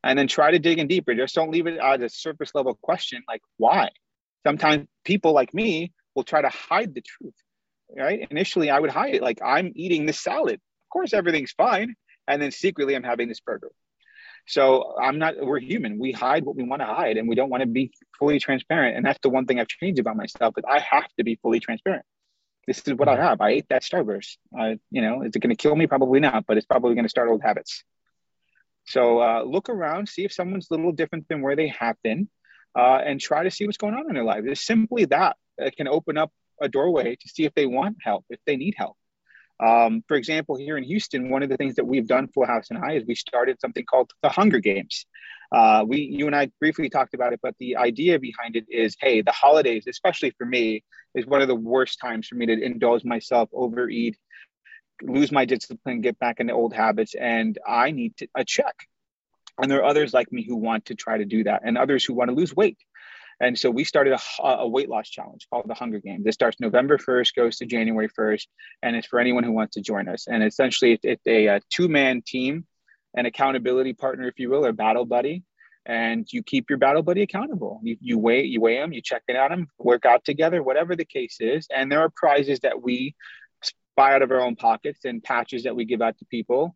And 0.03 0.17
then 0.17 0.27
try 0.27 0.51
to 0.51 0.59
dig 0.59 0.79
in 0.79 0.87
deeper. 0.87 1.13
Just 1.13 1.35
don't 1.35 1.51
leave 1.51 1.67
it 1.67 1.77
as 1.77 2.01
a 2.01 2.09
surface 2.09 2.55
level 2.55 2.77
question 2.81 3.23
like, 3.27 3.41
why? 3.57 3.89
Sometimes 4.45 4.87
people 5.03 5.33
like 5.33 5.53
me 5.53 5.91
will 6.15 6.23
try 6.23 6.41
to 6.41 6.49
hide 6.49 6.95
the 6.95 7.01
truth, 7.01 7.35
right? 7.95 8.25
Initially, 8.31 8.69
I 8.69 8.79
would 8.79 8.91
hide 8.91 9.15
it 9.15 9.21
like, 9.21 9.39
I'm 9.43 9.73
eating 9.75 10.05
this 10.05 10.19
salad. 10.19 10.61
Of 10.89 10.91
course, 10.91 11.13
everything's 11.13 11.51
fine. 11.51 11.95
And 12.27 12.41
then 12.41 12.51
secretly, 12.51 12.95
I'm 12.95 13.03
having 13.03 13.29
this 13.29 13.39
burger. 13.39 13.71
So 14.47 14.95
I'm 14.99 15.19
not, 15.19 15.35
we're 15.39 15.59
human. 15.59 15.99
We 15.99 16.11
hide 16.11 16.43
what 16.43 16.55
we 16.55 16.63
want 16.63 16.81
to 16.81 16.87
hide 16.87 17.17
and 17.17 17.29
we 17.29 17.35
don't 17.35 17.51
want 17.51 17.61
to 17.61 17.67
be 17.67 17.91
fully 18.17 18.39
transparent. 18.39 18.97
And 18.97 19.05
that's 19.05 19.19
the 19.21 19.29
one 19.29 19.45
thing 19.45 19.59
I've 19.59 19.67
changed 19.67 19.99
about 19.99 20.15
myself 20.15 20.55
is 20.57 20.63
I 20.67 20.79
have 20.79 21.07
to 21.17 21.23
be 21.23 21.35
fully 21.35 21.59
transparent. 21.59 22.03
This 22.65 22.81
is 22.87 22.93
what 22.95 23.07
I 23.07 23.15
have. 23.15 23.41
I 23.41 23.51
ate 23.51 23.69
that 23.69 23.83
Starburst. 23.83 24.37
You 24.89 25.01
know, 25.01 25.21
is 25.21 25.35
it 25.35 25.39
going 25.39 25.55
to 25.55 25.55
kill 25.55 25.75
me? 25.75 25.85
Probably 25.85 26.19
not, 26.19 26.45
but 26.47 26.57
it's 26.57 26.65
probably 26.65 26.95
going 26.95 27.05
to 27.05 27.09
start 27.09 27.29
old 27.29 27.43
habits. 27.43 27.83
So 28.85 29.19
uh, 29.21 29.43
look 29.43 29.69
around, 29.69 30.09
see 30.09 30.25
if 30.25 30.33
someone's 30.33 30.67
a 30.71 30.73
little 30.73 30.91
different 30.91 31.27
than 31.27 31.41
where 31.41 31.55
they 31.55 31.67
have 31.79 31.97
been, 32.03 32.29
uh, 32.75 33.01
and 33.05 33.19
try 33.19 33.43
to 33.43 33.51
see 33.51 33.65
what's 33.65 33.77
going 33.77 33.93
on 33.93 34.07
in 34.07 34.15
their 34.15 34.23
life. 34.23 34.43
It's 34.45 34.65
simply 34.65 35.05
that 35.05 35.37
it 35.59 35.75
can 35.75 35.87
open 35.87 36.17
up 36.17 36.31
a 36.59 36.67
doorway 36.67 37.15
to 37.15 37.27
see 37.27 37.45
if 37.45 37.53
they 37.53 37.65
want 37.67 37.97
help, 38.01 38.25
if 38.29 38.39
they 38.45 38.55
need 38.55 38.73
help. 38.77 38.97
Um, 39.59 40.03
for 40.07 40.15
example, 40.15 40.55
here 40.55 40.77
in 40.77 40.83
Houston, 40.83 41.29
one 41.29 41.43
of 41.43 41.49
the 41.49 41.57
things 41.57 41.75
that 41.75 41.85
we've 41.85 42.07
done, 42.07 42.29
Full 42.29 42.45
House 42.45 42.67
and 42.69 42.79
I, 42.79 42.93
is 42.93 43.03
we 43.05 43.15
started 43.15 43.59
something 43.59 43.83
called 43.85 44.11
the 44.23 44.29
Hunger 44.29 44.59
Games. 44.59 45.05
Uh, 45.51 45.83
we, 45.87 46.01
you 46.01 46.27
and 46.27 46.35
I 46.35 46.49
briefly 46.59 46.89
talked 46.89 47.13
about 47.13 47.33
it, 47.33 47.39
but 47.41 47.55
the 47.59 47.75
idea 47.75 48.19
behind 48.19 48.55
it 48.55 48.65
is, 48.69 48.95
hey, 49.01 49.21
the 49.21 49.31
holidays, 49.31 49.85
especially 49.87 50.31
for 50.37 50.45
me, 50.45 50.83
is 51.15 51.25
one 51.25 51.41
of 51.41 51.47
the 51.47 51.55
worst 51.55 51.99
times 51.99 52.27
for 52.27 52.35
me 52.35 52.45
to 52.45 52.53
indulge 52.53 53.03
myself, 53.03 53.49
overeat, 53.51 54.15
lose 55.01 55.31
my 55.31 55.45
discipline, 55.45 56.01
get 56.01 56.19
back 56.19 56.39
into 56.39 56.53
old 56.53 56.73
habits, 56.73 57.15
and 57.15 57.57
I 57.67 57.91
need 57.91 58.15
to, 58.17 58.27
a 58.35 58.45
check. 58.45 58.75
And 59.61 59.69
there 59.69 59.79
are 59.79 59.85
others 59.85 60.13
like 60.13 60.31
me 60.31 60.45
who 60.47 60.55
want 60.55 60.85
to 60.85 60.95
try 60.95 61.17
to 61.17 61.25
do 61.25 61.43
that, 61.45 61.63
and 61.65 61.77
others 61.77 62.05
who 62.05 62.13
want 62.13 62.29
to 62.29 62.35
lose 62.35 62.55
weight. 62.55 62.77
And 63.41 63.57
so 63.57 63.71
we 63.71 63.83
started 63.83 64.13
a, 64.13 64.45
a, 64.45 64.67
weight 64.67 64.89
loss 64.89 65.09
challenge 65.09 65.47
called 65.49 65.65
the 65.67 65.73
Hunger 65.73 65.99
Games. 65.99 66.25
It 66.25 66.33
starts 66.33 66.59
November 66.59 66.97
1st, 66.97 67.35
goes 67.35 67.57
to 67.57 67.65
January 67.65 68.09
1st, 68.09 68.47
and 68.83 68.95
it's 68.95 69.07
for 69.07 69.19
anyone 69.19 69.43
who 69.43 69.53
wants 69.53 69.75
to 69.75 69.81
join 69.81 70.09
us. 70.09 70.27
And 70.27 70.43
essentially, 70.43 70.99
it's 71.01 71.25
a, 71.25 71.47
a 71.47 71.61
two 71.69 71.87
man 71.87 72.21
team, 72.25 72.65
an 73.15 73.25
accountability 73.25 73.93
partner, 73.93 74.27
if 74.27 74.39
you 74.39 74.49
will, 74.49 74.65
or 74.65 74.73
battle 74.73 75.05
buddy. 75.05 75.43
And 75.85 76.27
you 76.31 76.43
keep 76.43 76.69
your 76.69 76.77
battle 76.77 77.01
buddy 77.01 77.21
accountable. 77.21 77.79
You, 77.81 77.97
you 78.01 78.17
weigh 78.19 78.43
you 78.43 78.61
weigh 78.61 78.77
them, 78.77 78.91
you 78.91 79.01
check 79.01 79.23
in 79.27 79.37
on 79.37 79.49
them, 79.49 79.67
work 79.79 80.05
out 80.05 80.25
together, 80.25 80.61
whatever 80.61 80.95
the 80.95 81.05
case 81.05 81.37
is. 81.39 81.67
And 81.73 81.91
there 81.91 82.01
are 82.01 82.11
prizes 82.13 82.59
that 82.59 82.83
we 82.83 83.15
buy 83.95 84.13
out 84.13 84.21
of 84.21 84.31
our 84.31 84.41
own 84.41 84.55
pockets 84.55 85.05
and 85.05 85.23
patches 85.23 85.63
that 85.63 85.75
we 85.75 85.85
give 85.85 86.01
out 86.01 86.17
to 86.17 86.25
people 86.25 86.75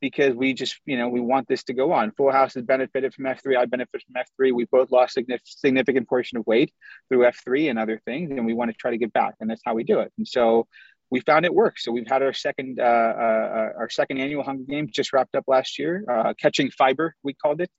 because 0.00 0.34
we 0.34 0.54
just, 0.54 0.80
you 0.86 0.96
know, 0.96 1.08
we 1.08 1.20
want 1.20 1.46
this 1.48 1.64
to 1.64 1.74
go 1.74 1.92
on. 1.92 2.12
Full 2.12 2.32
House 2.32 2.54
has 2.54 2.64
benefited 2.64 3.14
from 3.14 3.26
F3. 3.26 3.56
I 3.56 3.66
benefit 3.66 4.02
from 4.06 4.22
F3. 4.22 4.52
We 4.52 4.64
both 4.64 4.90
lost 4.90 5.18
significant 5.44 6.08
portion 6.08 6.38
of 6.38 6.46
weight 6.46 6.72
through 7.08 7.24
F3 7.24 7.70
and 7.70 7.78
other 7.78 8.00
things, 8.04 8.30
and 8.30 8.46
we 8.46 8.54
want 8.54 8.70
to 8.70 8.76
try 8.76 8.90
to 8.90 8.98
get 8.98 9.12
back, 9.12 9.34
and 9.40 9.50
that's 9.50 9.62
how 9.64 9.74
we 9.74 9.84
do 9.84 10.00
it. 10.00 10.12
And 10.18 10.26
so 10.26 10.66
we 11.10 11.20
found 11.20 11.44
it 11.44 11.54
works. 11.54 11.84
So 11.84 11.92
we've 11.92 12.08
had 12.08 12.22
our 12.22 12.32
second, 12.32 12.80
uh, 12.80 12.82
uh, 12.82 13.72
our 13.78 13.90
second 13.90 14.18
annual 14.18 14.42
Hunger 14.42 14.64
Games 14.68 14.92
just 14.92 15.12
wrapped 15.12 15.34
up 15.34 15.44
last 15.48 15.78
year, 15.78 16.04
uh, 16.08 16.34
catching 16.40 16.70
fiber, 16.70 17.14
we 17.22 17.34
called 17.34 17.60
it. 17.60 17.70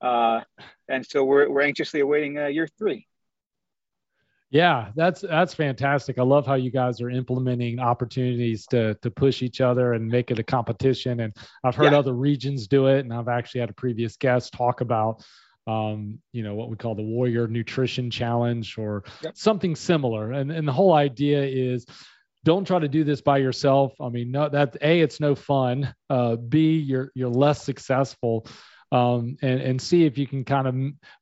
Uh, 0.00 0.40
and 0.88 1.06
so 1.06 1.24
we're, 1.24 1.48
we're 1.48 1.62
anxiously 1.62 2.00
awaiting 2.00 2.38
uh, 2.38 2.46
year 2.46 2.68
three. 2.78 3.06
Yeah, 4.52 4.90
that's 4.94 5.22
that's 5.22 5.54
fantastic. 5.54 6.18
I 6.18 6.22
love 6.22 6.46
how 6.46 6.54
you 6.54 6.70
guys 6.70 7.00
are 7.00 7.08
implementing 7.08 7.78
opportunities 7.78 8.66
to 8.66 8.94
to 8.96 9.10
push 9.10 9.40
each 9.40 9.62
other 9.62 9.94
and 9.94 10.06
make 10.06 10.30
it 10.30 10.38
a 10.38 10.42
competition. 10.42 11.20
And 11.20 11.34
I've 11.64 11.74
heard 11.74 11.92
yeah. 11.92 11.98
other 11.98 12.12
regions 12.12 12.68
do 12.68 12.88
it, 12.88 13.00
and 13.00 13.14
I've 13.14 13.28
actually 13.28 13.62
had 13.62 13.70
a 13.70 13.74
previous 13.74 14.18
guest 14.18 14.52
talk 14.52 14.82
about 14.82 15.24
um, 15.66 16.18
you 16.32 16.42
know, 16.42 16.54
what 16.54 16.68
we 16.68 16.76
call 16.76 16.94
the 16.94 17.02
Warrior 17.02 17.46
Nutrition 17.48 18.10
Challenge 18.10 18.76
or 18.76 19.04
yep. 19.22 19.36
something 19.38 19.74
similar. 19.74 20.32
And 20.32 20.50
and 20.52 20.68
the 20.68 20.72
whole 20.72 20.92
idea 20.92 21.42
is 21.44 21.86
don't 22.44 22.66
try 22.66 22.78
to 22.78 22.88
do 22.88 23.04
this 23.04 23.22
by 23.22 23.38
yourself. 23.38 23.94
I 24.00 24.08
mean, 24.08 24.32
no, 24.32 24.50
that 24.50 24.76
a 24.82 25.00
it's 25.00 25.18
no 25.18 25.34
fun. 25.34 25.94
Uh, 26.10 26.36
B 26.36 26.76
you're 26.76 27.10
you're 27.14 27.30
less 27.30 27.62
successful 27.62 28.46
um, 28.92 29.38
and, 29.40 29.60
and 29.60 29.82
see 29.82 30.04
if 30.04 30.18
you 30.18 30.26
can 30.26 30.44
kind 30.44 30.68
of 30.68 30.74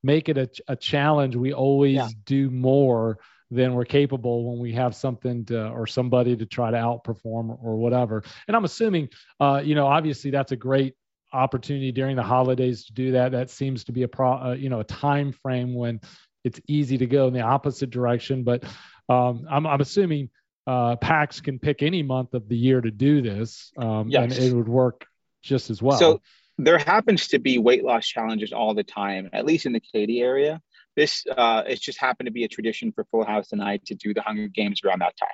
make 0.03 0.29
it 0.29 0.37
a, 0.37 0.51
a 0.69 0.77
challenge. 0.77 1.37
We 1.37 1.53
always 1.53 1.95
yeah. 1.95 2.09
do 2.27 2.51
more 2.51 3.19
than 3.53 3.75
we're 3.75 3.85
capable 3.85 4.51
when 4.51 4.61
we 4.61 4.73
have 4.73 4.95
something 4.95 5.45
to, 5.47 5.69
or 5.71 5.87
somebody 5.87 6.37
to 6.37 6.47
try 6.47 6.71
to 6.71 6.77
outperform 6.77 7.57
or, 7.63 7.77
whatever. 7.77 8.23
And 8.47 8.57
I'm 8.57 8.65
assuming, 8.65 9.09
uh, 9.41 9.63
you 9.65 9.75
know, 9.75 9.87
obviously 9.87 10.31
that's 10.31 10.53
a 10.53 10.57
great 10.57 10.95
opportunity 11.33 11.93
during 11.93 12.17
the 12.17 12.23
holidays 12.23 12.85
to 12.87 12.93
do 12.93 13.13
that. 13.13 13.33
That 13.33 13.51
seems 13.51 13.85
to 13.85 13.93
be 13.93 14.03
a 14.03 14.09
pro, 14.09 14.33
uh, 14.33 14.53
you 14.53 14.69
know, 14.69 14.81
a 14.81 14.85
time 14.85 15.33
frame 15.33 15.75
when 15.75 16.01
it's 16.45 16.61
easy 16.69 16.99
to 16.99 17.07
go 17.07 17.29
in 17.29 17.35
the 17.35 17.41
opposite 17.41 17.91
direction. 17.91 18.45
But 18.45 18.65
um, 19.09 19.47
I'm, 19.51 19.67
I'm 19.67 19.81
assuming 19.81 20.31
uh, 20.67 20.97
PAX 20.97 21.41
can 21.41 21.59
pick 21.59 21.83
any 21.83 22.03
month 22.03 22.35
of 22.35 22.49
the 22.49 22.57
year 22.57 22.81
to 22.81 22.91
do 22.91 23.23
this, 23.23 23.73
um, 23.77 24.09
Yes. 24.09 24.23
and 24.23 24.45
it 24.45 24.55
would 24.55 24.69
work 24.69 25.07
just 25.43 25.71
as 25.71 25.83
well. 25.83 25.99
So 25.99 26.21
there 26.65 26.79
happens 26.79 27.29
to 27.29 27.39
be 27.39 27.59
weight 27.59 27.85
loss 27.85 28.07
challenges 28.07 28.53
all 28.53 28.75
the 28.75 28.85
time, 28.85 29.31
at 29.33 29.45
least 29.47 29.67
in 29.67 29.73
the 29.73 29.81
Katy 29.81 30.21
area. 30.21 30.61
This 30.97 31.25
uh, 31.27 31.63
it's 31.67 31.81
just 31.81 31.99
happened 31.99 32.27
to 32.27 32.33
be 32.33 32.45
a 32.45 32.49
tradition 32.49 32.93
for 32.93 33.05
Full 33.11 33.25
House 33.25 33.53
and 33.53 33.63
I 33.63 33.79
to 33.87 33.95
do 33.95 34.13
the 34.13 34.23
Hunger 34.23 34.49
Games 34.49 34.81
around 34.85 35.01
that 35.01 35.17
time. 35.17 35.29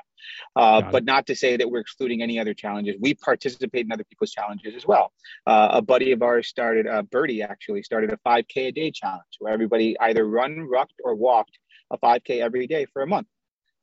Uh, 0.55 0.83
but 0.91 1.05
not 1.05 1.27
to 1.27 1.35
say 1.35 1.57
that 1.57 1.71
we're 1.71 1.81
excluding 1.81 2.23
any 2.23 2.39
other 2.39 2.53
challenges. 2.53 2.97
We 3.01 3.15
participate 3.15 3.87
in 3.87 3.93
other 3.93 4.05
people's 4.05 4.33
challenges 4.33 4.75
as 4.77 4.87
well. 4.87 5.13
Uh, 5.47 5.69
a 5.73 5.83
buddy 5.83 6.13
of 6.13 6.23
ours 6.23 6.49
started, 6.49 6.87
uh, 6.87 7.03
Birdie 7.03 7.43
actually 7.43 7.83
started 7.83 8.13
a 8.13 8.19
5K 8.29 8.69
a 8.69 8.73
day 8.73 8.91
challenge 8.91 9.23
where 9.39 9.53
everybody 9.53 9.97
either 9.99 10.27
run, 10.27 10.69
rucked, 10.71 11.01
or 11.03 11.15
walked 11.15 11.59
a 11.91 11.99
5K 11.99 12.41
every 12.41 12.67
day 12.67 12.87
for 12.93 13.03
a 13.03 13.07
month. 13.07 13.29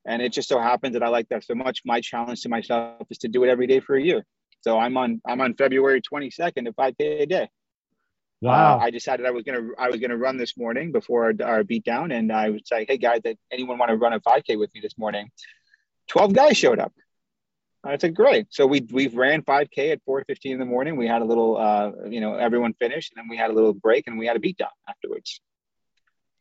And 0.05 0.21
it 0.21 0.33
just 0.33 0.49
so 0.49 0.59
happens 0.59 0.93
that 0.93 1.03
I 1.03 1.07
like 1.07 1.29
that 1.29 1.45
so 1.45 1.55
much. 1.55 1.81
My 1.85 2.01
challenge 2.01 2.41
to 2.41 2.49
myself 2.49 3.07
is 3.09 3.19
to 3.19 3.29
do 3.29 3.43
it 3.43 3.49
every 3.49 3.67
day 3.67 3.79
for 3.79 3.95
a 3.95 4.01
year. 4.01 4.25
So 4.63 4.79
I'm 4.79 4.95
on 4.97 5.21
I'm 5.27 5.41
on 5.41 5.55
February 5.55 6.01
22nd 6.01 6.67
at 6.67 6.75
5K 6.75 7.21
a 7.21 7.25
day. 7.25 7.49
wow. 8.41 8.77
Uh, 8.77 8.83
I 8.83 8.91
decided 8.91 9.25
I 9.25 9.31
was 9.31 9.43
gonna 9.43 9.67
I 9.77 9.89
was 9.89 9.99
gonna 9.99 10.17
run 10.17 10.37
this 10.37 10.57
morning 10.57 10.91
before 10.91 11.25
our, 11.25 11.33
our 11.45 11.63
beat 11.63 11.83
down, 11.83 12.11
and 12.11 12.31
I 12.31 12.49
was 12.49 12.61
like, 12.71 12.87
"Hey 12.89 12.97
guys, 12.97 13.21
that 13.25 13.37
anyone 13.51 13.77
want 13.77 13.89
to 13.89 13.97
run 13.97 14.13
a 14.13 14.19
5K 14.21 14.57
with 14.57 14.73
me 14.73 14.79
this 14.81 14.97
morning?" 14.97 15.29
Twelve 16.07 16.33
guys 16.33 16.57
showed 16.57 16.79
up. 16.79 16.93
I 17.83 17.97
said, 17.97 18.15
"Great!" 18.15 18.47
So 18.51 18.65
we 18.65 18.87
we 18.89 19.07
ran 19.07 19.41
5K 19.41 19.91
at 19.91 20.01
4:15 20.07 20.53
in 20.53 20.59
the 20.59 20.65
morning. 20.65 20.95
We 20.95 21.07
had 21.07 21.21
a 21.21 21.25
little, 21.25 21.57
uh, 21.57 21.91
you 22.07 22.21
know, 22.21 22.35
everyone 22.35 22.73
finished, 22.73 23.11
and 23.11 23.21
then 23.21 23.29
we 23.29 23.35
had 23.35 23.51
a 23.51 23.53
little 23.53 23.73
break, 23.73 24.07
and 24.07 24.17
we 24.17 24.27
had 24.27 24.37
a 24.37 24.39
beat 24.39 24.57
down 24.57 24.69
afterwards. 24.87 25.41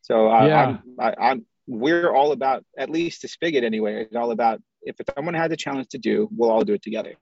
So 0.03 0.31
uh, 0.31 0.47
Yeah. 0.47 0.63
I'm, 0.63 0.83
I, 1.01 1.15
I'm 1.21 1.47
we're 1.67 2.13
all 2.15 2.33
about 2.33 2.65
at 2.79 2.89
least 2.91 3.23
the 3.23 3.29
spigot 3.29 3.65
anyway. 3.65 4.03
It's 4.03 4.15
all 4.15 4.31
about 4.31 4.63
if 4.83 4.97
someone 5.17 5.35
has 5.35 5.51
a 5.51 5.57
challenge 5.57 5.89
to 5.89 5.99
do, 5.99 6.29
we'll 6.37 6.51
all 6.51 6.65
do 6.65 6.75
it 6.75 6.83
together. 6.83 7.15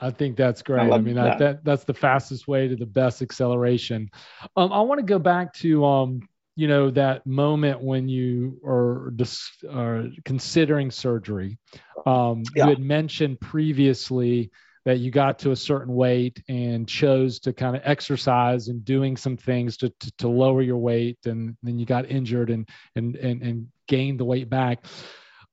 I 0.00 0.10
think 0.10 0.36
that's 0.36 0.62
great. 0.62 0.82
I, 0.82 0.86
love 0.86 1.02
mean, 1.02 1.16
that. 1.16 1.38
that. 1.38 1.38
that 1.38 1.64
that's 1.64 1.84
the 1.84 1.94
fastest 1.94 2.46
way 2.46 2.68
to 2.68 2.76
the 2.76 2.86
best 2.86 3.22
acceleration. 3.22 4.10
Um, 4.56 4.72
I 4.72 4.80
want 4.80 5.00
to 5.00 5.04
go 5.06 5.18
back 5.18 5.52
to 5.54 5.84
um, 5.84 6.28
you 6.58 6.66
know, 6.66 6.90
that 6.90 7.24
moment 7.24 7.80
when 7.80 8.08
you 8.08 8.60
are 8.66 9.12
dis- 9.14 9.64
are 9.70 10.06
considering 10.24 10.90
surgery. 10.90 11.56
Um, 12.04 12.42
Yeah. 12.56 12.64
You 12.64 12.70
had 12.70 12.80
mentioned 12.80 13.40
previously 13.40 14.50
that 14.84 14.98
you 14.98 15.12
got 15.12 15.38
to 15.38 15.52
a 15.52 15.56
certain 15.56 15.94
weight 15.94 16.42
and 16.48 16.88
chose 16.88 17.38
to 17.40 17.52
kind 17.52 17.76
of 17.76 17.82
exercise 17.84 18.66
and 18.66 18.84
doing 18.84 19.16
some 19.16 19.36
things 19.36 19.76
to, 19.76 19.90
to, 20.00 20.12
to 20.18 20.28
lower 20.28 20.60
your 20.60 20.78
weight, 20.78 21.18
and 21.26 21.56
then 21.62 21.78
you 21.78 21.86
got 21.86 22.10
injured 22.10 22.50
and 22.50 22.68
and 22.96 23.14
and 23.14 23.40
and 23.40 23.68
gained 23.86 24.18
the 24.18 24.24
weight 24.24 24.50
back. 24.50 24.84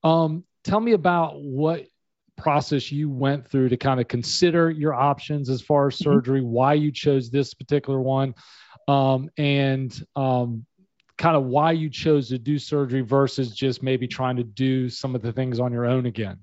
Um, 0.03 0.43
tell 0.63 0.79
me 0.79 0.93
about 0.93 1.39
what 1.39 1.85
process 2.37 2.91
you 2.91 3.09
went 3.09 3.47
through 3.47 3.69
to 3.69 3.77
kind 3.77 3.99
of 3.99 4.07
consider 4.07 4.69
your 4.69 4.93
options 4.93 5.49
as 5.49 5.61
far 5.61 5.87
as 5.87 5.97
surgery, 5.97 6.41
why 6.41 6.73
you 6.73 6.91
chose 6.91 7.29
this 7.29 7.53
particular 7.53 7.99
one, 7.99 8.35
um, 8.87 9.29
and 9.37 10.05
um, 10.15 10.65
kind 11.17 11.35
of 11.37 11.43
why 11.45 11.71
you 11.71 11.89
chose 11.89 12.29
to 12.29 12.37
do 12.37 12.59
surgery 12.59 13.01
versus 13.01 13.55
just 13.55 13.81
maybe 13.81 14.07
trying 14.07 14.35
to 14.35 14.43
do 14.43 14.89
some 14.89 15.15
of 15.15 15.21
the 15.21 15.31
things 15.31 15.59
on 15.59 15.71
your 15.71 15.85
own 15.85 16.05
again. 16.05 16.39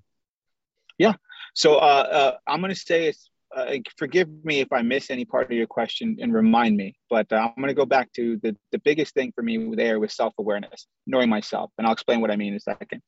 Yeah. 0.99 1.15
So 1.55 1.77
uh, 1.77 1.79
uh, 1.79 2.37
I'm 2.47 2.61
going 2.61 2.73
to 2.73 2.81
say 2.81 3.07
it's. 3.07 3.29
Uh, 3.55 3.77
forgive 3.99 4.29
me 4.45 4.61
if 4.61 4.73
I 4.73 4.83
miss 4.83 5.11
any 5.11 5.25
part 5.25 5.45
of 5.45 5.53
your 5.53 5.67
question 5.67 6.17
and 6.21 6.33
remind 6.33 6.77
me, 6.77 6.95
but 7.11 7.31
uh, 7.33 7.37
I'm 7.37 7.55
going 7.57 7.69
to 7.69 7.75
go 7.75 7.85
back 7.85 8.11
to 8.15 8.39
the, 8.43 8.57
the 8.71 8.79
biggest 8.79 9.15
thing 9.15 9.33
for 9.35 9.43
me 9.43 9.75
there 9.75 10.01
was 10.01 10.15
self 10.15 10.33
awareness, 10.39 10.87
knowing 11.07 11.29
myself. 11.29 11.71
And 11.77 11.87
I'll 11.87 11.93
explain 11.93 12.21
what 12.21 12.31
I 12.31 12.37
mean 12.37 12.53
in 12.53 12.57
a 12.57 12.61
second. 12.61 13.03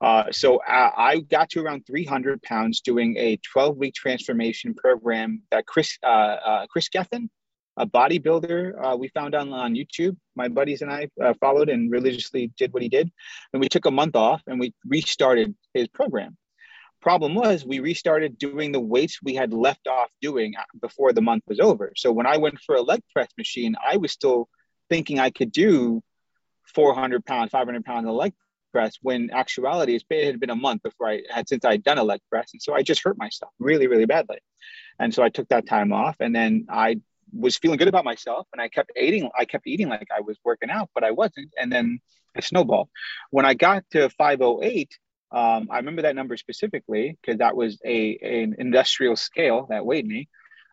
Uh, 0.00 0.24
so 0.30 0.58
uh, 0.58 0.90
I 0.96 1.20
got 1.20 1.50
to 1.50 1.62
around 1.62 1.86
300 1.86 2.40
pounds 2.42 2.80
doing 2.82 3.16
a 3.16 3.38
12 3.52 3.76
week 3.76 3.94
transformation 3.94 4.74
program 4.74 5.42
that 5.50 5.66
Chris, 5.66 5.98
uh, 6.04 6.06
uh, 6.06 6.66
Chris 6.68 6.88
Gethin, 6.88 7.28
a 7.76 7.86
bodybuilder 7.86 8.98
we 8.98 9.08
found 9.08 9.34
on, 9.34 9.52
on 9.52 9.74
YouTube. 9.74 10.16
My 10.36 10.48
buddies 10.48 10.82
and 10.82 10.92
I 10.92 11.08
followed 11.40 11.68
and 11.68 11.90
religiously 11.90 12.52
did 12.56 12.72
what 12.72 12.82
he 12.82 12.88
did. 12.88 13.10
And 13.52 13.60
we 13.60 13.68
took 13.68 13.86
a 13.86 13.90
month 13.90 14.16
off 14.16 14.42
and 14.46 14.60
we 14.60 14.72
restarted 14.86 15.54
his 15.74 15.88
program. 15.88 16.36
Problem 17.00 17.34
was, 17.34 17.64
we 17.64 17.80
restarted 17.80 18.36
doing 18.36 18.72
the 18.72 18.80
weights 18.80 19.20
we 19.22 19.34
had 19.34 19.54
left 19.54 19.86
off 19.86 20.10
doing 20.20 20.54
uh, 20.58 20.62
before 20.80 21.12
the 21.12 21.22
month 21.22 21.44
was 21.46 21.58
over. 21.58 21.92
So 21.96 22.12
when 22.12 22.26
I 22.26 22.36
went 22.36 22.60
for 22.60 22.74
a 22.74 22.82
leg 22.82 23.00
press 23.14 23.28
machine, 23.38 23.74
I 23.84 23.96
was 23.96 24.12
still 24.12 24.48
thinking 24.90 25.18
I 25.18 25.30
could 25.30 25.50
do 25.50 26.02
400 26.74 27.24
pounds, 27.24 27.50
500 27.50 27.84
pounds 27.84 28.06
of 28.06 28.14
leg 28.14 28.34
press 28.72 28.98
when 29.02 29.30
actuality 29.30 29.98
it 29.98 30.26
had 30.26 30.40
been 30.40 30.50
a 30.50 30.56
month 30.56 30.82
before 30.82 31.08
I 31.08 31.22
had 31.30 31.48
since 31.48 31.64
I'd 31.64 31.82
done 31.82 31.98
a 31.98 32.04
leg 32.04 32.20
press. 32.30 32.50
And 32.52 32.62
so 32.62 32.74
I 32.74 32.82
just 32.82 33.02
hurt 33.02 33.18
myself 33.18 33.52
really, 33.58 33.86
really 33.86 34.06
badly. 34.06 34.38
And 34.98 35.14
so 35.14 35.22
I 35.22 35.30
took 35.30 35.48
that 35.48 35.66
time 35.66 35.92
off 35.92 36.16
and 36.20 36.34
then 36.34 36.66
I 36.68 37.00
was 37.32 37.56
feeling 37.56 37.78
good 37.78 37.88
about 37.88 38.04
myself 38.04 38.46
and 38.52 38.60
I 38.60 38.68
kept 38.68 38.92
eating 38.96 39.30
I 39.38 39.44
kept 39.44 39.66
eating 39.66 39.88
like 39.88 40.08
I 40.14 40.20
was 40.20 40.38
working 40.44 40.70
out, 40.70 40.90
but 40.94 41.04
I 41.04 41.12
wasn't. 41.12 41.50
And 41.58 41.72
then 41.72 42.00
it 42.34 42.44
snowballed. 42.44 42.88
When 43.30 43.46
I 43.46 43.54
got 43.54 43.84
to 43.92 44.10
508, 44.10 44.98
um, 45.32 45.68
I 45.70 45.76
remember 45.76 46.02
that 46.02 46.16
number 46.16 46.36
specifically 46.36 47.16
because 47.20 47.38
that 47.38 47.56
was 47.56 47.78
a 47.84 48.18
an 48.22 48.56
industrial 48.58 49.16
scale 49.16 49.66
that 49.70 49.86
weighed 49.86 50.06
me. 50.06 50.28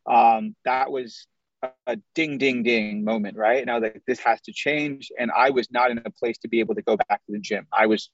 Um, 0.08 0.56
that 0.66 0.92
was 0.92 1.28
a, 1.62 1.70
a 1.86 1.98
ding, 2.16 2.38
ding, 2.38 2.64
ding 2.64 3.04
moment, 3.04 3.38
right? 3.38 3.62
And 3.62 3.70
I 3.70 3.76
was 3.76 3.84
like, 3.84 4.02
this 4.08 4.20
has 4.20 4.42
to 4.42 4.54
change. 4.54 5.12
And 5.18 5.32
I 5.32 5.52
was 5.52 5.70
not 5.72 5.92
in 5.92 6.00
a 6.04 6.12
place 6.12 6.38
to 6.40 6.48
be 6.48 6.60
able 6.60 6.76
to 6.76 6.82
go 6.82 6.98
back 6.98 7.22
to 7.26 7.32
the 7.32 7.40
gym. 7.40 7.68
I 7.72 7.88
was 7.88 8.10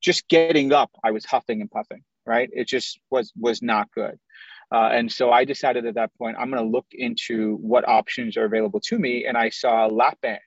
just 0.00 0.28
getting 0.28 0.72
up. 0.72 0.90
I 1.04 1.12
was 1.12 1.24
huffing 1.24 1.60
and 1.60 1.70
puffing, 1.70 2.02
right? 2.26 2.48
It 2.52 2.66
just 2.66 2.98
was 3.10 3.32
was 3.36 3.62
not 3.62 3.90
good. 3.92 4.18
Uh, 4.70 4.90
and 4.92 5.10
so 5.10 5.30
I 5.30 5.44
decided 5.44 5.86
at 5.86 5.94
that 5.94 6.14
point, 6.18 6.36
I'm 6.38 6.50
going 6.50 6.62
to 6.62 6.68
look 6.68 6.86
into 6.92 7.56
what 7.56 7.88
options 7.88 8.36
are 8.36 8.44
available 8.44 8.80
to 8.80 8.98
me. 8.98 9.24
And 9.24 9.36
I 9.36 9.48
saw 9.48 9.86
a 9.86 9.88
lap 9.88 10.18
band. 10.20 10.40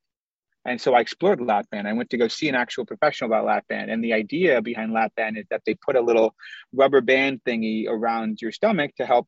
And 0.66 0.80
so 0.80 0.94
I 0.94 1.00
explored 1.00 1.42
lap 1.42 1.66
band. 1.72 1.88
I 1.88 1.94
went 1.94 2.12
to 2.12 2.18
go 2.18 2.28
see 2.28 2.48
an 2.48 2.56
actual 2.56 2.86
professional 2.86 3.30
about 3.30 3.46
lap 3.46 3.66
band. 3.68 3.90
And 3.90 4.04
the 4.04 4.14
idea 4.14 4.62
behind 4.62 4.94
lap 4.94 5.14
band 5.16 5.38
is 5.38 5.46
that 5.50 5.64
they 5.66 5.74
put 5.74 5.96
a 5.96 6.02
little 6.02 6.36
rubber 6.74 7.02
band 7.02 7.42
thingy 7.48 7.88
around 7.88 8.42
your 8.42 8.52
stomach 8.52 8.96
to 8.98 9.06
help 9.06 9.28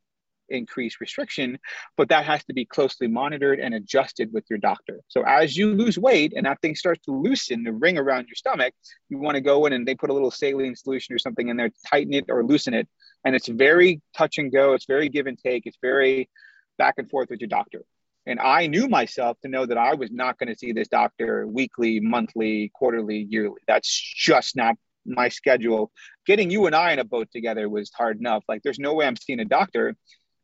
increase 0.50 1.02
restriction, 1.02 1.58
but 1.98 2.10
that 2.10 2.26
has 2.26 2.44
to 2.46 2.54
be 2.54 2.66
closely 2.66 3.08
monitored 3.08 3.60
and 3.60 3.74
adjusted 3.74 4.32
with 4.32 4.44
your 4.50 4.60
doctor. 4.60 5.00
So 5.08 5.24
as 5.26 5.58
you 5.58 5.74
lose 5.74 5.98
weight 5.98 6.34
and 6.36 6.46
that 6.46 6.62
thing 6.62 6.76
starts 6.76 7.04
to 7.06 7.12
loosen 7.12 7.64
the 7.64 7.74
ring 7.74 7.98
around 7.98 8.28
your 8.28 8.36
stomach, 8.36 8.74
you 9.10 9.18
want 9.18 9.36
to 9.36 9.42
go 9.42 9.66
in 9.66 9.74
and 9.74 9.88
they 9.88 9.96
put 9.96 10.10
a 10.10 10.14
little 10.14 10.32
saline 10.32 10.76
solution 10.76 11.16
or 11.16 11.20
something 11.20 11.48
in 11.48 11.58
there, 11.58 11.70
tighten 11.90 12.14
it 12.14 12.26
or 12.30 12.44
loosen 12.44 12.74
it. 12.74 12.88
And 13.26 13.36
it's 13.36 13.48
very 13.48 14.02
touch 14.16 14.38
and 14.38 14.52
go. 14.52 14.74
It's 14.74 14.86
very 14.86 15.10
give 15.10 15.28
and 15.28 15.38
take. 15.38 15.66
It's 15.66 15.78
very 15.82 16.30
back 16.78 16.96
and 16.98 17.10
forth 17.10 17.30
with 17.30 17.40
your 17.40 17.48
doctor. 17.48 17.82
And 18.26 18.40
I 18.40 18.68
knew 18.68 18.88
myself 18.88 19.38
to 19.42 19.50
know 19.50 19.66
that 19.66 19.78
I 19.78 19.96
was 19.96 20.10
not 20.12 20.38
going 20.38 20.48
to 20.48 20.58
see 20.58 20.72
this 20.72 20.88
doctor 20.88 21.46
weekly, 21.46 22.00
monthly, 22.00 22.72
quarterly, 22.74 23.28
yearly. 23.30 23.62
That's 23.68 23.90
just 23.90 24.56
not 24.56 24.76
my 25.06 25.28
schedule. 25.30 25.92
Getting 26.26 26.50
you 26.50 26.66
and 26.66 26.76
I 26.76 26.94
in 26.94 27.00
a 27.00 27.04
boat 27.04 27.28
together 27.32 27.68
was 27.68 27.92
hard 27.92 28.20
enough. 28.20 28.44
Like, 28.48 28.64
there's 28.64 28.80
no 28.80 28.94
way 28.94 29.06
I'm 29.06 29.18
seeing 29.18 29.42
a 29.42 29.46
doctor 29.46 29.96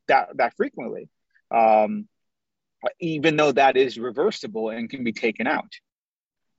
that 0.10 0.30
that 0.36 0.56
frequently, 0.58 1.08
um, 1.52 2.08
even 3.00 3.38
though 3.38 3.54
that 3.54 3.78
is 3.78 3.98
reversible 3.98 4.70
and 4.70 4.90
can 4.90 5.04
be 5.04 5.14
taken 5.14 5.48
out. 5.48 5.72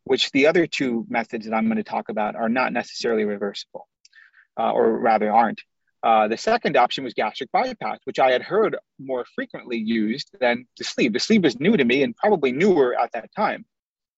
Which 0.05 0.33
the 0.33 0.47
other 0.47 0.67
two 0.67 1.07
methods 1.09 1.45
that 1.45 1.55
I'm 1.55 1.67
going 1.67 1.77
to 1.77 1.85
talk 1.85 2.09
about 2.09 2.35
are 2.35 2.49
not 2.49 2.73
necessarily 2.73 3.25
reversible, 3.25 3.87
uh, 4.59 4.73
or 4.73 4.99
rather 4.99 5.31
aren't. 5.31 5.61
Uh, 6.03 6.29
the 6.29 6.37
second 6.37 6.77
option 6.77 7.05
was 7.05 7.15
gastric 7.15 7.53
bypass, 7.53 7.99
which 8.05 8.19
I 8.19 8.31
had 8.33 8.43
heard 8.43 8.77
more 8.99 9.27
frequently 9.35 9.77
used 9.77 10.31
than 10.41 10.67
the 10.79 10.85
sleeve. 10.85 11.13
The 11.13 11.21
sleeve 11.21 11.45
was 11.45 11.61
new 11.61 11.77
to 11.77 11.85
me 11.85 12.03
and 12.03 12.17
probably 12.17 12.53
newer 12.53 12.99
at 12.99 13.13
that 13.13 13.31
time. 13.37 13.65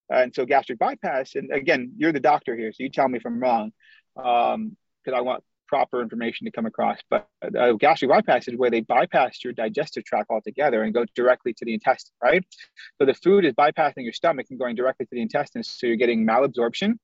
And 0.08 0.34
so 0.34 0.44
gastric 0.44 0.78
bypass, 0.78 1.34
and 1.34 1.50
again, 1.50 1.92
you're 1.96 2.12
the 2.12 2.20
doctor 2.20 2.54
here, 2.54 2.72
so 2.72 2.82
you 2.82 2.90
tell 2.90 3.08
me 3.08 3.18
if 3.18 3.26
I'm 3.26 3.40
wrong, 3.40 3.72
because 4.14 4.54
um, 4.54 4.76
I 5.14 5.20
want 5.22 5.42
proper 5.66 6.02
information 6.02 6.44
to 6.44 6.50
come 6.50 6.66
across. 6.66 6.98
But 7.08 7.26
uh, 7.58 7.72
gastric 7.72 8.10
bypass 8.10 8.46
is 8.46 8.56
where 8.56 8.70
they 8.70 8.80
bypass 8.80 9.42
your 9.42 9.54
digestive 9.54 10.04
tract 10.04 10.30
altogether 10.30 10.82
and 10.82 10.92
go 10.92 11.06
directly 11.14 11.54
to 11.54 11.64
the 11.64 11.72
intestine, 11.72 12.14
right? 12.22 12.44
So 12.98 13.06
the 13.06 13.14
food 13.14 13.46
is 13.46 13.54
bypassing 13.54 14.04
your 14.04 14.12
stomach 14.12 14.46
and 14.50 14.58
going 14.58 14.76
directly 14.76 15.06
to 15.06 15.14
the 15.14 15.22
intestines, 15.22 15.70
so 15.70 15.86
you're 15.86 15.96
getting 15.96 16.26
malabsorption. 16.26 16.98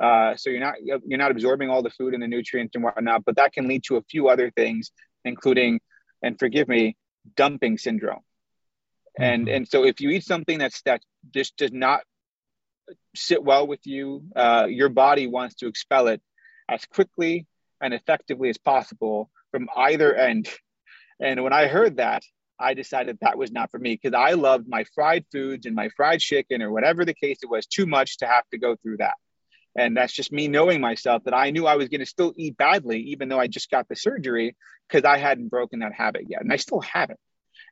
Uh, 0.00 0.34
so 0.34 0.48
you're 0.48 0.60
not 0.60 0.74
you're 0.82 1.18
not 1.18 1.30
absorbing 1.30 1.68
all 1.68 1.82
the 1.82 1.90
food 1.90 2.14
and 2.14 2.22
the 2.22 2.26
nutrients 2.26 2.74
and 2.74 2.82
whatnot, 2.82 3.24
but 3.24 3.36
that 3.36 3.52
can 3.52 3.68
lead 3.68 3.84
to 3.84 3.96
a 3.96 4.02
few 4.02 4.28
other 4.28 4.50
things, 4.50 4.90
including, 5.24 5.80
and 6.22 6.38
forgive 6.38 6.68
me, 6.68 6.96
dumping 7.36 7.76
syndrome. 7.76 8.16
Mm-hmm. 8.16 9.22
And 9.22 9.48
and 9.48 9.68
so 9.68 9.84
if 9.84 10.00
you 10.00 10.10
eat 10.10 10.24
something 10.24 10.58
that's 10.58 10.80
that 10.82 11.02
just 11.34 11.56
does 11.56 11.72
not 11.72 12.00
sit 13.14 13.42
well 13.44 13.66
with 13.66 13.86
you, 13.86 14.24
uh, 14.34 14.66
your 14.68 14.88
body 14.88 15.26
wants 15.26 15.56
to 15.56 15.66
expel 15.66 16.08
it 16.08 16.22
as 16.68 16.84
quickly 16.86 17.46
and 17.80 17.92
effectively 17.92 18.48
as 18.48 18.58
possible 18.58 19.30
from 19.50 19.68
either 19.76 20.14
end. 20.14 20.48
And 21.20 21.42
when 21.44 21.52
I 21.52 21.66
heard 21.66 21.98
that, 21.98 22.22
I 22.58 22.74
decided 22.74 23.18
that 23.20 23.38
was 23.38 23.50
not 23.50 23.70
for 23.70 23.78
me 23.78 23.98
because 24.00 24.14
I 24.14 24.32
loved 24.32 24.68
my 24.68 24.84
fried 24.94 25.24
foods 25.32 25.66
and 25.66 25.74
my 25.74 25.88
fried 25.96 26.20
chicken 26.20 26.62
or 26.62 26.70
whatever 26.70 27.04
the 27.04 27.14
case 27.14 27.38
it 27.42 27.50
was 27.50 27.66
too 27.66 27.86
much 27.86 28.18
to 28.18 28.26
have 28.26 28.44
to 28.50 28.58
go 28.58 28.76
through 28.76 28.98
that. 28.98 29.14
And 29.76 29.96
that's 29.96 30.12
just 30.12 30.32
me 30.32 30.48
knowing 30.48 30.80
myself 30.80 31.24
that 31.24 31.34
I 31.34 31.50
knew 31.50 31.66
I 31.66 31.76
was 31.76 31.88
going 31.88 32.00
to 32.00 32.06
still 32.06 32.32
eat 32.36 32.56
badly, 32.56 33.00
even 33.12 33.28
though 33.28 33.38
I 33.38 33.46
just 33.46 33.70
got 33.70 33.88
the 33.88 33.96
surgery 33.96 34.56
because 34.88 35.04
I 35.04 35.18
hadn't 35.18 35.48
broken 35.48 35.80
that 35.80 35.92
habit 35.92 36.24
yet. 36.28 36.40
And 36.40 36.52
I 36.52 36.56
still 36.56 36.80
haven't. 36.80 37.20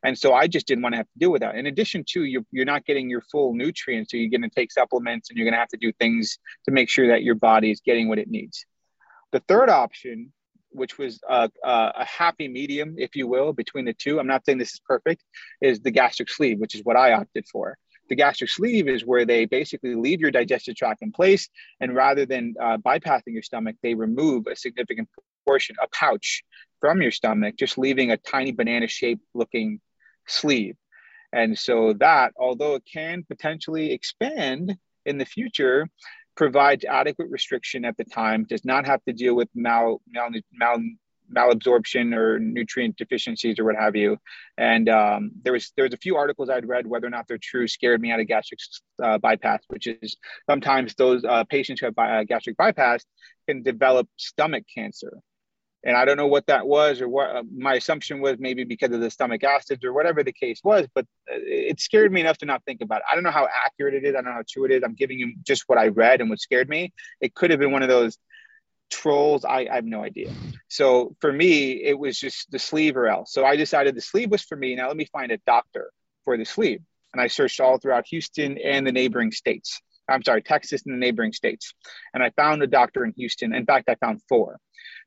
And 0.05 0.17
so 0.17 0.33
I 0.33 0.47
just 0.47 0.67
didn't 0.67 0.83
want 0.83 0.93
to 0.93 0.99
have 0.99 1.07
to 1.07 1.19
deal 1.19 1.33
with 1.33 1.43
that. 1.43 1.57
In 1.57 1.67
addition 1.67 2.05
to 2.11 2.23
you're, 2.23 2.45
you're 2.53 2.65
not 2.65 2.85
getting 2.85 3.11
your 3.11 3.23
full 3.33 3.55
nutrients. 3.55 4.13
So 4.13 4.17
you're 4.17 4.31
going 4.31 4.49
to 4.49 4.55
take 4.55 4.71
supplements 4.71 5.29
and 5.29 5.37
you're 5.37 5.45
going 5.45 5.55
to 5.55 5.59
have 5.59 5.69
to 5.71 5.77
do 5.77 5.93
things 5.93 6.39
to 6.67 6.71
make 6.71 6.89
sure 6.89 7.09
that 7.09 7.23
your 7.23 7.35
body 7.35 7.71
is 7.73 7.81
getting 7.81 8.09
what 8.09 8.19
it 8.19 8.29
needs. 8.29 8.65
The 9.33 9.41
third 9.41 9.69
option, 9.69 10.33
which 10.71 10.99
was 10.99 11.21
a, 11.29 11.51
a 11.65 12.05
happy 12.05 12.47
medium, 12.47 12.95
if 12.97 13.17
you 13.17 13.27
will, 13.27 13.53
between 13.53 13.87
the 13.87 13.93
two, 13.93 14.21
I'm 14.21 14.27
not 14.29 14.45
saying 14.45 14.59
this 14.59 14.75
is 14.75 14.81
perfect, 14.87 15.25
is 15.61 15.81
the 15.81 15.91
gastric 15.91 16.31
sleeve, 16.31 16.61
which 16.61 16.77
is 16.77 16.83
what 16.85 16.97
I 16.97 17.15
opted 17.15 17.47
for. 17.51 17.77
The 18.09 18.17
gastric 18.17 18.51
sleeve 18.51 18.89
is 18.89 19.05
where 19.05 19.25
they 19.25 19.45
basically 19.45 19.95
leave 19.95 20.21
your 20.21 20.31
digestive 20.31 20.77
tract 20.77 21.03
in 21.03 21.13
place. 21.13 21.49
And 21.81 21.95
rather 21.95 22.27
than 22.27 22.55
uh, 22.61 22.79
bypassing 22.79 23.35
your 23.35 23.43
stomach, 23.43 23.77
they 23.83 23.95
remove 23.95 24.47
a 24.47 24.57
significant 24.57 25.09
portion, 25.47 25.77
a 25.83 25.89
pouch 25.89 26.43
from 26.81 27.03
your 27.03 27.11
stomach, 27.11 27.57
just 27.57 27.79
leaving 27.79 28.11
a 28.11 28.17
tiny 28.17 28.53
banana 28.53 28.89
shaped 28.89 29.25
looking 29.35 29.81
sleeve. 30.27 30.77
And 31.33 31.59
so 31.59 31.95
that, 31.95 32.33
although 32.39 32.77
it 32.77 32.85
can 32.91 33.25
potentially 33.25 33.93
expand 33.93 34.77
in 35.05 35.19
the 35.19 35.27
future, 35.27 35.89
provides 36.37 36.85
adequate 36.85 37.29
restriction 37.31 37.85
at 37.85 37.97
the 37.97 38.05
time, 38.05 38.45
does 38.45 38.65
not 38.65 38.87
have 38.87 39.03
to 39.05 39.13
deal 39.13 39.35
with 39.35 39.49
mal, 39.55 40.01
mal, 40.09 40.31
mal 40.53 40.79
malabsorption 41.35 42.15
or 42.15 42.39
nutrient 42.39 42.97
deficiencies 42.97 43.59
or 43.59 43.65
what 43.65 43.77
have 43.77 43.97
you. 43.97 44.19
And 44.57 44.89
um, 44.89 45.31
there 45.43 45.53
was 45.53 45.73
there 45.77 45.85
was 45.85 45.95
a 45.95 45.99
few 45.99 46.17
articles 46.17 46.51
I'd 46.51 46.69
read, 46.69 46.87
whether 46.87 47.07
or 47.07 47.11
not 47.11 47.27
they're 47.29 47.39
true, 47.39 47.69
scared 47.69 48.01
me 48.01 48.11
out 48.11 48.21
of 48.21 48.27
gastric 48.27 48.61
uh, 49.03 49.19
bypass, 49.19 49.61
which 49.69 49.87
is 49.87 50.17
sometimes 50.49 50.95
those 50.95 51.25
uh, 51.25 51.45
patients 51.45 51.81
who 51.81 51.87
have 51.87 51.95
bi- 51.95 52.21
uh, 52.21 52.25
gastric 52.25 52.57
bypass 52.57 53.05
can 53.47 53.63
develop 53.63 54.09
stomach 54.17 54.65
cancer. 54.75 55.19
And 55.85 55.97
I 55.97 56.05
don't 56.05 56.17
know 56.17 56.27
what 56.27 56.47
that 56.49 56.67
was, 56.67 57.01
or 57.01 57.09
what 57.09 57.37
uh, 57.37 57.45
my 57.57 57.75
assumption 57.75 58.21
was 58.21 58.37
maybe 58.41 58.65
because 58.65 58.91
of 58.91 59.01
the 59.01 59.11
stomach 59.11 59.45
acids 59.45 59.85
or 59.85 59.93
whatever 59.93 60.25
the 60.25 60.33
case 60.33 60.61
was, 60.65 60.89
but 60.93 61.05
uh, 61.33 61.39
it 61.39 61.81
scared 61.81 62.13
me 62.13 62.21
enough 62.21 62.39
to 62.39 62.47
not 62.47 62.65
think 62.65 62.81
about 62.81 62.99
it. 62.99 63.05
I 63.11 63.15
don't 63.15 63.23
know 63.23 63.31
how 63.31 63.47
accurate 63.65 63.95
it 63.95 64.05
is. 64.05 64.11
I 64.11 64.15
don't 64.15 64.25
know 64.25 64.33
how 64.33 64.43
true 64.49 64.65
it 64.65 64.73
is. 64.73 64.83
I'm 64.85 64.95
giving 64.95 65.21
you 65.21 65.35
just 65.47 65.65
what 65.69 65.79
I 65.79 65.89
read 65.89 66.21
and 66.21 66.29
what 66.31 66.41
scared 66.41 66.69
me. 66.69 66.93
It 67.21 67.35
could 67.35 67.51
have 67.51 67.61
been 67.61 67.71
one 67.71 67.85
of 67.85 67.89
those 67.89 68.19
trolls 68.91 69.45
I, 69.45 69.67
I, 69.71 69.77
have 69.77 69.85
no 69.85 70.03
idea. 70.03 70.33
So 70.69 71.15
for 71.21 71.33
me 71.33 71.85
it 71.85 71.99
was 71.99 72.19
just 72.19 72.51
the 72.51 72.59
sleeve 72.59 72.97
or 72.97 73.07
else. 73.07 73.33
So 73.33 73.45
i 73.45 73.57
decided 73.57 73.95
the 73.95 74.01
sleeve 74.01 74.31
was 74.31 74.43
for 74.43 74.57
me. 74.57 74.75
Now 74.75 74.89
let 74.89 74.97
me 74.97 75.07
find 75.07 75.33
a 75.33 75.39
doctor 75.47 75.91
for 76.25 76.37
the 76.37 76.45
sleeve. 76.45 76.81
And 77.13 77.21
i 77.21 77.27
searched 77.27 77.61
all 77.61 77.79
throughout 77.79 78.07
houston 78.07 78.59
and 78.59 78.87
the 78.87 78.93
neighboring 78.93 79.33
states. 79.33 79.81
I'm 80.09 80.23
sorry 80.23 80.43
texas 80.43 80.83
and 80.87 80.95
the 80.95 80.99
neighboring 80.99 81.33
states. 81.33 81.75
And 82.15 82.23
i 82.23 82.31
found 82.31 82.63
a 82.63 82.67
doctor 82.67 83.05
in 83.05 83.13
houston. 83.17 83.55
In 83.55 83.67
fact 83.67 83.89
i 83.89 83.95
found 83.97 84.21
four. 84.29 84.59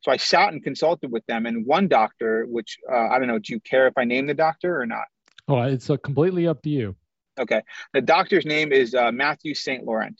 So 0.01 0.11
i 0.11 0.17
sat 0.17 0.53
and 0.53 0.63
consulted 0.63 1.11
with 1.11 1.25
them. 1.25 1.45
And 1.45 1.65
one 1.65 1.87
doctor 1.87 2.45
which 2.47 2.77
uh, 2.91 3.07
i 3.09 3.19
don't 3.19 3.27
know 3.27 3.39
do 3.39 3.53
you 3.53 3.59
care 3.59 3.87
if 3.87 3.93
i 3.97 4.03
name 4.03 4.27
the 4.27 4.33
doctor 4.33 4.79
or 4.79 4.85
not? 4.85 5.05
Oh 5.47 5.61
it's 5.61 5.89
uh, 5.89 5.97
completely 5.97 6.47
up 6.47 6.61
to 6.63 6.69
you. 6.69 6.95
Okay. 7.39 7.61
The 7.93 8.01
doctor's 8.01 8.45
name 8.45 8.71
is 8.71 8.93
uh, 8.93 9.11
matthew 9.11 9.55
st 9.55 9.85
laurent. 9.85 10.19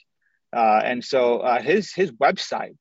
Uh, 0.54 0.82
and 0.84 1.04
so 1.04 1.40
uh, 1.40 1.62
his 1.62 1.94
his 1.94 2.12
website 2.12 2.76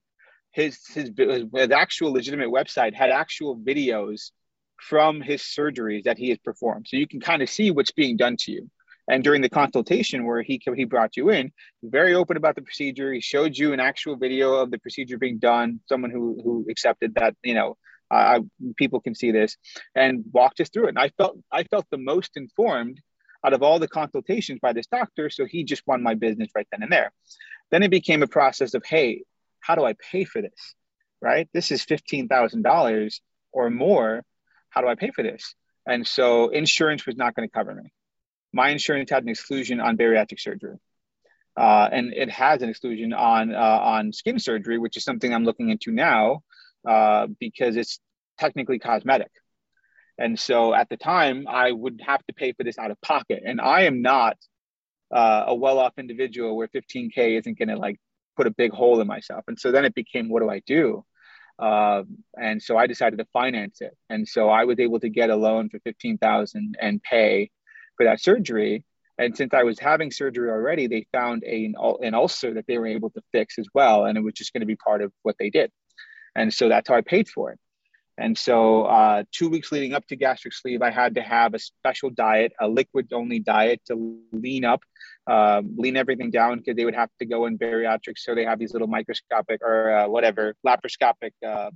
his, 0.52 0.78
his 0.86 1.10
his 1.16 1.70
actual 1.70 2.12
legitimate 2.12 2.48
website 2.48 2.94
had 2.94 3.10
actual 3.10 3.56
videos 3.56 4.30
from 4.80 5.20
his 5.20 5.42
surgeries 5.42 6.04
that 6.04 6.18
he 6.18 6.30
has 6.30 6.38
performed. 6.38 6.86
So 6.88 6.96
you 6.96 7.06
can 7.06 7.20
kind 7.20 7.42
of 7.42 7.50
see 7.50 7.70
what's 7.70 7.92
being 7.92 8.16
done 8.16 8.36
to 8.40 8.52
you. 8.52 8.70
And 9.08 9.24
during 9.24 9.42
the 9.42 9.48
consultation 9.48 10.24
where 10.24 10.42
he 10.42 10.60
he 10.76 10.84
brought 10.84 11.16
you 11.16 11.30
in, 11.30 11.52
very 11.82 12.14
open 12.14 12.36
about 12.36 12.54
the 12.54 12.62
procedure. 12.62 13.12
He 13.12 13.20
showed 13.20 13.56
you 13.56 13.72
an 13.72 13.80
actual 13.80 14.16
video 14.16 14.54
of 14.54 14.70
the 14.70 14.78
procedure 14.78 15.18
being 15.18 15.38
done. 15.38 15.80
Someone 15.88 16.10
who 16.10 16.40
who 16.42 16.66
accepted 16.70 17.14
that 17.14 17.34
you 17.42 17.54
know 17.54 17.76
uh, 18.10 18.40
people 18.76 19.00
can 19.00 19.14
see 19.14 19.30
this 19.30 19.56
and 19.94 20.24
walked 20.32 20.60
us 20.60 20.68
through 20.68 20.86
it. 20.86 20.90
And 20.90 20.98
I 20.98 21.10
felt 21.10 21.38
I 21.50 21.64
felt 21.64 21.86
the 21.90 21.98
most 21.98 22.36
informed 22.36 23.00
out 23.44 23.52
of 23.52 23.62
all 23.62 23.78
the 23.78 23.88
consultations 23.88 24.60
by 24.60 24.72
this 24.72 24.86
doctor. 24.86 25.30
So 25.30 25.44
he 25.44 25.64
just 25.64 25.86
won 25.86 26.02
my 26.02 26.14
business 26.14 26.50
right 26.54 26.66
then 26.70 26.82
and 26.82 26.92
there. 26.92 27.12
Then 27.70 27.82
it 27.82 27.90
became 27.90 28.22
a 28.22 28.28
process 28.28 28.74
of 28.74 28.84
hey, 28.84 29.22
how 29.60 29.74
do 29.74 29.84
I 29.84 29.94
pay 29.94 30.24
for 30.24 30.42
this? 30.42 30.74
Right? 31.20 31.48
This 31.52 31.70
is 31.70 31.84
$15,000 31.84 33.20
or 33.52 33.70
more. 33.70 34.22
How 34.70 34.80
do 34.80 34.88
I 34.88 34.94
pay 34.94 35.10
for 35.10 35.22
this? 35.22 35.54
And 35.86 36.06
so 36.06 36.48
insurance 36.48 37.06
was 37.06 37.16
not 37.16 37.34
going 37.34 37.48
to 37.48 37.52
cover 37.52 37.74
me. 37.74 37.92
My 38.52 38.70
insurance 38.70 39.10
had 39.10 39.22
an 39.22 39.28
exclusion 39.28 39.80
on 39.80 39.96
bariatric 39.96 40.40
surgery. 40.40 40.76
Uh, 41.56 41.88
and 41.90 42.12
it 42.14 42.30
has 42.30 42.62
an 42.62 42.68
exclusion 42.68 43.12
on 43.12 43.54
uh, 43.54 43.58
on 43.58 44.12
skin 44.12 44.38
surgery, 44.38 44.78
which 44.78 44.96
is 44.96 45.04
something 45.04 45.34
I'm 45.34 45.44
looking 45.44 45.70
into 45.70 45.90
now 45.90 46.42
uh, 46.88 47.26
because 47.38 47.76
it's 47.76 48.00
technically 48.38 48.78
cosmetic. 48.78 49.30
And 50.16 50.38
so 50.38 50.74
at 50.74 50.88
the 50.88 50.96
time, 50.96 51.46
I 51.48 51.72
would 51.72 52.00
have 52.06 52.24
to 52.26 52.34
pay 52.34 52.52
for 52.52 52.62
this 52.62 52.78
out 52.78 52.90
of 52.90 53.00
pocket, 53.00 53.42
and 53.44 53.60
I 53.60 53.82
am 53.82 54.02
not 54.02 54.36
uh, 55.10 55.44
a 55.48 55.54
well-off 55.54 55.94
individual 55.98 56.56
where 56.56 56.68
15k 56.68 57.38
isn't 57.38 57.58
going 57.58 57.68
to 57.68 57.76
like 57.76 57.98
put 58.36 58.46
a 58.46 58.50
big 58.50 58.72
hole 58.72 59.00
in 59.00 59.06
myself. 59.06 59.44
And 59.48 59.58
so 59.58 59.72
then 59.72 59.84
it 59.84 59.94
became, 59.94 60.28
what 60.28 60.40
do 60.40 60.50
I 60.50 60.60
do? 60.66 61.04
Uh, 61.58 62.04
and 62.40 62.62
so 62.62 62.76
I 62.76 62.86
decided 62.86 63.18
to 63.18 63.26
finance 63.32 63.80
it. 63.80 63.96
And 64.08 64.26
so 64.26 64.48
I 64.48 64.64
was 64.64 64.78
able 64.78 65.00
to 65.00 65.10
get 65.10 65.30
a 65.30 65.36
loan 65.36 65.68
for 65.68 65.78
15,000 65.80 66.76
and 66.80 67.02
pay 67.02 67.50
for 67.96 68.04
that 68.04 68.20
surgery. 68.20 68.84
And 69.18 69.36
since 69.36 69.52
I 69.52 69.64
was 69.64 69.78
having 69.78 70.10
surgery 70.10 70.50
already, 70.50 70.86
they 70.86 71.06
found 71.12 71.44
a, 71.44 71.70
an 72.00 72.14
ulcer 72.14 72.54
that 72.54 72.66
they 72.66 72.78
were 72.78 72.86
able 72.86 73.10
to 73.10 73.20
fix 73.32 73.58
as 73.58 73.66
well. 73.74 74.06
And 74.06 74.16
it 74.16 74.22
was 74.22 74.32
just 74.32 74.54
going 74.54 74.60
to 74.60 74.66
be 74.66 74.76
part 74.76 75.02
of 75.02 75.12
what 75.22 75.36
they 75.38 75.50
did. 75.50 75.70
And 76.34 76.52
so 76.52 76.70
that's 76.70 76.88
how 76.88 76.94
I 76.94 77.02
paid 77.02 77.28
for 77.28 77.52
it. 77.52 77.58
And 78.16 78.36
so, 78.36 78.82
uh, 78.82 79.24
two 79.32 79.48
weeks 79.48 79.72
leading 79.72 79.94
up 79.94 80.06
to 80.08 80.16
gastric 80.16 80.52
sleeve, 80.52 80.82
I 80.82 80.90
had 80.90 81.14
to 81.14 81.22
have 81.22 81.54
a 81.54 81.58
special 81.58 82.10
diet, 82.10 82.52
a 82.60 82.68
liquid 82.68 83.12
only 83.14 83.38
diet 83.38 83.80
to 83.86 84.20
lean 84.30 84.64
up, 84.64 84.82
uh, 85.30 85.62
lean 85.76 85.96
everything 85.96 86.30
down 86.30 86.58
because 86.58 86.76
they 86.76 86.84
would 86.84 86.94
have 86.94 87.10
to 87.20 87.26
go 87.26 87.46
in 87.46 87.58
bariatrics. 87.58 88.18
So 88.18 88.34
they 88.34 88.44
have 88.44 88.58
these 88.58 88.72
little 88.72 88.88
microscopic 88.88 89.60
or 89.62 89.90
uh, 89.90 90.08
whatever 90.08 90.54
laparoscopic 90.66 91.32
uh, 91.46 91.70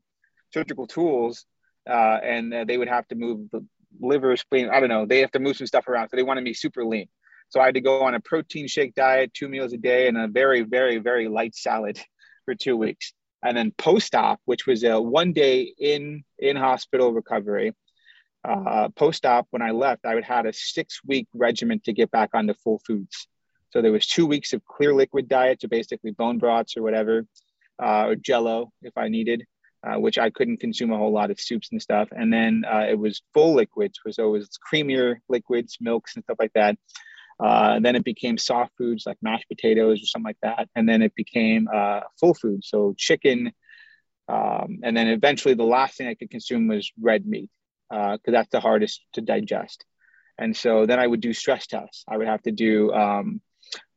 surgical 0.53 0.87
tools, 0.87 1.47
uh, 1.89 2.19
and 2.23 2.53
uh, 2.53 2.65
they 2.65 2.79
would 2.79 2.89
have 2.89 3.07
to 3.09 3.15
move 3.15 3.49
the 3.53 3.65
liver, 4.01 4.37
spleen. 4.37 4.71
I 4.71 4.81
don't 4.81 4.89
know. 4.89 5.07
They 5.07 5.21
have 5.21 5.33
to 5.33 5.39
move 5.39 5.57
some 5.57 5.67
stuff 5.67 5.87
around. 5.89 6.09
So 6.09 6.17
they 6.17 6.23
wanted 6.23 6.45
me 6.45 6.53
super 6.53 6.85
lean. 6.85 7.07
So 7.51 7.61
I 7.61 7.67
had 7.67 7.75
to 7.75 7.81
go 7.81 8.03
on 8.03 8.15
a 8.15 8.21
protein 8.21 8.67
shake 8.67 8.95
diet, 8.95 9.33
two 9.33 9.49
meals 9.49 9.73
a 9.73 9.77
day, 9.77 10.09
and 10.09 10.17
a 10.19 10.27
very, 10.27 10.63
very, 10.63 10.99
very 10.99 11.29
light 11.29 11.55
salad 11.55 12.01
for 12.45 12.55
two 12.55 12.77
weeks 12.77 13.13
and 13.45 13.57
then 13.57 13.73
post-op, 13.77 14.41
which 14.47 14.67
was 14.67 14.83
a 14.83 15.01
one 15.01 15.33
day 15.33 15.73
in 15.79 16.25
in 16.39 16.57
hospital 16.57 17.13
recovery. 17.13 17.75
Uh, 18.43 18.89
post-op, 18.91 19.47
when 19.51 19.63
I 19.63 19.71
left, 19.71 20.05
I 20.05 20.15
would 20.15 20.25
had 20.25 20.45
a 20.45 20.53
six-week 20.53 21.29
regimen 21.33 21.81
to 21.85 21.95
get 21.95 22.11
back 22.11 22.31
onto 22.35 22.53
full 22.55 22.81
foods. 22.87 23.27
So 23.75 23.83
there 23.83 23.91
was 23.91 24.07
two 24.07 24.25
weeks 24.25 24.53
of 24.53 24.65
clear 24.65 24.95
liquid 24.95 25.29
diet, 25.29 25.61
so 25.61 25.67
basically 25.67 26.13
bone 26.13 26.39
broths 26.39 26.77
or 26.77 26.83
whatever, 26.83 27.27
uh, 27.83 28.07
or 28.07 28.15
Jello 28.15 28.71
if 28.83 28.97
I 28.97 29.09
needed, 29.09 29.43
uh, 29.85 29.99
which 29.99 30.17
I 30.17 30.31
couldn't 30.31 30.59
consume 30.59 30.93
a 30.93 30.97
whole 30.97 31.13
lot 31.13 31.33
of 31.33 31.41
soups 31.41 31.71
and 31.73 31.83
stuff. 31.83 32.09
And 32.13 32.33
then 32.33 32.63
uh, 32.73 32.87
it 32.89 32.97
was 32.97 33.23
full 33.33 33.53
liquids, 33.55 33.99
so 34.13 34.29
it 34.29 34.31
was 34.31 34.49
creamier 34.73 35.17
liquids, 35.29 35.79
milks 35.81 36.15
and 36.15 36.23
stuff 36.23 36.37
like 36.39 36.53
that. 36.55 36.79
Uh, 37.41 37.81
then 37.81 37.97
it 37.97 38.05
became 38.05 38.39
soft 38.39 38.71
foods 38.79 39.07
like 39.07 39.17
mashed 39.21 39.49
potatoes 39.49 40.01
or 40.01 40.07
something 40.07 40.29
like 40.29 40.39
that. 40.43 40.69
And 40.77 40.89
then 40.89 41.03
it 41.03 41.17
became 41.17 41.67
uh, 41.67 42.03
full 42.21 42.35
food, 42.35 42.63
so 42.63 42.95
chicken. 42.97 43.51
Um, 44.29 44.79
and 44.85 44.97
then 44.97 45.09
eventually 45.09 45.55
the 45.55 45.65
last 45.65 45.99
thing 45.99 46.07
I 46.07 46.15
could 46.15 46.31
consume 46.31 46.69
was 46.69 46.93
red 47.03 47.27
meat 47.27 47.51
because 47.91 48.21
uh, 48.29 48.31
that's 48.31 48.51
the 48.51 48.61
hardest 48.61 49.01
to 49.15 49.21
digest. 49.21 49.85
And 50.39 50.57
so 50.57 50.87
then 50.87 51.01
I 51.01 51.07
would 51.09 51.21
do 51.21 51.33
stress 51.33 51.67
tests. 51.67 52.05
I 52.07 52.17
would 52.17 52.29
have 52.29 52.43
to 52.43 52.53
do 52.53 52.93
um, 52.93 53.41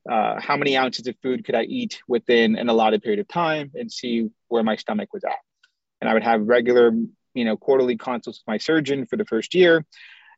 uh, 0.10 0.40
how 0.40 0.56
many 0.56 0.78
ounces 0.78 1.08
of 1.08 1.16
food 1.22 1.46
could 1.46 1.56
I 1.56 1.64
eat 1.64 2.02
within 2.08 2.56
an 2.56 2.70
allotted 2.70 3.02
period 3.02 3.20
of 3.20 3.28
time 3.28 3.72
and 3.76 3.92
see 3.92 4.30
where 4.48 4.64
my 4.64 4.76
stomach 4.76 5.14
was 5.14 5.24
at. 5.24 5.38
And 6.00 6.10
I 6.10 6.14
would 6.14 6.24
have 6.24 6.48
regular, 6.48 6.92
you 7.34 7.46
know, 7.46 7.58
quarterly 7.58 7.98
consults 7.98 8.40
with 8.40 8.52
my 8.52 8.58
surgeon 8.58 9.06
for 9.06 9.18
the 9.18 9.26
first 9.26 9.54
year. 9.54 9.86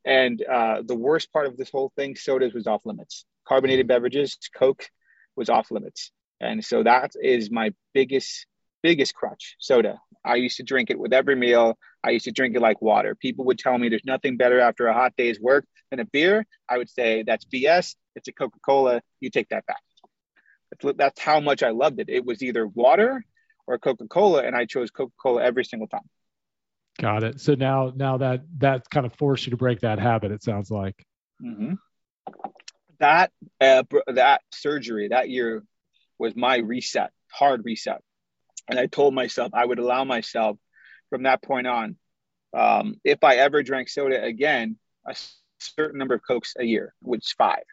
And 0.05 0.41
uh, 0.41 0.81
the 0.85 0.95
worst 0.95 1.31
part 1.31 1.45
of 1.45 1.57
this 1.57 1.69
whole 1.69 1.91
thing, 1.95 2.15
sodas 2.15 2.53
was 2.53 2.67
off 2.67 2.85
limits. 2.85 3.25
Carbonated 3.47 3.87
beverages, 3.87 4.37
Coke 4.55 4.87
was 5.35 5.49
off 5.49 5.71
limits. 5.71 6.11
And 6.39 6.63
so 6.63 6.83
that 6.83 7.11
is 7.21 7.51
my 7.51 7.73
biggest, 7.93 8.45
biggest 8.81 9.13
crutch, 9.13 9.55
soda. 9.59 9.99
I 10.25 10.35
used 10.35 10.57
to 10.57 10.63
drink 10.63 10.89
it 10.89 10.99
with 10.99 11.13
every 11.13 11.35
meal. 11.35 11.77
I 12.03 12.11
used 12.11 12.25
to 12.25 12.31
drink 12.31 12.55
it 12.55 12.61
like 12.61 12.81
water. 12.81 13.13
People 13.15 13.45
would 13.45 13.59
tell 13.59 13.77
me 13.77 13.89
there's 13.89 14.05
nothing 14.05 14.37
better 14.37 14.59
after 14.59 14.87
a 14.87 14.93
hot 14.93 15.13
day's 15.17 15.39
work 15.39 15.65
than 15.89 15.99
a 15.99 16.05
beer. 16.05 16.45
I 16.67 16.77
would 16.77 16.89
say 16.89 17.23
that's 17.23 17.45
BS. 17.45 17.95
It's 18.15 18.27
a 18.27 18.31
Coca 18.31 18.59
Cola. 18.65 19.01
You 19.19 19.29
take 19.29 19.49
that 19.49 19.65
back. 19.65 19.81
That's 20.97 21.19
how 21.19 21.39
much 21.39 21.63
I 21.63 21.71
loved 21.71 21.99
it. 21.99 22.09
It 22.09 22.25
was 22.25 22.43
either 22.43 22.67
water 22.67 23.23
or 23.65 23.77
Coca 23.79 24.07
Cola, 24.07 24.43
and 24.43 24.55
I 24.55 24.65
chose 24.65 24.91
Coca 24.91 25.13
Cola 25.21 25.43
every 25.43 25.65
single 25.65 25.87
time. 25.87 26.07
Got 26.99 27.23
it. 27.23 27.39
So 27.39 27.55
now, 27.55 27.93
now 27.95 28.17
that 28.17 28.41
that 28.57 28.89
kind 28.89 29.05
of 29.05 29.13
forced 29.13 29.45
you 29.45 29.51
to 29.51 29.57
break 29.57 29.81
that 29.81 29.99
habit. 29.99 30.31
It 30.31 30.43
sounds 30.43 30.69
like. 30.69 31.05
Mm-hmm. 31.41 31.73
That 32.99 33.31
uh, 33.61 33.83
that 34.07 34.41
surgery 34.51 35.07
that 35.07 35.29
year 35.29 35.63
was 36.17 36.35
my 36.35 36.57
reset. 36.57 37.11
hard 37.31 37.63
reset. 37.63 38.01
And 38.69 38.77
I 38.77 38.85
told 38.85 39.13
myself 39.13 39.51
I 39.53 39.65
would 39.65 39.79
allow 39.79 40.03
myself 40.03 40.57
from 41.09 41.23
that 41.23 41.41
point 41.41 41.65
on, 41.65 41.95
um, 42.53 42.95
if 43.03 43.23
I 43.23 43.37
ever 43.37 43.63
drank 43.63 43.89
soda 43.89 44.21
again, 44.21 44.77
a 45.07 45.15
certain 45.59 45.99
number 45.99 46.15
of 46.15 46.21
Cokes 46.27 46.53
a 46.59 46.63
year, 46.63 46.93
which 47.01 47.25
is 47.25 47.31
five. 47.37 47.63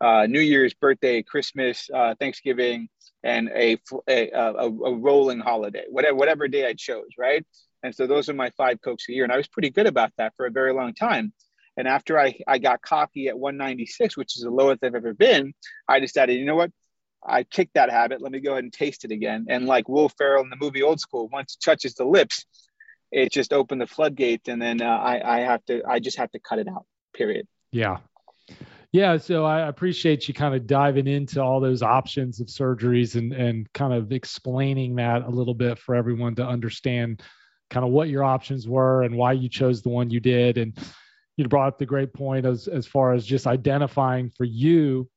Uh, 0.00 0.26
New 0.26 0.40
Year's, 0.40 0.72
birthday, 0.72 1.22
Christmas, 1.22 1.90
uh, 1.94 2.14
Thanksgiving, 2.18 2.88
and 3.22 3.50
a, 3.54 3.76
a, 4.08 4.30
a, 4.30 4.66
a 4.66 4.96
rolling 4.96 5.40
holiday, 5.40 5.84
whatever, 5.90 6.14
whatever 6.14 6.48
day 6.48 6.66
I 6.66 6.72
chose, 6.72 7.08
right? 7.18 7.44
And 7.82 7.94
so 7.94 8.06
those 8.06 8.28
are 8.28 8.34
my 8.34 8.50
five 8.50 8.80
Cokes 8.82 9.08
a 9.08 9.12
year. 9.12 9.24
And 9.24 9.32
I 9.32 9.36
was 9.36 9.48
pretty 9.48 9.70
good 9.70 9.86
about 9.86 10.12
that 10.18 10.32
for 10.36 10.46
a 10.46 10.50
very 10.50 10.72
long 10.72 10.94
time. 10.94 11.32
And 11.76 11.86
after 11.88 12.18
I, 12.18 12.34
I 12.46 12.58
got 12.58 12.82
coffee 12.82 13.28
at 13.28 13.38
196, 13.38 14.16
which 14.16 14.36
is 14.36 14.42
the 14.42 14.50
lowest 14.50 14.82
I've 14.82 14.94
ever 14.94 15.14
been, 15.14 15.54
I 15.88 16.00
decided, 16.00 16.38
you 16.38 16.44
know 16.44 16.56
what? 16.56 16.70
I 17.26 17.42
kicked 17.44 17.74
that 17.74 17.90
habit. 17.90 18.22
Let 18.22 18.32
me 18.32 18.40
go 18.40 18.52
ahead 18.52 18.64
and 18.64 18.72
taste 18.72 19.04
it 19.04 19.10
again. 19.10 19.46
And 19.48 19.66
like 19.66 19.88
Will 19.88 20.08
Ferrell 20.08 20.42
in 20.42 20.50
the 20.50 20.56
movie 20.56 20.82
Old 20.82 21.00
School, 21.00 21.28
once 21.28 21.54
it 21.54 21.64
touches 21.64 21.94
the 21.94 22.04
lips, 22.04 22.44
it 23.12 23.32
just 23.32 23.52
opened 23.52 23.80
the 23.80 23.86
floodgates. 23.86 24.48
And 24.48 24.60
then 24.60 24.80
uh, 24.80 24.86
I, 24.86 25.38
I 25.38 25.40
have 25.40 25.64
to, 25.66 25.82
I 25.86 26.00
just 26.00 26.18
have 26.18 26.30
to 26.32 26.38
cut 26.38 26.58
it 26.58 26.68
out, 26.68 26.86
period. 27.14 27.46
Yeah. 27.72 27.98
Yeah, 28.92 29.18
so 29.18 29.44
I 29.44 29.68
appreciate 29.68 30.26
you 30.26 30.34
kind 30.34 30.54
of 30.54 30.66
diving 30.66 31.06
into 31.06 31.40
all 31.40 31.60
those 31.60 31.80
options 31.80 32.40
of 32.40 32.48
surgeries 32.48 33.14
and 33.14 33.32
and 33.32 33.72
kind 33.72 33.92
of 33.92 34.10
explaining 34.10 34.96
that 34.96 35.22
a 35.22 35.30
little 35.30 35.54
bit 35.54 35.78
for 35.78 35.94
everyone 35.94 36.34
to 36.36 36.46
understand 36.46 37.22
kind 37.70 37.86
of 37.86 37.92
what 37.92 38.08
your 38.08 38.24
options 38.24 38.66
were 38.66 39.04
and 39.04 39.14
why 39.14 39.32
you 39.32 39.48
chose 39.48 39.82
the 39.82 39.90
one 39.90 40.10
you 40.10 40.18
did. 40.18 40.58
And 40.58 40.76
you 41.36 41.46
brought 41.46 41.68
up 41.68 41.78
the 41.78 41.86
great 41.86 42.12
point 42.12 42.44
as 42.46 42.66
as 42.66 42.84
far 42.84 43.12
as 43.12 43.24
just 43.24 43.46
identifying 43.46 44.28
for 44.28 44.44
you, 44.44 45.08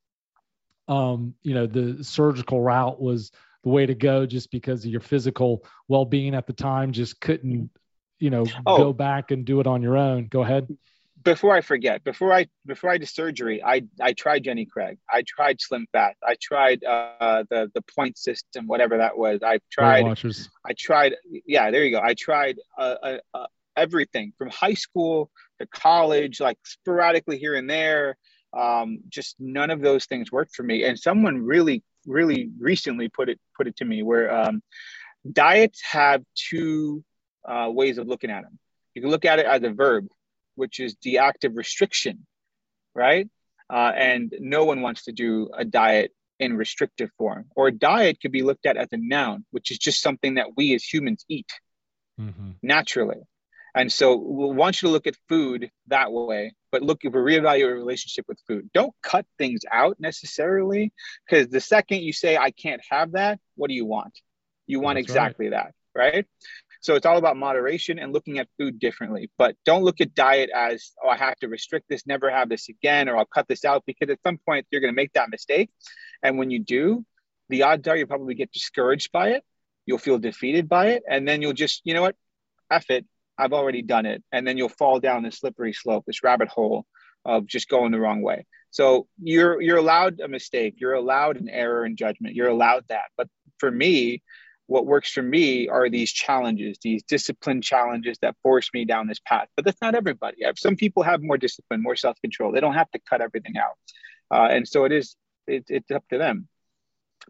um, 0.86 1.34
you 1.42 1.54
know, 1.54 1.66
the 1.66 2.04
surgical 2.04 2.60
route 2.60 3.00
was 3.00 3.32
the 3.64 3.70
way 3.70 3.86
to 3.86 3.94
go 3.94 4.24
just 4.24 4.52
because 4.52 4.84
of 4.84 4.90
your 4.92 5.00
physical 5.00 5.64
well-being 5.88 6.36
at 6.36 6.46
the 6.46 6.52
time. 6.52 6.92
Just 6.92 7.20
couldn't, 7.20 7.70
you 8.20 8.30
know, 8.30 8.44
oh. 8.66 8.76
go 8.76 8.92
back 8.92 9.32
and 9.32 9.44
do 9.44 9.58
it 9.58 9.66
on 9.66 9.82
your 9.82 9.96
own. 9.96 10.28
Go 10.28 10.42
ahead 10.42 10.68
before 11.24 11.54
I 11.56 11.62
forget, 11.62 12.04
before 12.04 12.32
I 12.32 12.46
before 12.66 12.90
I 12.90 12.98
did 12.98 13.08
surgery, 13.08 13.62
I 13.64 13.82
I 14.00 14.12
tried 14.12 14.44
Jenny 14.44 14.66
Craig. 14.66 14.98
I 15.10 15.22
tried 15.26 15.60
Slim 15.60 15.86
Fast. 15.90 16.18
I 16.22 16.36
tried 16.40 16.84
uh, 16.84 17.44
the 17.50 17.70
the 17.74 17.82
point 17.82 18.18
system, 18.18 18.66
whatever 18.66 18.98
that 18.98 19.16
was. 19.16 19.40
I 19.42 19.58
tried. 19.72 20.04
I 20.64 20.74
tried. 20.78 21.14
Yeah, 21.46 21.70
there 21.70 21.82
you 21.84 21.90
go. 21.90 22.00
I 22.00 22.14
tried 22.14 22.58
uh, 22.78 22.94
uh, 23.02 23.18
uh, 23.32 23.46
everything 23.76 24.32
from 24.36 24.50
high 24.50 24.74
school 24.74 25.30
to 25.60 25.66
college, 25.66 26.40
like 26.40 26.58
sporadically 26.64 27.38
here 27.38 27.54
and 27.54 27.68
there. 27.68 28.16
Um, 28.52 29.00
just 29.08 29.34
none 29.40 29.70
of 29.70 29.80
those 29.80 30.04
things 30.04 30.30
worked 30.30 30.54
for 30.54 30.62
me. 30.62 30.84
And 30.84 30.98
someone 30.98 31.42
really, 31.44 31.82
really 32.06 32.50
recently 32.60 33.08
put 33.08 33.28
it 33.28 33.40
put 33.56 33.66
it 33.66 33.76
to 33.78 33.84
me 33.84 34.02
where 34.02 34.32
um, 34.32 34.62
diets 35.30 35.80
have 35.90 36.22
two 36.34 37.02
uh, 37.48 37.68
ways 37.70 37.96
of 37.96 38.06
looking 38.06 38.30
at 38.30 38.42
them. 38.42 38.58
You 38.94 39.02
can 39.02 39.10
look 39.10 39.24
at 39.24 39.38
it 39.38 39.46
as 39.46 39.62
a 39.62 39.70
verb 39.70 40.06
which 40.54 40.80
is 40.80 40.96
the 41.02 41.18
active 41.18 41.56
restriction, 41.56 42.26
right? 42.94 43.28
Uh, 43.70 43.92
and 43.96 44.34
no 44.40 44.64
one 44.64 44.82
wants 44.82 45.04
to 45.04 45.12
do 45.12 45.50
a 45.56 45.64
diet 45.64 46.12
in 46.38 46.56
restrictive 46.56 47.10
form. 47.16 47.46
Or 47.56 47.68
a 47.68 47.72
diet 47.72 48.20
could 48.20 48.32
be 48.32 48.42
looked 48.42 48.66
at 48.66 48.76
as 48.76 48.88
a 48.92 48.98
noun, 48.98 49.44
which 49.50 49.70
is 49.70 49.78
just 49.78 50.02
something 50.02 50.34
that 50.34 50.56
we 50.56 50.74
as 50.74 50.84
humans 50.84 51.24
eat 51.28 51.50
mm-hmm. 52.20 52.50
naturally. 52.62 53.22
And 53.76 53.92
so 53.92 54.14
we 54.16 54.54
want 54.54 54.80
you 54.80 54.88
to 54.88 54.92
look 54.92 55.08
at 55.08 55.16
food 55.28 55.70
that 55.88 56.12
way, 56.12 56.52
but 56.70 56.82
look, 56.82 57.00
if 57.04 57.12
we 57.12 57.18
reevaluate 57.18 57.58
your 57.58 57.74
relationship 57.74 58.24
with 58.28 58.38
food, 58.46 58.70
don't 58.72 58.94
cut 59.02 59.26
things 59.36 59.62
out 59.70 59.98
necessarily, 59.98 60.92
because 61.28 61.48
the 61.48 61.60
second 61.60 62.02
you 62.02 62.12
say, 62.12 62.36
I 62.36 62.52
can't 62.52 62.80
have 62.90 63.12
that, 63.12 63.40
what 63.56 63.68
do 63.68 63.74
you 63.74 63.84
want? 63.84 64.16
You 64.68 64.78
want 64.78 64.96
That's 64.96 65.08
exactly 65.08 65.48
right. 65.48 65.72
that, 65.72 65.74
right? 65.92 66.26
So 66.84 66.96
it's 66.96 67.06
all 67.06 67.16
about 67.16 67.38
moderation 67.38 67.98
and 67.98 68.12
looking 68.12 68.38
at 68.38 68.46
food 68.58 68.78
differently. 68.78 69.30
But 69.38 69.56
don't 69.64 69.84
look 69.84 70.02
at 70.02 70.14
diet 70.14 70.50
as, 70.54 70.92
oh, 71.02 71.08
I 71.08 71.16
have 71.16 71.36
to 71.36 71.48
restrict 71.48 71.86
this, 71.88 72.06
never 72.06 72.30
have 72.30 72.50
this 72.50 72.68
again, 72.68 73.08
or 73.08 73.16
I'll 73.16 73.24
cut 73.24 73.48
this 73.48 73.64
out, 73.64 73.84
because 73.86 74.10
at 74.10 74.18
some 74.22 74.36
point 74.36 74.66
you're 74.70 74.82
going 74.82 74.92
to 74.92 74.94
make 74.96 75.14
that 75.14 75.30
mistake. 75.30 75.70
And 76.22 76.36
when 76.36 76.50
you 76.50 76.58
do, 76.58 77.06
the 77.48 77.62
odds 77.62 77.88
are 77.88 77.96
you'll 77.96 78.06
probably 78.06 78.34
get 78.34 78.52
discouraged 78.52 79.12
by 79.12 79.30
it. 79.30 79.42
You'll 79.86 79.96
feel 79.96 80.18
defeated 80.18 80.68
by 80.68 80.88
it. 80.88 81.04
And 81.08 81.26
then 81.26 81.40
you'll 81.40 81.54
just, 81.54 81.80
you 81.84 81.94
know 81.94 82.02
what? 82.02 82.16
F 82.70 82.90
it. 82.90 83.06
I've 83.38 83.54
already 83.54 83.80
done 83.80 84.04
it. 84.04 84.22
And 84.30 84.46
then 84.46 84.58
you'll 84.58 84.68
fall 84.68 85.00
down 85.00 85.22
this 85.22 85.38
slippery 85.38 85.72
slope, 85.72 86.04
this 86.06 86.22
rabbit 86.22 86.48
hole 86.48 86.84
of 87.24 87.46
just 87.46 87.70
going 87.70 87.92
the 87.92 87.98
wrong 87.98 88.20
way. 88.20 88.44
So 88.70 89.06
you're 89.22 89.58
you're 89.62 89.78
allowed 89.78 90.20
a 90.20 90.28
mistake. 90.28 90.74
You're 90.76 90.92
allowed 90.92 91.40
an 91.40 91.48
error 91.48 91.86
in 91.86 91.96
judgment. 91.96 92.34
You're 92.34 92.48
allowed 92.48 92.84
that. 92.90 93.06
But 93.16 93.28
for 93.56 93.70
me, 93.70 94.22
what 94.66 94.86
works 94.86 95.12
for 95.12 95.22
me 95.22 95.68
are 95.68 95.90
these 95.90 96.12
challenges, 96.12 96.78
these 96.82 97.02
discipline 97.02 97.60
challenges 97.60 98.18
that 98.22 98.36
force 98.42 98.70
me 98.72 98.84
down 98.84 99.06
this 99.06 99.20
path. 99.20 99.48
But 99.56 99.64
that's 99.64 99.80
not 99.82 99.94
everybody. 99.94 100.38
Some 100.56 100.76
people 100.76 101.02
have 101.02 101.22
more 101.22 101.36
discipline, 101.36 101.82
more 101.82 101.96
self 101.96 102.20
control. 102.20 102.52
They 102.52 102.60
don't 102.60 102.74
have 102.74 102.90
to 102.92 102.98
cut 102.98 103.20
everything 103.20 103.56
out, 103.56 103.76
uh, 104.30 104.48
and 104.50 104.66
so 104.66 104.84
it 104.84 104.92
is. 104.92 105.16
It, 105.46 105.64
it's 105.68 105.90
up 105.90 106.04
to 106.08 106.18
them. 106.18 106.48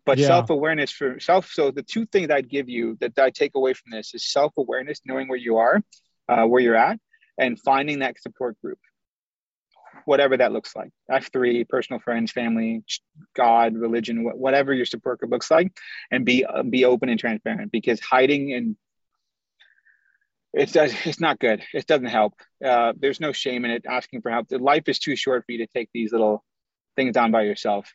But 0.07 0.19
yeah. 0.19 0.29
self 0.29 0.51
awareness 0.51 0.91
for 0.91 1.19
self. 1.19 1.51
So 1.51 1.71
the 1.71 1.83
two 1.83 2.07
things 2.07 2.31
I'd 2.31 2.49
give 2.49 2.69
you 2.69 2.97
that 3.01 3.19
I 3.19 3.31
take 3.31 3.57
away 3.57 3.75
from 3.75 3.91
this 3.91 4.15
is 4.15 4.31
self 4.31 4.53
awareness, 4.57 5.01
knowing 5.05 5.29
where 5.29 5.39
you 5.39 5.57
are, 5.57 5.83
uh, 6.29 6.45
where 6.45 6.63
you're 6.63 6.77
at, 6.77 6.99
and 7.39 7.59
finding 7.61 8.01
that 8.01 8.21
support 8.21 8.61
group 8.63 8.79
whatever 10.05 10.37
that 10.37 10.53
looks 10.53 10.75
like. 10.77 10.91
F3 11.11 11.69
personal 11.69 12.01
friends 12.01 12.33
family 12.33 12.85
god 13.35 13.75
religion 13.77 14.25
whatever 14.25 14.73
your 14.73 14.87
support 14.87 15.21
group 15.21 15.31
looks 15.31 15.51
like. 15.51 15.73
And 16.11 16.25
be 16.25 16.45
uh, 16.45 16.63
be 16.63 16.85
open 16.85 17.09
and 17.09 17.19
transparent 17.19 17.73
because 17.73 18.01
hiding 18.01 18.53
and 18.53 18.77
it's 20.53 20.77
it's 20.77 21.21
not 21.21 21.39
good. 21.39 21.63
It 21.73 21.87
doesn't 21.87 22.07
help. 22.07 22.35
Uh, 22.65 22.93
there's 22.97 23.21
no 23.21 23.33
shame 23.33 23.65
in 23.65 23.71
it 23.71 23.85
asking 23.89 24.23
for 24.23 24.31
help. 24.31 24.47
Life 24.51 24.89
is 24.89 24.99
too 24.99 25.17
short 25.17 25.45
for 25.47 25.53
you 25.53 25.59
to 25.59 25.67
take 25.67 25.91
these 25.93 26.13
little 26.13 26.45
things 26.97 27.15
down 27.15 27.31
by 27.31 27.43
yourself. 27.43 27.93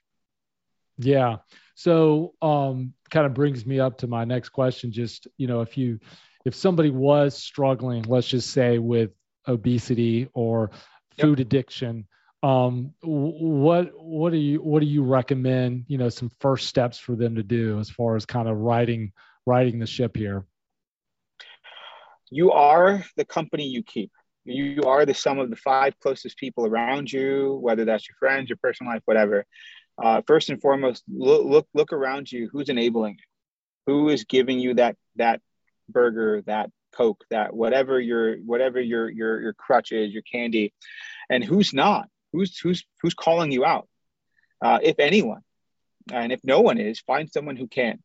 Yeah. 0.98 1.38
So 1.76 2.34
um 2.42 2.94
kind 3.10 3.26
of 3.26 3.34
brings 3.34 3.66
me 3.66 3.80
up 3.80 4.00
to 4.00 4.08
my 4.08 4.26
next 4.26 4.50
question. 4.50 4.92
Just 4.92 5.28
you 5.38 5.48
know 5.48 5.62
if 5.62 5.78
you 5.78 6.00
if 6.46 6.56
somebody 6.56 6.90
was 6.90 7.38
struggling 7.38 8.04
let's 8.04 8.28
just 8.28 8.52
say 8.52 8.80
with 8.80 9.12
obesity 9.48 10.30
or 10.34 10.72
food 11.20 11.40
yep. 11.40 11.48
addiction. 11.48 12.08
Um 12.42 12.94
what 13.02 13.92
what 13.96 14.32
do 14.32 14.38
you 14.38 14.62
what 14.62 14.80
do 14.80 14.86
you 14.86 15.04
recommend 15.04 15.86
you 15.88 15.98
know 15.98 16.10
some 16.10 16.32
first 16.40 16.68
steps 16.68 16.98
for 16.98 17.16
them 17.16 17.36
to 17.36 17.44
do 17.44 17.80
as 17.80 17.90
far 17.90 18.16
as 18.16 18.26
kind 18.26 18.48
of 18.48 18.58
riding 18.58 19.12
riding 19.46 19.80
the 19.80 19.86
ship 19.86 20.16
here? 20.16 20.46
You 22.32 22.52
are 22.52 23.04
the 23.18 23.26
company 23.26 23.68
you 23.68 23.84
keep. 23.84 24.12
You 24.46 24.84
are 24.84 25.06
the 25.06 25.14
sum 25.14 25.40
of 25.40 25.50
the 25.50 25.58
five 25.58 26.00
closest 26.00 26.38
people 26.38 26.66
around 26.66 27.12
you 27.12 27.60
whether 27.62 27.84
that's 27.86 28.08
your 28.08 28.16
friends 28.20 28.50
your 28.50 28.58
personal 28.62 28.94
life 28.94 29.02
whatever. 29.06 29.46
Uh, 30.02 30.22
first 30.26 30.50
and 30.50 30.62
foremost 30.62 31.04
look, 31.14 31.46
look 31.46 31.68
look 31.74 31.92
around 31.92 32.32
you. 32.32 32.50
Who's 32.54 32.70
enabling 32.70 33.18
you? 33.18 33.26
Who 33.88 34.10
is 34.10 34.24
giving 34.24 34.60
you 34.60 34.76
that 34.76 34.96
that 35.18 35.42
burger 35.90 36.42
that 36.46 36.70
coke 36.94 37.24
that 37.30 37.54
whatever 37.56 38.00
your 38.00 38.38
whatever 38.38 38.80
your 38.80 39.10
your 39.10 39.42
your 39.42 39.54
crutch 39.54 39.92
is 39.92 40.14
your 40.14 40.24
candy. 40.24 40.74
And 41.30 41.44
who's 41.44 41.74
not? 41.74 42.08
Who's 42.34 42.58
who's 42.60 42.84
who's 43.02 43.14
calling 43.14 43.52
you 43.52 43.66
out? 43.66 43.88
Uh, 44.62 44.80
if 44.82 45.00
anyone. 45.00 45.42
And 46.12 46.32
if 46.32 46.40
no 46.44 46.62
one 46.62 46.80
is 46.80 47.00
find 47.02 47.30
someone 47.30 47.56
who 47.56 47.68
can 47.68 48.00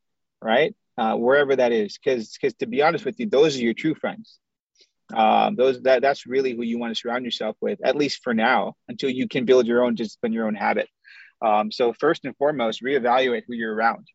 right? 0.44 0.74
Uh, 0.96 1.16
wherever 1.16 1.56
that 1.56 1.72
is. 1.72 1.98
Because 1.98 2.32
because 2.32 2.54
to 2.54 2.66
be 2.66 2.82
honest 2.82 3.04
with 3.04 3.18
you 3.18 3.26
those 3.26 3.56
are 3.56 3.62
your 3.62 3.74
true 3.74 3.94
friends. 3.94 4.38
Um, 5.12 5.56
those 5.56 5.82
that 5.82 6.02
that's 6.02 6.26
really 6.26 6.54
who 6.54 6.62
you 6.62 6.78
want 6.78 6.94
to 6.94 7.00
surround 7.00 7.24
yourself 7.24 7.56
with 7.60 7.80
at 7.84 7.96
least 7.96 8.22
for 8.22 8.34
now 8.34 8.74
until 8.88 9.10
you 9.10 9.28
can 9.28 9.44
build 9.44 9.66
your 9.66 9.82
own 9.82 9.94
discipline 9.94 10.32
your 10.32 10.46
own 10.46 10.54
habit. 10.54 10.88
Um, 11.42 11.72
so 11.72 11.92
first 11.92 12.24
and 12.24 12.36
foremost 12.36 12.82
reevaluate 12.82 13.42
who 13.46 13.54
you're 13.54 13.74
around. 13.74 14.06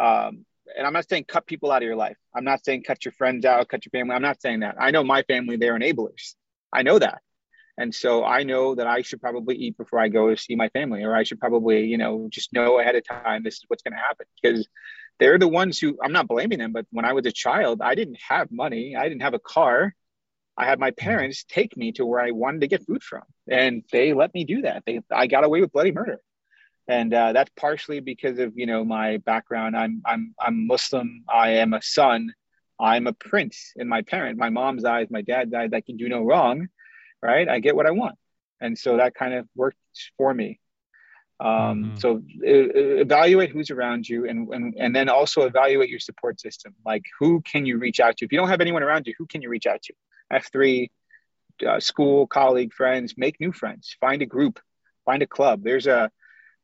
Um, 0.00 0.46
and 0.76 0.86
I'm 0.86 0.92
not 0.92 1.08
saying 1.08 1.24
cut 1.28 1.46
people 1.46 1.70
out 1.70 1.82
of 1.82 1.86
your 1.86 1.96
life. 1.96 2.16
I'm 2.34 2.44
not 2.44 2.64
saying 2.64 2.84
cut 2.84 3.04
your 3.04 3.12
friends 3.12 3.44
out, 3.44 3.68
cut 3.68 3.84
your 3.84 3.90
family. 3.90 4.14
I'm 4.14 4.22
not 4.22 4.40
saying 4.40 4.60
that. 4.60 4.76
I 4.80 4.90
know 4.90 5.04
my 5.04 5.22
family, 5.22 5.56
they're 5.56 5.78
enablers. 5.78 6.34
I 6.72 6.82
know 6.82 6.98
that. 6.98 7.20
And 7.78 7.94
so 7.94 8.24
I 8.24 8.42
know 8.42 8.74
that 8.74 8.86
I 8.86 9.02
should 9.02 9.20
probably 9.20 9.56
eat 9.56 9.76
before 9.76 9.98
I 9.98 10.08
go 10.08 10.30
to 10.30 10.36
see 10.36 10.56
my 10.56 10.70
family, 10.70 11.04
or 11.04 11.14
I 11.14 11.24
should 11.24 11.38
probably, 11.38 11.84
you 11.84 11.98
know, 11.98 12.28
just 12.30 12.52
know 12.52 12.80
ahead 12.80 12.94
of 12.94 13.04
time 13.06 13.42
this 13.42 13.56
is 13.56 13.64
what's 13.68 13.82
going 13.82 13.92
to 13.92 13.98
happen 13.98 14.26
because 14.40 14.66
they're 15.18 15.38
the 15.38 15.48
ones 15.48 15.78
who 15.78 15.98
I'm 16.02 16.12
not 16.12 16.26
blaming 16.26 16.58
them. 16.58 16.72
But 16.72 16.86
when 16.90 17.04
I 17.04 17.12
was 17.12 17.26
a 17.26 17.32
child, 17.32 17.80
I 17.82 17.94
didn't 17.94 18.18
have 18.28 18.50
money, 18.50 18.96
I 18.96 19.08
didn't 19.08 19.22
have 19.22 19.34
a 19.34 19.38
car. 19.38 19.94
I 20.56 20.64
had 20.64 20.80
my 20.80 20.90
parents 20.90 21.44
take 21.46 21.76
me 21.76 21.92
to 21.92 22.06
where 22.06 22.20
I 22.20 22.30
wanted 22.30 22.62
to 22.62 22.66
get 22.66 22.86
food 22.86 23.02
from, 23.02 23.24
and 23.46 23.82
they 23.92 24.14
let 24.14 24.32
me 24.32 24.44
do 24.44 24.62
that. 24.62 24.84
They, 24.86 25.00
I 25.10 25.26
got 25.26 25.44
away 25.44 25.60
with 25.60 25.70
bloody 25.70 25.92
murder 25.92 26.20
and 26.88 27.12
uh, 27.12 27.32
that's 27.32 27.50
partially 27.56 28.00
because 28.00 28.38
of 28.38 28.52
you 28.56 28.66
know 28.66 28.84
my 28.84 29.18
background. 29.18 29.76
I'm 29.76 30.02
I'm 30.04 30.34
I'm 30.40 30.66
Muslim. 30.66 31.24
I 31.28 31.50
am 31.50 31.74
a 31.74 31.82
son. 31.82 32.32
I'm 32.78 33.06
a 33.06 33.12
prince 33.12 33.72
in 33.76 33.88
my 33.88 34.02
parent, 34.02 34.38
my 34.38 34.50
mom's 34.50 34.84
eyes, 34.84 35.06
my 35.10 35.22
dad's 35.22 35.54
eyes. 35.54 35.70
I 35.72 35.80
can 35.80 35.96
do 35.96 36.10
no 36.10 36.22
wrong, 36.22 36.68
right? 37.22 37.48
I 37.48 37.58
get 37.58 37.74
what 37.74 37.86
I 37.86 37.90
want, 37.92 38.16
and 38.60 38.76
so 38.76 38.98
that 38.98 39.14
kind 39.14 39.32
of 39.34 39.48
worked 39.54 39.78
for 40.18 40.32
me. 40.34 40.60
Um, 41.40 41.84
Mm-hmm. 41.84 41.96
So 41.96 42.22
evaluate 42.42 43.50
who's 43.50 43.70
around 43.70 44.08
you, 44.08 44.28
and, 44.28 44.48
and 44.52 44.74
and 44.78 44.94
then 44.94 45.08
also 45.08 45.42
evaluate 45.42 45.88
your 45.88 46.00
support 46.00 46.40
system. 46.40 46.74
Like 46.84 47.04
who 47.18 47.40
can 47.42 47.66
you 47.66 47.78
reach 47.78 48.00
out 48.00 48.16
to? 48.18 48.24
If 48.24 48.32
you 48.32 48.38
don't 48.38 48.48
have 48.48 48.60
anyone 48.60 48.82
around 48.82 49.06
you, 49.06 49.14
who 49.18 49.26
can 49.26 49.42
you 49.42 49.48
reach 49.48 49.66
out 49.66 49.82
to? 49.82 49.94
F 50.30 50.50
three, 50.52 50.90
uh, 51.66 51.80
school, 51.80 52.26
colleague, 52.26 52.72
friends. 52.72 53.14
Make 53.16 53.40
new 53.40 53.52
friends. 53.52 53.96
Find 54.00 54.22
a 54.22 54.26
group. 54.26 54.60
Find 55.04 55.22
a 55.22 55.26
club. 55.26 55.62
There's 55.62 55.86
a 55.86 56.10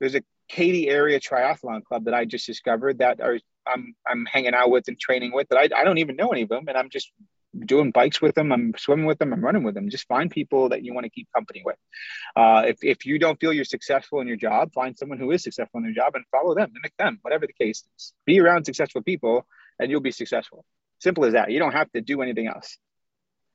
there's 0.03 0.16
a 0.16 0.22
Katy 0.48 0.88
area 0.88 1.20
triathlon 1.20 1.84
club 1.84 2.07
that 2.07 2.12
I 2.12 2.24
just 2.24 2.44
discovered 2.44 2.98
that 2.98 3.20
are 3.20 3.38
I'm 3.66 3.94
I'm 4.07 4.26
hanging 4.26 4.53
out 4.53 4.70
with 4.70 4.88
and 4.88 4.98
training 4.98 5.32
with 5.32 5.48
that 5.48 5.57
I, 5.57 5.80
I 5.80 5.84
don't 5.84 5.98
even 5.98 6.16
know 6.16 6.30
any 6.30 6.42
of 6.42 6.48
them 6.48 6.64
and 6.66 6.76
I'm 6.76 6.90
just 6.90 7.11
doing 7.57 7.92
bikes 7.92 8.20
with 8.20 8.34
them 8.34 8.50
I'm 8.50 8.74
swimming 8.76 9.07
with 9.07 9.18
them 9.18 9.32
I'm 9.32 9.44
running 9.44 9.62
with 9.62 9.76
them 9.76 9.88
just 9.88 10.09
find 10.09 10.28
people 10.28 10.70
that 10.70 10.82
you 10.82 10.92
want 10.92 11.05
to 11.05 11.11
keep 11.11 11.28
company 11.32 11.62
with. 11.64 11.76
Uh, 12.34 12.64
if, 12.66 12.78
if 12.82 13.07
you 13.07 13.20
don't 13.20 13.38
feel 13.40 13.53
you're 13.53 13.64
successful 13.64 14.20
in 14.20 14.26
your 14.26 14.36
job 14.36 14.72
find 14.74 14.98
someone 14.98 15.18
who 15.18 15.30
is 15.30 15.44
successful 15.44 15.78
in 15.78 15.84
their 15.84 15.94
job 15.94 16.16
and 16.16 16.24
follow 16.32 16.55
them 16.57 16.70
mimic 16.74 16.92
them 16.98 17.18
whatever 17.22 17.46
the 17.46 17.53
case 17.53 17.84
is. 17.96 18.12
Be 18.26 18.40
around 18.40 18.64
successful 18.64 19.03
people 19.03 19.46
and 19.78 19.88
you'll 19.88 20.00
be 20.00 20.11
successful. 20.11 20.64
Simple 20.98 21.24
as 21.24 21.34
that 21.34 21.53
you 21.53 21.61
don't 21.61 21.72
have 21.72 21.90
to 21.92 22.00
do 22.00 22.20
anything 22.22 22.48
else. 22.48 22.76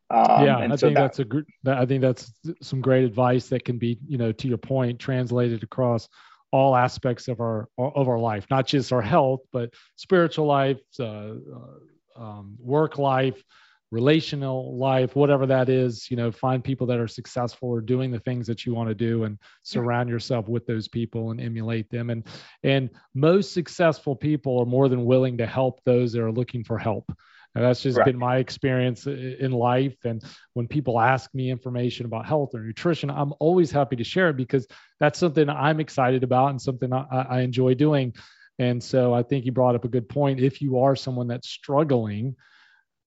Um, 0.10 0.46
yeah, 0.46 0.58
I 0.58 0.76
so 0.78 0.88
think 0.88 0.96
that- 0.98 1.02
that's 1.02 1.20
a 1.20 1.26
that, 1.64 1.78
I 1.78 1.86
think 1.86 2.02
that's 2.02 2.32
some 2.62 2.82
great 2.82 3.04
advice 3.04 3.50
that 3.50 3.66
can 3.66 3.78
be, 3.78 4.00
you 4.08 4.18
know, 4.18 4.32
to 4.32 4.48
your 4.48 4.58
point, 4.58 5.00
translated 5.00 5.64
across 5.64 6.08
all 6.52 6.76
aspects 6.76 7.28
of 7.28 7.40
our 7.40 7.68
of 7.78 8.08
our 8.08 8.20
life, 8.20 8.46
not 8.50 8.68
just 8.68 8.94
our 8.94 9.02
health, 9.02 9.42
but 9.52 9.74
spiritual 9.96 10.46
life, 10.46 10.80
uh, 11.00 11.04
uh, 11.06 12.16
um, 12.16 12.56
work 12.60 12.98
life, 12.98 13.44
relational 13.92 14.78
life, 14.78 15.16
whatever 15.16 15.46
that 15.46 15.70
is. 15.70 16.10
You 16.10 16.18
know, 16.18 16.32
find 16.32 16.64
people 16.64 16.88
that 16.88 17.00
are 17.00 17.08
successful 17.08 17.70
or 17.70 17.82
doing 17.82 18.12
the 18.12 18.20
things 18.20 18.48
that 18.48 18.66
you 18.66 18.74
want 18.74 18.90
to 18.90 18.96
do, 18.96 19.26
and 19.26 19.38
surround 19.64 20.10
yourself 20.10 20.48
with 20.48 20.66
those 20.66 20.88
people 20.88 21.32
and 21.32 21.42
emulate 21.42 21.90
them. 21.90 22.10
And 22.10 22.24
and 22.64 22.90
most 23.14 23.54
successful 23.54 24.16
people 24.16 24.60
are 24.60 24.66
more 24.66 24.90
than 24.90 25.06
willing 25.06 25.38
to 25.38 25.46
help 25.46 25.82
those 25.84 26.14
that 26.14 26.24
are 26.24 26.32
looking 26.32 26.64
for 26.64 26.78
help. 26.78 27.12
And 27.58 27.66
that's 27.66 27.82
just 27.82 27.96
Correct. 27.96 28.06
been 28.06 28.20
my 28.20 28.38
experience 28.38 29.08
in 29.08 29.52
life. 29.52 29.98
And 30.06 30.24
when 30.54 30.68
people 30.68 31.00
ask 31.00 31.34
me 31.34 31.50
information 31.50 32.06
about 32.06 32.28
health 32.28 32.54
or 32.54 32.60
nutrition, 32.60 33.10
I'm 33.10 33.34
always 33.40 33.72
happy 33.72 33.96
to 33.96 34.04
share 34.04 34.30
it 34.30 34.38
because 34.38 34.68
that's 35.00 35.18
something 35.18 35.50
I'm 35.50 35.80
excited 35.80 36.24
about 36.24 36.52
and 36.52 36.62
something 36.62 36.94
I, 36.94 37.04
I 37.12 37.40
enjoy 37.42 37.74
doing. 37.74 38.14
And 38.60 38.84
so 38.84 39.12
I 39.12 39.24
think 39.24 39.46
you 39.46 39.52
brought 39.52 39.74
up 39.74 39.86
a 39.86 39.88
good 39.88 40.08
point. 40.08 40.40
If 40.40 40.62
you 40.62 40.78
are 40.82 40.96
someone 40.96 41.28
that's 41.28 41.50
struggling, 41.50 42.36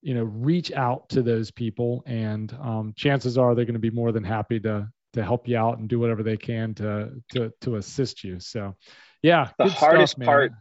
you 0.02 0.14
know, 0.14 0.24
reach 0.24 0.72
out 0.72 1.08
to 1.10 1.22
those 1.22 1.52
people, 1.52 2.02
and 2.06 2.52
um, 2.60 2.92
chances 2.96 3.38
are 3.38 3.54
they're 3.54 3.64
going 3.66 3.74
to 3.74 3.78
be 3.78 3.90
more 3.90 4.10
than 4.10 4.24
happy 4.24 4.58
to 4.60 4.88
to 5.12 5.22
help 5.22 5.46
you 5.46 5.56
out 5.56 5.78
and 5.78 5.88
do 5.88 6.00
whatever 6.00 6.24
they 6.24 6.36
can 6.36 6.74
to 6.74 7.10
to 7.32 7.52
to 7.60 7.76
assist 7.76 8.24
you. 8.24 8.40
So, 8.40 8.74
yeah, 9.22 9.50
The 9.58 9.66
hardest 9.66 10.14
stuff, 10.14 10.24
part- 10.24 10.52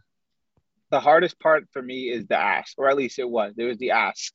the 0.90 1.00
hardest 1.00 1.38
part 1.38 1.64
for 1.72 1.80
me 1.80 2.10
is 2.10 2.26
the 2.26 2.36
ask, 2.36 2.74
or 2.78 2.88
at 2.88 2.96
least 2.96 3.18
it 3.18 3.28
was. 3.28 3.54
It 3.56 3.64
was 3.64 3.78
the 3.78 3.92
ask. 3.92 4.34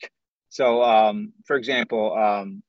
So, 0.50 0.82
um, 0.84 1.34
for 1.46 1.56
example, 1.58 2.16
um, 2.16 2.64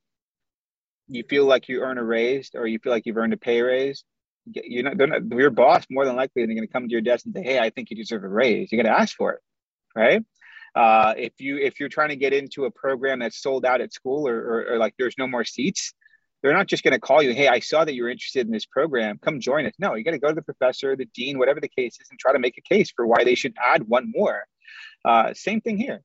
you 1.08 1.22
feel 1.28 1.44
like 1.44 1.68
you 1.68 1.80
earn 1.82 1.98
a 1.98 2.04
raise, 2.04 2.50
or 2.54 2.66
you 2.66 2.78
feel 2.78 2.92
like 2.92 3.06
you've 3.06 3.16
earned 3.16 3.32
a 3.32 3.36
pay 3.36 3.62
raise. 3.62 4.04
You're 4.46 4.84
not, 4.84 4.96
they're 4.96 5.06
not 5.06 5.22
your 5.30 5.50
boss. 5.50 5.84
More 5.90 6.04
than 6.04 6.16
likely, 6.16 6.44
they're 6.44 6.54
going 6.54 6.66
to 6.66 6.72
come 6.72 6.88
to 6.88 6.92
your 6.92 7.00
desk 7.00 7.26
and 7.26 7.34
say, 7.34 7.42
"Hey, 7.42 7.58
I 7.58 7.70
think 7.70 7.90
you 7.90 7.96
deserve 7.96 8.24
a 8.24 8.28
raise." 8.28 8.70
You're 8.70 8.82
going 8.82 8.92
to 8.92 9.00
ask 9.00 9.16
for 9.16 9.32
it, 9.34 9.40
right? 9.94 10.24
Uh, 10.74 11.14
if 11.16 11.32
you 11.38 11.58
if 11.58 11.80
you're 11.80 11.88
trying 11.88 12.10
to 12.10 12.16
get 12.16 12.32
into 12.32 12.64
a 12.64 12.70
program 12.70 13.20
that's 13.20 13.40
sold 13.40 13.64
out 13.64 13.80
at 13.80 13.92
school, 13.92 14.28
or, 14.28 14.36
or, 14.36 14.74
or 14.74 14.78
like 14.78 14.94
there's 14.98 15.16
no 15.18 15.26
more 15.26 15.44
seats, 15.44 15.94
they're 16.42 16.52
not 16.52 16.66
just 16.66 16.84
going 16.84 16.92
to 16.92 17.00
call 17.00 17.22
you, 17.22 17.34
hey, 17.34 17.48
I 17.48 17.60
saw 17.60 17.84
that 17.84 17.94
you're 17.94 18.08
interested 18.08 18.46
in 18.46 18.52
this 18.52 18.66
program. 18.66 19.18
Come 19.18 19.40
join 19.40 19.66
us. 19.66 19.74
No, 19.78 19.94
you 19.94 20.04
got 20.04 20.12
to 20.12 20.18
go 20.18 20.28
to 20.28 20.34
the 20.34 20.42
professor, 20.42 20.94
the 20.96 21.06
dean, 21.06 21.38
whatever 21.38 21.60
the 21.60 21.68
case 21.68 21.98
is, 22.00 22.08
and 22.10 22.18
try 22.18 22.32
to 22.32 22.38
make 22.38 22.58
a 22.58 22.74
case 22.74 22.92
for 22.94 23.06
why 23.06 23.24
they 23.24 23.34
should 23.34 23.54
add 23.62 23.88
one 23.88 24.12
more. 24.14 24.44
Uh, 25.04 25.32
same 25.34 25.60
thing 25.60 25.78
here. 25.78 26.02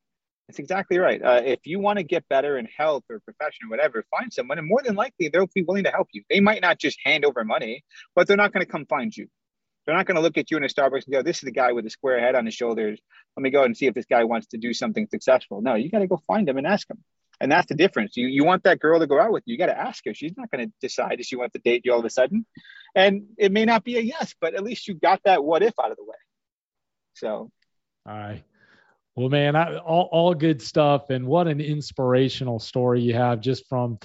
That's 0.48 0.60
exactly 0.60 0.98
right. 0.98 1.22
Uh, 1.22 1.42
if 1.46 1.60
you 1.66 1.80
want 1.80 1.98
to 1.98 2.04
get 2.04 2.28
better 2.28 2.58
in 2.58 2.66
health 2.66 3.04
or 3.10 3.20
profession 3.22 3.68
or 3.68 3.70
whatever, 3.70 4.04
find 4.12 4.34
someone, 4.34 4.58
and 4.58 4.68
more 4.68 4.82
than 4.84 4.96
likely, 4.96 5.30
they'll 5.30 5.48
be 5.54 5.64
willing 5.64 5.86
to 5.86 5.92
help 5.92 6.10
you. 6.12 6.24
They 6.30 6.42
might 6.42 6.62
not 6.62 6.78
just 6.78 7.00
hand 7.06 7.24
over 7.24 7.44
money, 7.46 7.84
but 8.16 8.28
they're 8.28 8.38
not 8.38 8.52
going 8.52 8.66
to 8.66 8.72
come 8.72 8.86
find 8.86 9.16
you. 9.16 9.28
They're 9.86 9.96
not 9.96 10.06
going 10.06 10.16
to 10.16 10.22
look 10.22 10.38
at 10.38 10.52
you 10.52 10.58
in 10.58 10.64
a 10.64 10.68
Starbucks 10.68 11.06
and 11.06 11.14
go, 11.14 11.22
"This 11.22 11.38
is 11.38 11.44
the 11.44 11.52
guy 11.52 11.72
with 11.72 11.86
the 11.86 11.90
square 11.90 12.20
head 12.20 12.36
on 12.36 12.46
his 12.46 12.54
shoulders. 12.54 13.00
Let 13.38 13.44
me 13.44 13.50
go 13.50 13.64
and 13.64 13.76
see 13.76 13.88
if 13.88 13.94
this 13.94 14.06
guy 14.06 14.26
wants 14.26 14.48
to 14.48 14.58
do 14.58 14.74
something 14.74 15.08
successful." 15.10 15.62
No, 15.62 15.76
you 15.76 15.90
got 15.90 16.00
to 16.00 16.08
go 16.08 16.22
find 16.28 16.48
him 16.48 16.58
and 16.58 16.68
ask 16.68 16.90
him. 16.90 17.04
And 17.42 17.52
that's 17.52 17.66
the 17.68 17.76
difference. 17.76 18.16
You 18.16 18.28
you 18.28 18.46
want 18.46 18.64
that 18.64 18.80
girl 18.80 19.00
to 19.00 19.08
go 19.08 19.20
out 19.20 19.32
with 19.32 19.44
you. 19.48 19.54
You 19.54 19.58
got 19.58 19.66
to 19.66 19.78
ask 19.78 20.06
her. 20.06 20.14
She's 20.14 20.38
not 20.38 20.52
going 20.52 20.68
to 20.68 20.74
decide 20.80 21.20
if 21.20 21.26
she 21.26 21.36
wants 21.36 21.54
to 21.54 21.60
date 21.60 21.82
you 21.84 21.92
all 21.92 22.00
of 22.00 22.06
a 22.06 22.10
sudden. 22.10 22.46
And 22.96 23.24
it 23.38 23.52
may 23.52 23.66
not 23.66 23.84
be 23.84 23.98
a 23.98 24.02
yes, 24.02 24.36
but 24.40 24.54
at 24.54 24.64
least 24.64 24.88
you 24.88 24.94
got 24.94 25.22
that 25.26 25.44
what 25.44 25.64
if 25.64 25.74
out 25.84 25.90
of 25.90 25.98
the 25.98 26.04
way. 26.04 26.16
So 27.16 27.52
All 28.08 28.18
right. 28.18 28.44
Well, 29.16 29.30
man, 29.30 29.56
I, 29.56 29.78
all, 29.78 30.08
all 30.12 30.34
good 30.36 30.62
stuff. 30.62 31.10
And 31.10 31.26
what 31.26 31.48
an 31.48 31.60
inspirational 31.60 32.60
story 32.60 33.02
you 33.02 33.14
have 33.16 33.42
just 33.42 33.68
from, 33.68 34.00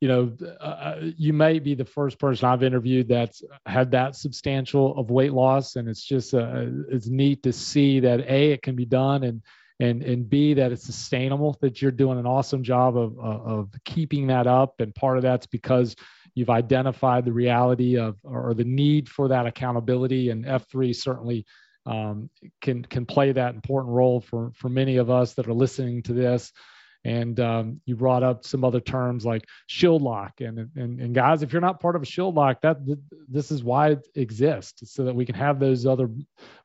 you 0.00 0.08
know, 0.08 0.36
uh, 0.60 0.96
you 1.16 1.32
may 1.32 1.58
be 1.58 1.74
the 1.74 1.84
first 1.84 2.18
person 2.18 2.46
I've 2.46 2.62
interviewed 2.62 3.08
that's 3.08 3.42
had 3.64 3.90
that 3.92 4.16
substantial 4.16 4.96
of 4.98 5.10
weight 5.10 5.32
loss. 5.32 5.76
And 5.76 5.88
it's 5.88 6.04
just, 6.04 6.34
uh, 6.34 6.66
it's 6.90 7.08
neat 7.08 7.42
to 7.44 7.52
see 7.52 8.00
that 8.00 8.20
A, 8.20 8.52
it 8.52 8.62
can 8.62 8.76
be 8.76 8.84
done 8.84 9.24
and, 9.24 9.42
and, 9.78 10.02
and 10.02 10.28
B, 10.28 10.54
that 10.54 10.72
it's 10.72 10.84
sustainable, 10.84 11.56
that 11.60 11.82
you're 11.82 11.90
doing 11.90 12.18
an 12.18 12.26
awesome 12.26 12.62
job 12.62 12.96
of, 12.96 13.18
of, 13.18 13.68
keeping 13.84 14.28
that 14.28 14.46
up. 14.46 14.80
And 14.80 14.94
part 14.94 15.18
of 15.18 15.22
that's 15.22 15.46
because 15.46 15.94
you've 16.34 16.50
identified 16.50 17.24
the 17.24 17.32
reality 17.32 17.98
of, 17.98 18.16
or 18.22 18.54
the 18.54 18.64
need 18.64 19.08
for 19.08 19.28
that 19.28 19.46
accountability. 19.46 20.30
And 20.30 20.44
F3 20.44 20.96
certainly 20.96 21.44
um, 21.86 22.30
can 22.60 22.84
can 22.84 23.06
play 23.06 23.32
that 23.32 23.54
important 23.54 23.94
role 23.94 24.20
for 24.20 24.50
for 24.54 24.68
many 24.68 24.96
of 24.96 25.08
us 25.08 25.34
that 25.34 25.46
are 25.46 25.54
listening 25.54 26.02
to 26.02 26.12
this. 26.12 26.52
And 27.06 27.38
um, 27.38 27.80
you 27.86 27.94
brought 27.94 28.24
up 28.24 28.44
some 28.44 28.64
other 28.64 28.80
terms 28.80 29.24
like 29.24 29.46
shield 29.68 30.02
lock, 30.02 30.40
and, 30.40 30.58
and 30.74 31.00
and 31.00 31.14
guys, 31.14 31.44
if 31.44 31.52
you're 31.52 31.62
not 31.62 31.78
part 31.78 31.94
of 31.94 32.02
a 32.02 32.06
shield 32.06 32.34
lock, 32.34 32.62
that 32.62 32.84
th- 32.84 32.98
this 33.28 33.52
is 33.52 33.62
why 33.62 33.90
it 33.90 34.08
exists, 34.16 34.92
so 34.92 35.04
that 35.04 35.14
we 35.14 35.24
can 35.24 35.36
have 35.36 35.60
those 35.60 35.86
other 35.86 36.10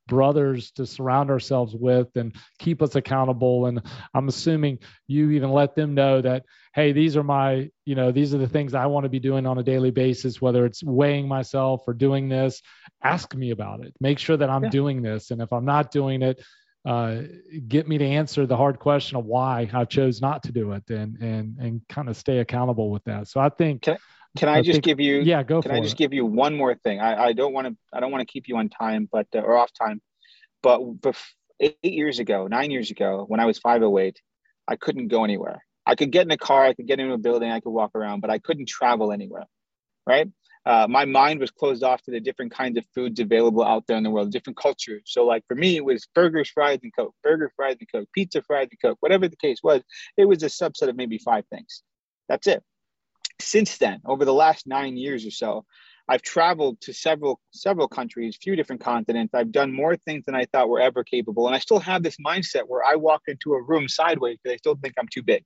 brothers 0.07 0.71
to 0.71 0.85
surround 0.87 1.29
ourselves 1.29 1.75
with 1.75 2.07
and 2.15 2.35
keep 2.57 2.81
us 2.81 2.95
accountable. 2.95 3.67
And 3.67 3.83
I'm 4.15 4.27
assuming 4.29 4.79
you 5.07 5.29
even 5.31 5.51
let 5.51 5.75
them 5.75 5.93
know 5.93 6.21
that 6.21 6.43
hey, 6.73 6.91
these 6.91 7.15
are 7.17 7.23
my 7.23 7.69
you 7.85 7.93
know 7.95 8.11
these 8.11 8.33
are 8.33 8.39
the 8.39 8.49
things 8.49 8.73
I 8.73 8.87
want 8.87 9.03
to 9.03 9.09
be 9.09 9.19
doing 9.19 9.45
on 9.45 9.59
a 9.59 9.63
daily 9.63 9.91
basis, 9.91 10.41
whether 10.41 10.65
it's 10.65 10.83
weighing 10.83 11.27
myself 11.27 11.83
or 11.87 11.93
doing 11.93 12.29
this. 12.29 12.63
Ask 13.03 13.35
me 13.35 13.51
about 13.51 13.85
it. 13.85 13.93
Make 13.99 14.17
sure 14.17 14.37
that 14.37 14.49
I'm 14.49 14.63
Yeah. 14.63 14.69
doing 14.69 15.01
this, 15.03 15.29
and 15.29 15.39
if 15.39 15.53
I'm 15.53 15.65
not 15.65 15.91
doing 15.91 16.23
it, 16.23 16.41
uh, 16.85 17.21
get 17.67 17.87
me 17.87 17.97
to 17.97 18.05
answer 18.05 18.45
the 18.45 18.57
hard 18.57 18.79
question 18.79 19.17
of 19.17 19.25
why 19.25 19.69
I 19.73 19.85
chose 19.85 20.21
not 20.21 20.43
to 20.43 20.51
do 20.51 20.71
it, 20.73 20.89
and 20.89 21.17
and 21.21 21.57
and 21.59 21.81
kind 21.87 22.09
of 22.09 22.17
stay 22.17 22.39
accountable 22.39 22.89
with 22.89 23.03
that. 23.05 23.27
So 23.27 23.39
I 23.39 23.49
think. 23.49 23.83
Can- 23.83 23.97
can 24.37 24.47
I, 24.47 24.59
I 24.59 24.61
just 24.61 24.75
think- 24.75 24.85
give 24.85 25.01
you? 25.01 25.19
Yeah, 25.19 25.43
go 25.43 25.61
Can 25.61 25.71
I 25.71 25.79
it. 25.79 25.83
just 25.83 25.97
give 25.97 26.13
you 26.13 26.25
one 26.25 26.55
more 26.55 26.73
thing? 26.73 27.01
I, 27.01 27.21
I 27.21 27.33
don't 27.33 27.51
want 27.51 27.67
to. 27.67 27.75
I 27.91 27.99
don't 27.99 28.11
want 28.11 28.21
to 28.25 28.31
keep 28.31 28.47
you 28.47 28.55
on 28.55 28.69
time, 28.69 29.09
but 29.11 29.27
uh, 29.35 29.39
or 29.39 29.57
off 29.57 29.71
time. 29.73 30.01
But 30.63 30.79
bef- 31.01 31.31
eight 31.59 31.75
years 31.83 32.19
ago, 32.19 32.47
nine 32.47 32.71
years 32.71 32.91
ago, 32.91 33.25
when 33.27 33.41
I 33.41 33.45
was 33.45 33.59
508, 33.59 34.21
I 34.69 34.77
couldn't 34.77 35.09
go 35.09 35.25
anywhere. 35.25 35.65
I 35.85 35.95
could 35.95 36.11
get 36.11 36.21
in 36.25 36.31
a 36.31 36.37
car, 36.37 36.63
I 36.63 36.73
could 36.73 36.87
get 36.87 37.01
into 37.01 37.13
a 37.13 37.17
building, 37.17 37.51
I 37.51 37.59
could 37.59 37.71
walk 37.71 37.91
around, 37.93 38.21
but 38.21 38.29
I 38.29 38.39
couldn't 38.39 38.69
travel 38.69 39.11
anywhere. 39.11 39.47
Right? 40.07 40.29
Uh, 40.65 40.87
my 40.89 41.05
mind 41.05 41.39
was 41.39 41.49
closed 41.49 41.83
off 41.83 42.01
to 42.03 42.11
the 42.11 42.19
different 42.19 42.51
kinds 42.51 42.77
of 42.77 42.85
foods 42.93 43.19
available 43.19 43.63
out 43.63 43.85
there 43.87 43.97
in 43.97 44.03
the 44.03 44.09
world, 44.09 44.31
different 44.31 44.57
cultures. 44.57 45.01
So, 45.05 45.25
like 45.25 45.43
for 45.47 45.55
me, 45.55 45.75
it 45.75 45.83
was 45.83 46.07
burgers, 46.13 46.49
fries, 46.49 46.79
and 46.83 46.91
coke. 46.95 47.15
Burger, 47.23 47.51
fries, 47.55 47.77
and 47.79 47.91
coke. 47.91 48.09
Pizza, 48.13 48.41
fries, 48.43 48.67
and 48.69 48.79
coke. 48.81 48.97
Whatever 48.99 49.27
the 49.27 49.37
case 49.37 49.59
was, 49.63 49.81
it 50.17 50.25
was 50.25 50.43
a 50.43 50.47
subset 50.47 50.87
of 50.89 50.95
maybe 50.95 51.17
five 51.17 51.45
things. 51.47 51.81
That's 52.29 52.47
it 52.47 52.63
since 53.41 53.77
then, 53.77 54.01
over 54.05 54.25
the 54.25 54.33
last 54.33 54.67
nine 54.67 54.97
years 54.97 55.25
or 55.25 55.31
so, 55.31 55.65
I've 56.11 56.21
traveled 56.21 56.81
to 56.81 56.93
several 56.93 57.39
several 57.51 57.87
countries, 57.87 58.35
few 58.35 58.57
different 58.57 58.81
continents. 58.81 59.33
I've 59.33 59.53
done 59.53 59.71
more 59.71 59.95
things 59.95 60.25
than 60.25 60.35
I 60.35 60.43
thought 60.43 60.67
were 60.67 60.81
ever 60.81 61.05
capable, 61.05 61.47
and 61.47 61.55
I 61.55 61.59
still 61.59 61.79
have 61.79 62.03
this 62.03 62.17
mindset 62.17 62.63
where 62.67 62.83
I 62.83 62.95
walk 62.95 63.21
into 63.27 63.53
a 63.53 63.63
room 63.63 63.87
sideways 63.87 64.37
because 64.43 64.55
I 64.55 64.57
still 64.57 64.75
think 64.75 64.95
I'm 64.99 65.07
too 65.07 65.23
big. 65.23 65.45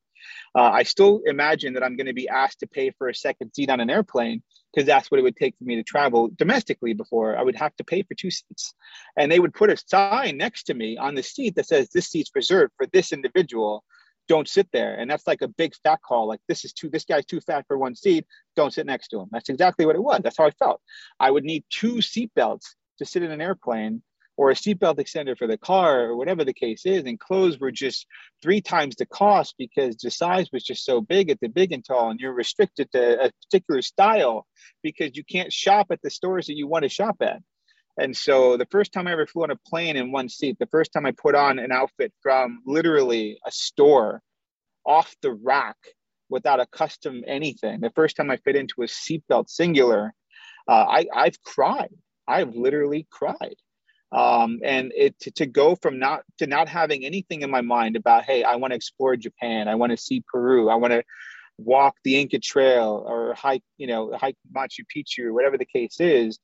Uh, 0.56 0.64
I 0.64 0.82
still 0.82 1.22
imagine 1.28 1.74
that 1.74 1.84
I'm 1.84 1.96
going 1.96 2.08
to 2.08 2.14
be 2.14 2.28
asked 2.28 2.62
to 2.62 2.68
pay 2.68 2.90
for 2.98 3.10
a 3.10 3.14
second 3.14 3.52
seat 3.54 3.70
on 3.70 3.80
an 3.80 3.92
airplane 3.92 4.42
because 4.74 4.88
that's 4.88 5.12
what 5.12 5.20
it 5.20 5.24
would 5.24 5.36
take 5.36 5.56
for 5.60 5.66
me 5.66 5.76
to 5.76 5.84
travel 5.84 6.32
domestically. 6.36 6.94
Before 6.94 7.38
I 7.38 7.44
would 7.44 7.58
have 7.58 7.76
to 7.76 7.84
pay 7.84 8.02
for 8.02 8.16
two 8.16 8.32
seats, 8.32 8.74
and 9.16 9.32
they 9.32 9.40
would 9.40 9.54
put 9.54 9.70
a 9.70 9.78
sign 9.78 10.38
next 10.38 10.64
to 10.64 10.74
me 10.74 10.98
on 10.98 11.14
the 11.14 11.22
seat 11.22 11.58
that 11.58 11.68
says 11.68 11.90
this 11.90 12.08
seat's 12.08 12.32
reserved 12.34 12.74
for 12.76 12.88
this 12.88 13.14
individual 13.14 13.84
don't 14.28 14.48
sit 14.48 14.68
there. 14.72 14.96
And 14.96 15.10
that's 15.10 15.28
like 15.28 15.42
a 15.42 15.48
big 15.48 15.74
fat 15.84 16.00
call. 16.02 16.28
Like 16.28 16.40
this 16.48 16.66
is 16.66 16.74
too, 16.74 16.90
this 16.90 17.06
guy's 17.06 17.26
too 17.26 17.42
fat 17.42 17.66
for 17.68 17.78
one 17.78 17.96
seat. 17.96 18.26
Don't 18.56 18.74
sit 18.74 18.86
next 18.86 19.10
to 19.10 19.20
him. 19.20 19.28
That's 19.32 19.50
exactly 19.50 19.86
what 19.86 19.96
it 19.96 20.04
was. 20.04 20.22
That's 20.24 20.38
how 20.38 20.46
I 20.46 20.52
felt. 20.52 20.82
I 21.20 21.32
would 21.32 21.44
need 21.44 21.64
two 21.70 22.02
seat 22.02 22.32
belts 22.36 22.76
to 23.00 23.06
sit 23.06 23.24
in 23.24 23.32
an 23.32 23.42
airplane 23.42 24.02
or 24.38 24.52
a 24.52 24.54
seatbelt 24.54 24.98
extender 24.98 25.38
for 25.38 25.48
the 25.48 25.58
car 25.58 26.02
or 26.02 26.18
whatever 26.18 26.44
the 26.44 26.54
case 26.54 26.86
is. 26.86 27.04
And 27.06 27.20
clothes 27.20 27.60
were 27.60 27.72
just 27.72 28.06
three 28.42 28.62
times 28.62 28.96
the 28.96 29.06
cost 29.06 29.56
because 29.58 29.96
the 29.98 30.12
size 30.12 30.50
was 30.52 30.64
just 30.64 30.84
so 30.84 31.02
big 31.02 31.30
at 31.30 31.40
the 31.40 31.48
big 31.48 31.72
and 31.72 31.86
tall. 31.86 32.10
And 32.10 32.20
you're 32.20 32.34
restricted 32.34 32.92
to 32.92 33.26
a 33.26 33.32
particular 33.44 33.82
style 33.82 34.46
because 34.84 35.16
you 35.16 35.24
can't 35.24 35.54
shop 35.54 35.88
at 35.92 36.02
the 36.02 36.10
stores 36.10 36.48
that 36.48 36.58
you 36.58 36.68
want 36.68 36.84
to 36.84 36.90
shop 36.90 37.18
at. 37.22 37.42
And 37.98 38.16
so 38.16 38.58
the 38.58 38.68
first 38.68 38.92
time 38.92 39.08
I 39.08 39.14
ever 39.14 39.26
flew 39.26 39.44
on 39.44 39.52
a 39.52 39.56
plane 39.56 39.96
in 39.96 40.12
one 40.12 40.28
seat, 40.28 40.58
the 40.60 40.68
first 40.68 40.92
time 40.92 41.06
I 41.06 41.12
put 41.12 41.36
on 41.36 41.60
an 41.60 41.72
outfit 41.72 42.12
from 42.22 42.62
literally 42.66 43.40
a 43.46 43.52
store 43.52 44.22
off 44.86 45.16
the 45.22 45.32
rack 45.32 45.78
without 46.30 46.60
a 46.60 46.66
custom 46.66 47.24
anything, 47.26 47.80
the 47.80 47.92
first 47.96 48.18
time 48.18 48.30
I 48.30 48.38
fit 48.38 48.56
into 48.56 48.82
a 48.82 48.86
seatbelt 48.86 49.50
singular, 49.50 50.14
uh, 50.68 50.86
I, 50.88 51.06
I've 51.16 51.42
cried. 51.44 51.94
I've 52.28 52.56
literally 52.56 53.08
cried. 53.10 53.56
Um, 54.12 54.60
and 54.64 54.92
it 54.96 55.20
to, 55.22 55.32
to 55.32 55.46
go 55.46 55.76
from 55.76 56.00
not 56.00 56.22
to 56.38 56.48
not 56.48 56.70
having 56.70 57.06
anything 57.06 57.42
in 57.42 57.50
my 57.50 57.62
mind 57.62 57.96
about 57.96 58.24
hey 58.24 58.44
i 58.44 58.56
want 58.56 58.72
to 58.72 58.76
explore 58.76 59.16
japan 59.16 59.68
i 59.68 59.76
want 59.76 59.90
to 59.90 59.98
see 59.98 60.24
peru 60.32 60.70
i 60.70 60.76
want 60.76 60.94
to 60.94 61.04
walk 61.58 61.96
the 62.04 62.22
inca 62.22 62.40
trail 62.40 63.04
or 63.06 63.34
hike 63.34 63.64
you 63.78 63.88
know 63.88 64.16
hike 64.16 64.38
machu 64.56 64.86
picchu 64.96 65.34
whatever 65.34 65.58
the 65.58 65.66
case 65.66 66.00
is 66.00 66.40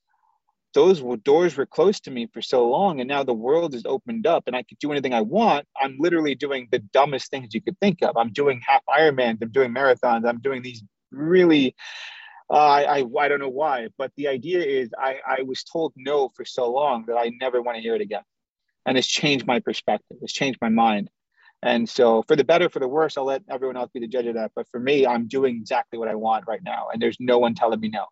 those 0.73 1.01
doors 1.23 1.57
were 1.57 1.65
closed 1.65 2.05
to 2.05 2.11
me 2.11 2.27
for 2.33 2.41
so 2.41 2.67
long 2.69 2.99
and 2.99 3.07
now 3.07 3.23
the 3.23 3.33
world 3.33 3.75
is 3.75 3.85
opened 3.85 4.25
up 4.25 4.43
and 4.47 4.55
i 4.55 4.63
could 4.63 4.79
do 4.79 4.91
anything 4.91 5.13
i 5.13 5.21
want 5.21 5.65
i'm 5.81 5.95
literally 5.99 6.35
doing 6.35 6.67
the 6.71 6.79
dumbest 6.93 7.29
things 7.29 7.53
you 7.53 7.61
could 7.61 7.77
think 7.79 8.01
of 8.01 8.15
i'm 8.17 8.31
doing 8.31 8.61
half 8.65 8.81
ironmans 8.89 9.37
i'm 9.41 9.51
doing 9.51 9.73
marathons 9.73 10.27
i'm 10.27 10.39
doing 10.39 10.61
these 10.61 10.83
really 11.11 11.75
uh, 12.51 12.83
I, 12.85 13.05
I, 13.17 13.27
don't 13.29 13.39
know 13.39 13.47
why, 13.47 13.87
but 13.97 14.11
the 14.17 14.27
idea 14.27 14.59
is 14.59 14.89
I, 14.99 15.19
I 15.25 15.43
was 15.43 15.63
told 15.63 15.93
no 15.95 16.27
for 16.35 16.43
so 16.43 16.69
long 16.69 17.05
that 17.07 17.15
I 17.15 17.31
never 17.39 17.61
want 17.61 17.77
to 17.77 17.81
hear 17.81 17.95
it 17.95 18.01
again. 18.01 18.23
And 18.85 18.97
it's 18.97 19.07
changed 19.07 19.47
my 19.47 19.61
perspective. 19.61 20.17
It's 20.21 20.33
changed 20.33 20.59
my 20.61 20.67
mind. 20.67 21.09
And 21.63 21.87
so 21.87 22.23
for 22.23 22.35
the 22.35 22.43
better, 22.43 22.69
for 22.69 22.79
the 22.79 22.89
worse, 22.89 23.17
I'll 23.17 23.23
let 23.23 23.43
everyone 23.49 23.77
else 23.77 23.89
be 23.93 24.01
the 24.01 24.07
judge 24.07 24.25
of 24.25 24.33
that. 24.35 24.51
But 24.53 24.67
for 24.69 24.81
me, 24.81 25.07
I'm 25.07 25.29
doing 25.29 25.55
exactly 25.55 25.97
what 25.97 26.09
I 26.09 26.15
want 26.15 26.45
right 26.45 26.61
now. 26.61 26.87
And 26.91 27.01
there's 27.01 27.17
no 27.21 27.37
one 27.37 27.55
telling 27.55 27.79
me 27.79 27.87
no. 27.87 28.07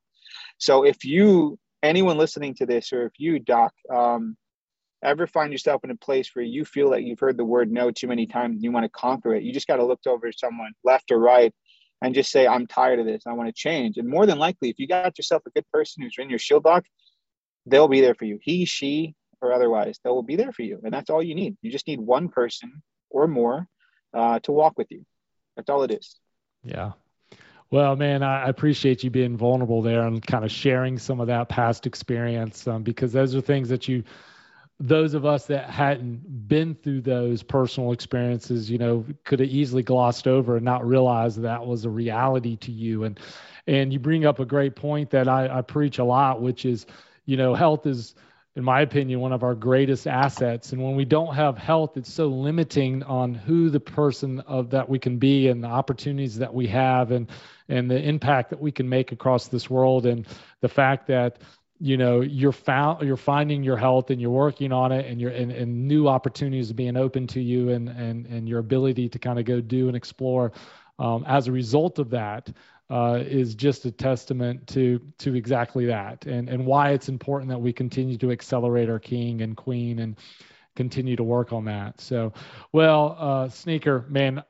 So 0.57 0.86
if 0.86 1.03
you, 1.03 1.60
anyone 1.84 2.18
listening 2.18 2.56
to 2.56 2.66
this, 2.66 2.94
or 2.94 3.06
if 3.06 3.14
you, 3.18 3.40
Doc, 3.40 3.74
um, 3.94 4.38
ever 5.04 5.28
find 5.28 5.52
yourself 5.52 5.84
in 5.84 5.92
a 5.92 5.96
place 5.96 6.32
where 6.34 6.44
you 6.44 6.66
feel 6.66 6.90
that 6.92 7.04
you've 7.04 7.20
heard 7.20 7.38
the 7.38 7.46
word 7.46 7.72
no 7.72 7.92
too 7.92 8.08
many 8.08 8.28
times 8.28 8.56
and 8.56 8.64
you 8.64 8.72
want 8.72 8.84
to 8.84 8.90
conquer 8.90 9.34
it, 9.34 9.44
you 9.44 9.54
just 9.54 9.68
got 9.68 9.78
to 9.78 9.86
look 9.86 10.00
over 10.06 10.32
someone 10.32 10.72
left 10.84 11.12
or 11.12 11.20
right 11.20 11.54
and 12.02 12.16
just 12.16 12.32
say, 12.32 12.48
I'm 12.48 12.68
tired 12.68 13.00
of 13.00 13.06
this. 13.06 13.24
I 13.26 13.34
want 13.34 13.48
to 13.48 13.54
change. 13.54 13.98
And 13.98 14.08
more 14.08 14.26
than 14.26 14.38
likely, 14.38 14.70
if 14.70 14.80
you 14.80 14.88
got 14.88 15.18
yourself 15.18 15.44
a 15.46 15.52
good 15.52 15.66
person 15.72 16.04
who's 16.04 16.16
in 16.18 16.30
your 16.30 16.40
shield 16.40 16.66
lock, 16.66 16.86
they'll 17.66 17.88
be 17.88 18.02
there 18.02 18.16
for 18.16 18.26
you. 18.26 18.40
He, 18.42 18.66
she, 18.66 19.16
or 19.42 19.54
otherwise, 19.54 20.00
they 20.04 20.10
will 20.10 20.24
be 20.24 20.36
there 20.36 20.52
for 20.52 20.64
you. 20.64 20.80
And 20.84 20.94
that's 20.94 21.10
all 21.10 21.24
you 21.24 21.36
need. 21.36 21.58
You 21.62 21.72
just 21.72 21.88
need 21.88 22.00
one 22.00 22.30
person 22.30 22.82
or 23.10 23.28
more 23.28 23.68
uh, 24.14 24.40
to 24.40 24.52
walk 24.52 24.78
with 24.78 24.88
you. 24.92 25.06
That's 25.56 25.70
all 25.70 25.84
it 25.84 25.92
is. 25.92 26.16
Yeah. 26.64 26.94
Well, 27.72 27.95
man, 27.95 28.24
I 28.24 28.49
appreciate 28.49 29.03
you 29.03 29.11
being 29.11 29.38
vulnerable 29.38 29.82
there 29.84 30.01
and 30.01 30.26
kind 30.26 30.43
of 30.43 30.51
sharing 30.51 30.97
some 30.97 31.20
of 31.20 31.28
that 31.28 31.49
past 31.49 31.86
experience 31.86 32.67
um, 32.67 32.82
because 32.82 33.13
those 33.13 33.36
are 33.36 33.41
things 33.41 33.70
that 33.70 33.88
you 33.88 34.03
those 34.82 35.13
of 35.13 35.26
us 35.26 35.45
that 35.47 35.70
hadn't 35.70 36.47
been 36.47 36.74
through 36.74 37.01
those 37.01 37.43
personal 37.43 37.91
experiences, 37.91 38.72
you 38.72 38.78
know, 38.78 39.05
could 39.26 39.41
have 39.41 39.49
easily 39.49 39.84
glossed 39.84 40.26
over 40.26 40.55
and 40.55 40.63
not 40.63 40.88
realize 40.88 41.36
that 41.36 41.65
was 41.65 41.84
a 41.84 41.89
reality 41.89 42.55
to 42.55 42.72
you. 42.72 43.03
And 43.03 43.20
and 43.67 43.91
you 43.93 43.99
bring 43.99 44.26
up 44.26 44.39
a 44.39 44.45
great 44.45 44.76
point 44.76 45.11
that 45.11 45.28
I, 45.28 45.59
I 45.59 45.61
preach 45.61 45.99
a 45.99 46.03
lot, 46.03 46.41
which 46.41 46.65
is, 46.65 46.86
you 47.26 47.38
know, 47.38 47.53
health 47.53 47.86
is, 47.86 48.15
in 48.56 48.64
my 48.64 48.82
opinion, 48.82 49.20
one 49.20 49.32
of 49.32 49.43
our 49.43 49.56
greatest 49.56 50.08
assets. 50.08 50.74
And 50.74 50.84
when 50.84 50.95
we 50.95 51.06
don't 51.06 51.34
have 51.36 51.58
health, 51.58 51.97
it's 51.97 52.12
so 52.12 52.28
limiting 52.28 53.04
on 53.04 53.34
who 53.34 53.70
the 53.70 53.80
person 53.80 54.39
of 54.41 54.72
that 54.72 54.89
we 54.89 55.00
can 55.00 55.18
be 55.18 55.47
and 55.47 55.64
the 55.64 55.68
opportunities 55.68 56.38
that 56.38 56.54
we 56.54 56.68
have 56.68 57.12
and 57.12 57.30
and 57.70 57.89
the 57.89 58.02
impact 58.02 58.50
that 58.50 58.60
we 58.60 58.72
can 58.72 58.89
make 58.89 59.12
across 59.12 59.47
this 59.47 59.70
world. 59.70 60.06
And 60.06 60.26
the 60.62 60.68
fact 60.68 61.08
that 61.08 61.38
you 61.80 61.95
know 61.95 62.22
you're 62.22 62.52
found 62.52 63.08
you're 63.08 63.16
finding 63.18 63.64
your 63.64 63.78
health 63.78 64.10
and 64.10 64.20
you're 64.20 64.32
working 64.32 64.74
on 64.74 64.91
it 64.91 65.06
and 65.06 65.22
you're 65.22 65.32
and, 65.32 65.52
and 65.52 65.88
new 65.88 66.08
opportunities 66.08 66.74
being 66.74 66.97
open 66.97 67.28
to 67.28 67.41
you 67.41 67.70
and 67.70 67.88
and 67.88 68.26
and 68.26 68.50
your 68.50 68.60
ability 68.60 69.10
to 69.10 69.20
kind 69.20 69.39
of 69.39 69.45
go 69.45 69.62
do 69.62 69.88
and 69.88 69.95
explore 69.95 70.52
um, 70.97 71.24
as 71.28 71.47
a 71.47 71.52
result 71.52 72.00
of 72.00 72.10
that 72.10 72.50
uh, 72.90 73.20
is 73.22 73.56
just 73.56 73.86
a 73.86 73.92
testament 73.92 74.66
to 74.68 75.00
to 75.18 75.36
exactly 75.36 75.86
that 75.86 76.26
and 76.26 76.50
and 76.50 76.66
why 76.66 76.92
it's 76.92 77.10
important 77.10 77.50
that 77.50 77.60
we 77.60 77.72
continue 77.72 78.18
to 78.18 78.32
accelerate 78.32 78.90
our 78.90 79.00
king 79.00 79.42
and 79.42 79.56
queen 79.56 80.00
and 80.00 80.18
continue 80.76 81.16
to 81.16 81.24
work 81.24 81.52
on 81.52 81.66
that 81.66 82.00
so 82.00 82.34
well 82.72 83.16
uh, 83.20 83.50
sneaker 83.50 84.06
man 84.10 84.44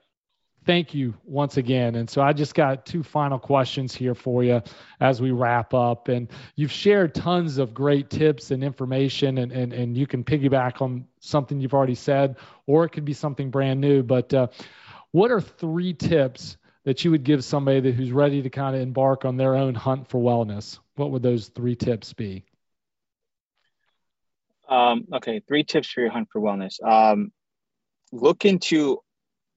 thank 0.70 0.94
you 0.94 1.16
once 1.26 1.58
again. 1.58 1.96
And 1.96 2.08
so 2.08 2.22
I 2.22 2.32
just 2.32 2.54
got 2.54 2.86
two 2.86 3.02
final 3.02 3.40
questions 3.40 3.96
here 3.96 4.14
for 4.14 4.44
you 4.44 4.62
as 5.00 5.20
we 5.20 5.32
wrap 5.32 5.74
up. 5.74 6.10
And 6.10 6.30
you've 6.56 6.72
shared 6.72 7.16
tons 7.16 7.58
of 7.58 7.74
great 7.74 8.12
tips 8.12 8.52
and 8.52 8.64
information, 8.64 9.40
and, 9.40 9.52
and, 9.52 9.74
and 9.74 9.98
you 9.98 10.06
can 10.06 10.24
piggyback 10.24 10.80
on 10.80 11.08
something 11.22 11.60
you've 11.60 11.74
already 11.74 11.96
said, 11.96 12.36
or 12.68 12.86
it 12.86 12.90
could 12.90 13.04
be 13.04 13.14
something 13.14 13.50
brand 13.50 13.82
new. 13.82 14.04
But 14.04 14.32
uh, 14.32 14.48
what 15.10 15.32
are 15.32 15.42
three 15.42 15.94
tips 15.94 16.58
that 16.86 17.04
you 17.04 17.12
would 17.12 17.24
give 17.24 17.44
somebody 17.44 17.80
that, 17.82 17.96
who's 17.96 18.12
ready 18.12 18.42
to 18.42 18.50
kind 18.50 18.76
of 18.76 18.82
embark 18.82 19.26
on 19.26 19.38
their 19.38 19.56
own 19.56 19.76
hunt 19.76 20.08
for 20.08 20.20
wellness? 20.20 20.80
What 20.96 21.12
would 21.12 21.24
those 21.24 21.48
three 21.50 21.76
tips 21.76 22.14
be? 22.14 22.46
Um, 24.68 25.06
okay, 25.14 25.42
three 25.48 25.64
tips 25.64 25.90
for 25.90 26.02
your 26.02 26.12
hunt 26.12 26.30
for 26.32 26.40
wellness. 26.40 26.82
Um, 26.84 27.32
look 28.12 28.46
into 28.46 29.00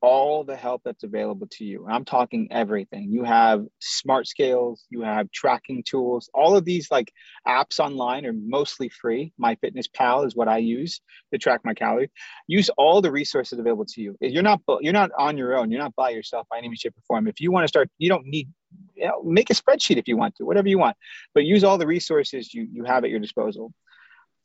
all 0.02 0.42
the 0.42 0.56
help 0.56 0.82
that's 0.84 1.04
available 1.04 1.46
to 1.52 1.64
you. 1.64 1.86
I'm 1.88 2.04
talking 2.04 2.48
everything. 2.50 3.12
You 3.12 3.22
have 3.22 3.64
smart 3.78 4.26
scales, 4.26 4.84
you 4.90 5.02
have 5.02 5.30
tracking 5.30 5.84
tools. 5.84 6.28
All 6.34 6.56
of 6.56 6.64
these 6.64 6.90
like 6.90 7.12
apps 7.46 7.78
online 7.78 8.26
are 8.26 8.32
mostly 8.32 8.88
free. 8.88 9.32
MyFitnessPal 9.40 10.26
is 10.26 10.34
what 10.34 10.48
I 10.48 10.58
use 10.58 11.00
to 11.32 11.38
track 11.38 11.60
my 11.64 11.72
calories. 11.72 12.10
Use 12.48 12.68
all 12.76 13.00
the 13.00 13.12
resources 13.12 13.60
available 13.60 13.86
to 13.86 14.02
you. 14.02 14.16
You're 14.20 14.42
not 14.42 14.60
you're 14.80 14.92
not 14.92 15.10
on 15.16 15.38
your 15.38 15.56
own. 15.56 15.70
You're 15.70 15.80
not 15.80 15.94
by 15.94 16.10
yourself 16.10 16.48
by 16.50 16.58
any 16.58 16.74
shape, 16.74 16.94
or 16.96 17.02
form. 17.06 17.28
If 17.28 17.40
you 17.40 17.52
want 17.52 17.64
to 17.64 17.68
start, 17.68 17.88
you 17.98 18.08
don't 18.08 18.26
need 18.26 18.48
you 18.96 19.06
know, 19.06 19.22
make 19.22 19.50
a 19.50 19.54
spreadsheet 19.54 19.98
if 19.98 20.08
you 20.08 20.16
want 20.16 20.34
to, 20.36 20.44
whatever 20.44 20.68
you 20.68 20.78
want. 20.78 20.96
But 21.32 21.44
use 21.44 21.62
all 21.62 21.78
the 21.78 21.86
resources 21.86 22.52
you 22.52 22.66
you 22.72 22.84
have 22.84 23.04
at 23.04 23.10
your 23.10 23.20
disposal 23.20 23.72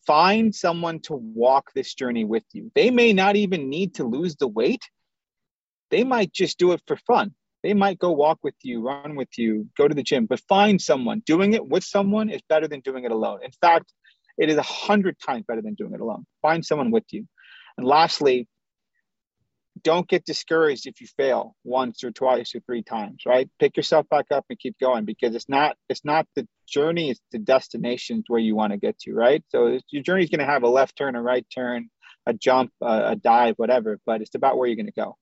find 0.05 0.55
someone 0.55 1.01
to 1.01 1.13
walk 1.13 1.69
this 1.75 1.93
journey 1.93 2.23
with 2.23 2.43
you. 2.53 2.71
They 2.75 2.91
may 2.91 3.11
not 3.11 3.35
even 3.35 3.69
need 3.69 3.95
to 3.95 4.05
lose 4.05 4.37
the 4.37 4.47
weight 4.47 4.81
they 5.91 6.03
might 6.03 6.33
just 6.33 6.57
do 6.57 6.71
it 6.71 6.81
for 6.87 6.97
fun. 6.97 7.33
They 7.63 7.73
might 7.73 7.99
go 7.99 8.11
walk 8.11 8.39
with 8.43 8.55
you, 8.61 8.81
run 8.81 9.15
with 9.15 9.37
you, 9.37 9.67
go 9.77 9.87
to 9.87 9.95
the 9.95 10.03
gym, 10.03 10.25
but 10.25 10.39
find 10.47 10.81
someone. 10.81 11.21
Doing 11.25 11.53
it 11.53 11.67
with 11.67 11.83
someone 11.83 12.29
is 12.29 12.41
better 12.47 12.67
than 12.67 12.81
doing 12.81 13.03
it 13.03 13.11
alone. 13.11 13.39
In 13.43 13.51
fact, 13.51 13.93
it 14.37 14.49
is 14.49 14.57
a 14.57 14.61
hundred 14.61 15.17
times 15.19 15.45
better 15.47 15.61
than 15.61 15.73
doing 15.73 15.93
it 15.93 15.99
alone. 15.99 16.25
Find 16.41 16.65
someone 16.65 16.91
with 16.91 17.05
you. 17.11 17.25
And 17.77 17.85
lastly, 17.85 18.47
don't 19.83 20.07
get 20.07 20.25
discouraged 20.25 20.87
if 20.87 21.01
you 21.01 21.07
fail 21.17 21.55
once 21.63 22.03
or 22.03 22.11
twice 22.11 22.55
or 22.55 22.59
three 22.61 22.83
times, 22.83 23.23
right? 23.25 23.49
Pick 23.59 23.77
yourself 23.77 24.07
back 24.09 24.25
up 24.31 24.45
and 24.49 24.57
keep 24.57 24.77
going 24.79 25.05
because 25.05 25.35
it's 25.35 25.49
not 25.49 25.75
it's 25.89 26.05
not 26.05 26.27
the 26.35 26.47
journey, 26.67 27.11
it's 27.11 27.21
the 27.31 27.39
destinations 27.39 28.25
where 28.27 28.39
you 28.39 28.55
want 28.55 28.73
to 28.73 28.77
get 28.77 28.97
to, 28.99 29.13
right? 29.13 29.43
So 29.49 29.79
your 29.89 30.03
journey 30.03 30.23
is 30.23 30.29
going 30.29 30.39
to 30.39 30.51
have 30.51 30.63
a 30.63 30.69
left 30.69 30.97
turn, 30.97 31.15
a 31.15 31.21
right 31.21 31.45
turn, 31.53 31.89
a 32.25 32.33
jump, 32.33 32.71
a, 32.81 33.11
a 33.11 33.15
dive, 33.15 33.55
whatever, 33.57 33.99
but 34.05 34.21
it's 34.21 34.35
about 34.35 34.57
where 34.57 34.67
you're 34.67 34.75
going 34.75 34.87
to 34.87 34.91
go. 34.91 35.17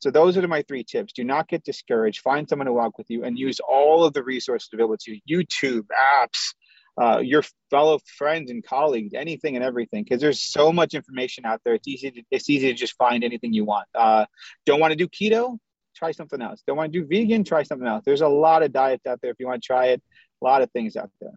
So 0.00 0.10
those 0.10 0.36
are 0.36 0.48
my 0.48 0.62
three 0.62 0.82
tips. 0.82 1.12
Do 1.12 1.24
not 1.24 1.48
get 1.48 1.62
discouraged. 1.62 2.20
Find 2.20 2.48
someone 2.48 2.66
to 2.66 2.72
walk 2.72 2.98
with 2.98 3.08
you 3.10 3.24
and 3.24 3.38
use 3.38 3.60
all 3.60 4.04
of 4.04 4.14
the 4.14 4.22
resources 4.22 4.68
available 4.72 4.96
to 4.98 5.18
you, 5.24 5.44
YouTube, 5.46 5.86
apps, 6.18 6.54
uh, 7.00 7.18
your 7.18 7.44
fellow 7.70 8.00
friends 8.18 8.50
and 8.50 8.64
colleagues, 8.64 9.12
anything 9.14 9.56
and 9.56 9.64
everything, 9.64 10.02
because 10.02 10.20
there's 10.20 10.40
so 10.40 10.72
much 10.72 10.94
information 10.94 11.44
out 11.44 11.60
there. 11.64 11.74
It's 11.74 11.86
easy 11.86 12.10
to, 12.10 12.22
it's 12.30 12.50
easy 12.50 12.72
to 12.72 12.74
just 12.74 12.96
find 12.96 13.22
anything 13.24 13.52
you 13.52 13.64
want. 13.64 13.86
Uh, 13.94 14.26
don't 14.66 14.80
want 14.80 14.92
to 14.92 14.96
do 14.96 15.08
keto? 15.08 15.58
Try 15.94 16.12
something 16.12 16.40
else. 16.40 16.62
Don't 16.66 16.76
want 16.76 16.92
to 16.92 17.00
do 17.00 17.06
vegan? 17.06 17.44
Try 17.44 17.62
something 17.62 17.86
else. 17.86 18.02
There's 18.04 18.22
a 18.22 18.28
lot 18.28 18.62
of 18.62 18.72
diets 18.72 19.06
out 19.06 19.20
there 19.20 19.30
if 19.30 19.36
you 19.38 19.46
want 19.46 19.62
to 19.62 19.66
try 19.66 19.86
it. 19.88 20.02
A 20.42 20.44
lot 20.44 20.62
of 20.62 20.70
things 20.72 20.96
out 20.96 21.10
there. 21.20 21.32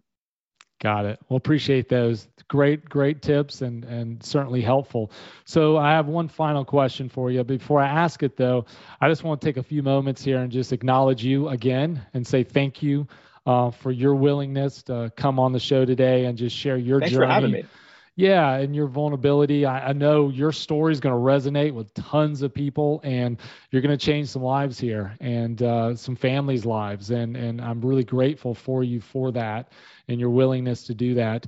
Got 0.80 1.06
it. 1.06 1.18
Well, 1.28 1.36
appreciate 1.36 1.88
those. 1.88 2.28
Great, 2.48 2.88
great 2.88 3.22
tips 3.22 3.62
and 3.62 3.84
and 3.84 4.22
certainly 4.22 4.60
helpful. 4.60 5.10
So 5.44 5.78
I 5.78 5.92
have 5.92 6.06
one 6.06 6.28
final 6.28 6.64
question 6.64 7.08
for 7.08 7.30
you. 7.30 7.42
Before 7.42 7.80
I 7.80 7.86
ask 7.86 8.22
it 8.22 8.36
though, 8.36 8.66
I 9.00 9.08
just 9.08 9.24
want 9.24 9.40
to 9.40 9.46
take 9.46 9.56
a 9.56 9.62
few 9.62 9.82
moments 9.82 10.22
here 10.22 10.38
and 10.38 10.52
just 10.52 10.72
acknowledge 10.72 11.24
you 11.24 11.48
again 11.48 12.04
and 12.12 12.26
say 12.26 12.42
thank 12.42 12.82
you 12.82 13.08
uh, 13.46 13.70
for 13.70 13.90
your 13.90 14.14
willingness 14.14 14.82
to 14.84 15.10
come 15.16 15.38
on 15.38 15.52
the 15.52 15.60
show 15.60 15.84
today 15.84 16.26
and 16.26 16.36
just 16.36 16.56
share 16.56 16.76
your 16.76 17.00
Thanks 17.00 17.14
journey. 17.14 17.64
Yeah, 18.16 18.54
and 18.58 18.76
your 18.76 18.86
vulnerability. 18.86 19.66
I, 19.66 19.88
I 19.88 19.92
know 19.92 20.28
your 20.28 20.52
story 20.52 20.92
is 20.92 21.00
going 21.00 21.14
to 21.14 21.18
resonate 21.20 21.74
with 21.74 21.92
tons 21.94 22.42
of 22.42 22.54
people, 22.54 23.00
and 23.02 23.40
you're 23.70 23.82
going 23.82 23.96
to 23.96 24.04
change 24.04 24.28
some 24.28 24.42
lives 24.42 24.78
here 24.78 25.16
and 25.20 25.60
uh, 25.62 25.96
some 25.96 26.14
families' 26.14 26.64
lives. 26.64 27.10
And 27.10 27.36
and 27.36 27.60
I'm 27.60 27.80
really 27.80 28.04
grateful 28.04 28.54
for 28.54 28.84
you 28.84 29.00
for 29.00 29.32
that 29.32 29.72
and 30.06 30.20
your 30.20 30.30
willingness 30.30 30.84
to 30.84 30.94
do 30.94 31.14
that. 31.14 31.46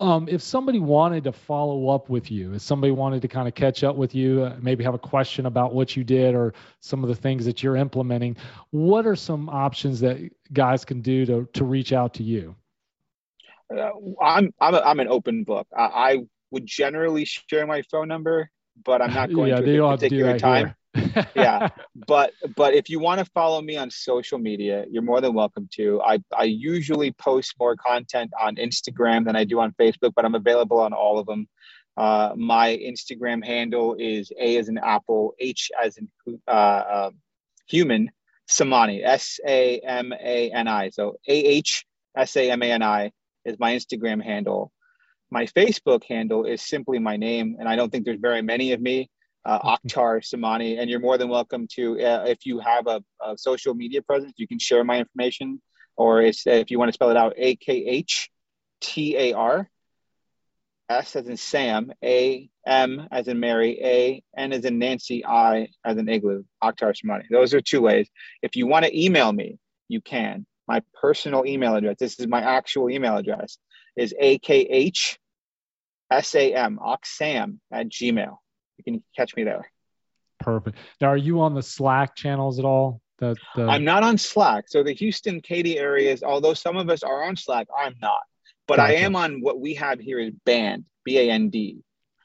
Um, 0.00 0.28
if 0.28 0.40
somebody 0.42 0.78
wanted 0.78 1.24
to 1.24 1.32
follow 1.32 1.88
up 1.88 2.08
with 2.08 2.30
you, 2.30 2.54
if 2.54 2.62
somebody 2.62 2.92
wanted 2.92 3.22
to 3.22 3.28
kind 3.28 3.48
of 3.48 3.54
catch 3.54 3.82
up 3.82 3.96
with 3.96 4.14
you, 4.14 4.42
uh, 4.44 4.56
maybe 4.60 4.84
have 4.84 4.94
a 4.94 4.98
question 4.98 5.46
about 5.46 5.74
what 5.74 5.96
you 5.96 6.04
did 6.04 6.34
or 6.34 6.52
some 6.80 7.02
of 7.02 7.08
the 7.08 7.14
things 7.16 7.44
that 7.46 7.62
you're 7.62 7.76
implementing, 7.76 8.36
what 8.70 9.06
are 9.06 9.16
some 9.16 9.48
options 9.48 9.98
that 10.00 10.30
guys 10.52 10.84
can 10.84 11.00
do 11.00 11.26
to 11.26 11.48
to 11.54 11.64
reach 11.64 11.92
out 11.92 12.14
to 12.14 12.22
you? 12.22 12.54
Uh, 13.72 13.90
I'm 14.22 14.52
I'm, 14.60 14.74
a, 14.74 14.80
I'm 14.80 15.00
an 15.00 15.08
open 15.08 15.44
book. 15.44 15.66
I, 15.76 15.82
I, 15.82 16.18
would 16.50 16.66
generally 16.66 17.24
share 17.24 17.66
my 17.66 17.82
phone 17.90 18.06
number, 18.06 18.48
but 18.84 19.02
I'm 19.02 19.12
not 19.12 19.32
going 19.34 19.48
yeah, 19.48 19.60
to 19.60 19.76
at 19.76 19.92
a 19.92 19.96
particular 19.96 20.38
time. 20.38 20.74
yeah, 21.34 21.68
but 22.06 22.32
but 22.56 22.74
if 22.74 22.88
you 22.88 23.00
want 23.00 23.18
to 23.18 23.24
follow 23.26 23.60
me 23.60 23.76
on 23.76 23.90
social 23.90 24.38
media, 24.38 24.84
you're 24.90 25.02
more 25.02 25.20
than 25.20 25.34
welcome 25.34 25.68
to. 25.74 26.00
I 26.02 26.18
I 26.36 26.44
usually 26.44 27.12
post 27.12 27.54
more 27.58 27.76
content 27.76 28.32
on 28.40 28.56
Instagram 28.56 29.24
than 29.24 29.36
I 29.36 29.44
do 29.44 29.60
on 29.60 29.72
Facebook, 29.72 30.12
but 30.14 30.24
I'm 30.24 30.34
available 30.34 30.78
on 30.78 30.92
all 30.92 31.18
of 31.18 31.26
them. 31.26 31.48
Uh, 31.96 32.32
my 32.36 32.76
Instagram 32.76 33.44
handle 33.44 33.96
is 33.98 34.32
A 34.38 34.56
as 34.56 34.68
in 34.68 34.78
apple, 34.78 35.34
H 35.38 35.70
as 35.82 35.96
in 35.96 36.08
uh, 36.48 36.50
uh, 36.50 37.10
human, 37.66 38.10
Samani, 38.48 39.04
S 39.04 39.38
A 39.46 39.80
M 39.80 40.12
A 40.12 40.50
N 40.50 40.68
I. 40.68 40.90
So 40.90 41.16
A 41.26 41.32
H 41.32 41.84
S 42.16 42.36
A 42.36 42.50
M 42.50 42.62
A 42.62 42.70
N 42.72 42.82
I 42.82 43.12
is 43.44 43.58
my 43.58 43.72
Instagram 43.72 44.22
handle. 44.22 44.72
My 45.30 45.46
Facebook 45.46 46.04
handle 46.04 46.44
is 46.44 46.62
simply 46.62 46.98
my 46.98 47.16
name, 47.16 47.56
and 47.58 47.68
I 47.68 47.76
don't 47.76 47.90
think 47.90 48.04
there's 48.04 48.20
very 48.20 48.42
many 48.42 48.72
of 48.72 48.80
me, 48.80 49.10
uh, 49.44 49.76
Akhtar 49.76 50.22
Samani. 50.22 50.78
And 50.78 50.88
you're 50.88 51.00
more 51.00 51.18
than 51.18 51.28
welcome 51.28 51.66
to, 51.72 52.00
uh, 52.00 52.24
if 52.26 52.46
you 52.46 52.60
have 52.60 52.86
a, 52.86 53.02
a, 53.20 53.36
social 53.36 53.74
media 53.74 54.02
presence, 54.02 54.34
you 54.36 54.46
can 54.46 54.58
share 54.58 54.84
my 54.84 54.98
information, 54.98 55.60
or 55.96 56.22
it's, 56.22 56.46
if 56.46 56.70
you 56.70 56.78
want 56.78 56.88
to 56.88 56.92
spell 56.92 57.10
it 57.10 57.16
out, 57.16 57.34
A 57.36 57.56
K 57.56 57.72
H 57.86 58.30
T 58.80 59.16
A 59.16 59.32
R 59.32 59.68
S 60.88 61.16
as 61.16 61.26
in 61.26 61.36
Sam, 61.36 61.92
A 62.02 62.48
M 62.66 63.08
as 63.10 63.28
in 63.28 63.40
Mary, 63.40 63.78
A 63.82 64.22
N 64.36 64.52
as 64.52 64.64
in 64.64 64.78
Nancy, 64.78 65.24
I 65.24 65.68
as 65.84 65.96
in 65.96 66.08
Igloo, 66.08 66.44
Akhtar 66.62 66.94
Samani. 66.94 67.24
Those 67.30 67.54
are 67.54 67.60
two 67.60 67.80
ways. 67.80 68.08
If 68.42 68.56
you 68.56 68.66
want 68.66 68.84
to 68.84 69.04
email 69.04 69.32
me, 69.32 69.58
you 69.88 70.00
can. 70.00 70.46
My 70.66 70.82
personal 71.00 71.44
email 71.46 71.74
address, 71.74 71.96
this 71.98 72.18
is 72.18 72.26
my 72.26 72.40
actual 72.40 72.90
email 72.90 73.16
address, 73.16 73.58
is 73.96 74.14
AKH 74.20 75.18
SAM, 76.22 76.78
Oxam 76.78 77.58
at 77.72 77.88
Gmail. 77.88 78.36
You 78.78 78.84
can 78.84 79.04
catch 79.16 79.36
me 79.36 79.44
there. 79.44 79.70
Perfect. 80.40 80.78
Now, 81.00 81.08
are 81.08 81.16
you 81.16 81.40
on 81.40 81.54
the 81.54 81.62
Slack 81.62 82.16
channels 82.16 82.58
at 82.58 82.64
all? 82.64 83.00
The, 83.18 83.36
the... 83.54 83.66
I'm 83.66 83.84
not 83.84 84.02
on 84.02 84.18
Slack. 84.18 84.64
So 84.68 84.82
the 84.82 84.92
Houston, 84.92 85.40
Katy 85.40 85.78
areas, 85.78 86.22
although 86.22 86.54
some 86.54 86.76
of 86.76 86.90
us 86.90 87.02
are 87.02 87.24
on 87.24 87.36
Slack, 87.36 87.68
I'm 87.76 87.94
not. 88.00 88.20
But 88.66 88.78
gotcha. 88.78 88.92
I 88.92 88.96
am 89.00 89.14
on 89.14 89.40
what 89.40 89.60
we 89.60 89.74
have 89.74 90.00
here 90.00 90.18
is 90.18 90.32
Band, 90.44 90.84
B 91.04 91.18
A 91.18 91.30
N 91.30 91.50
D. 91.50 91.82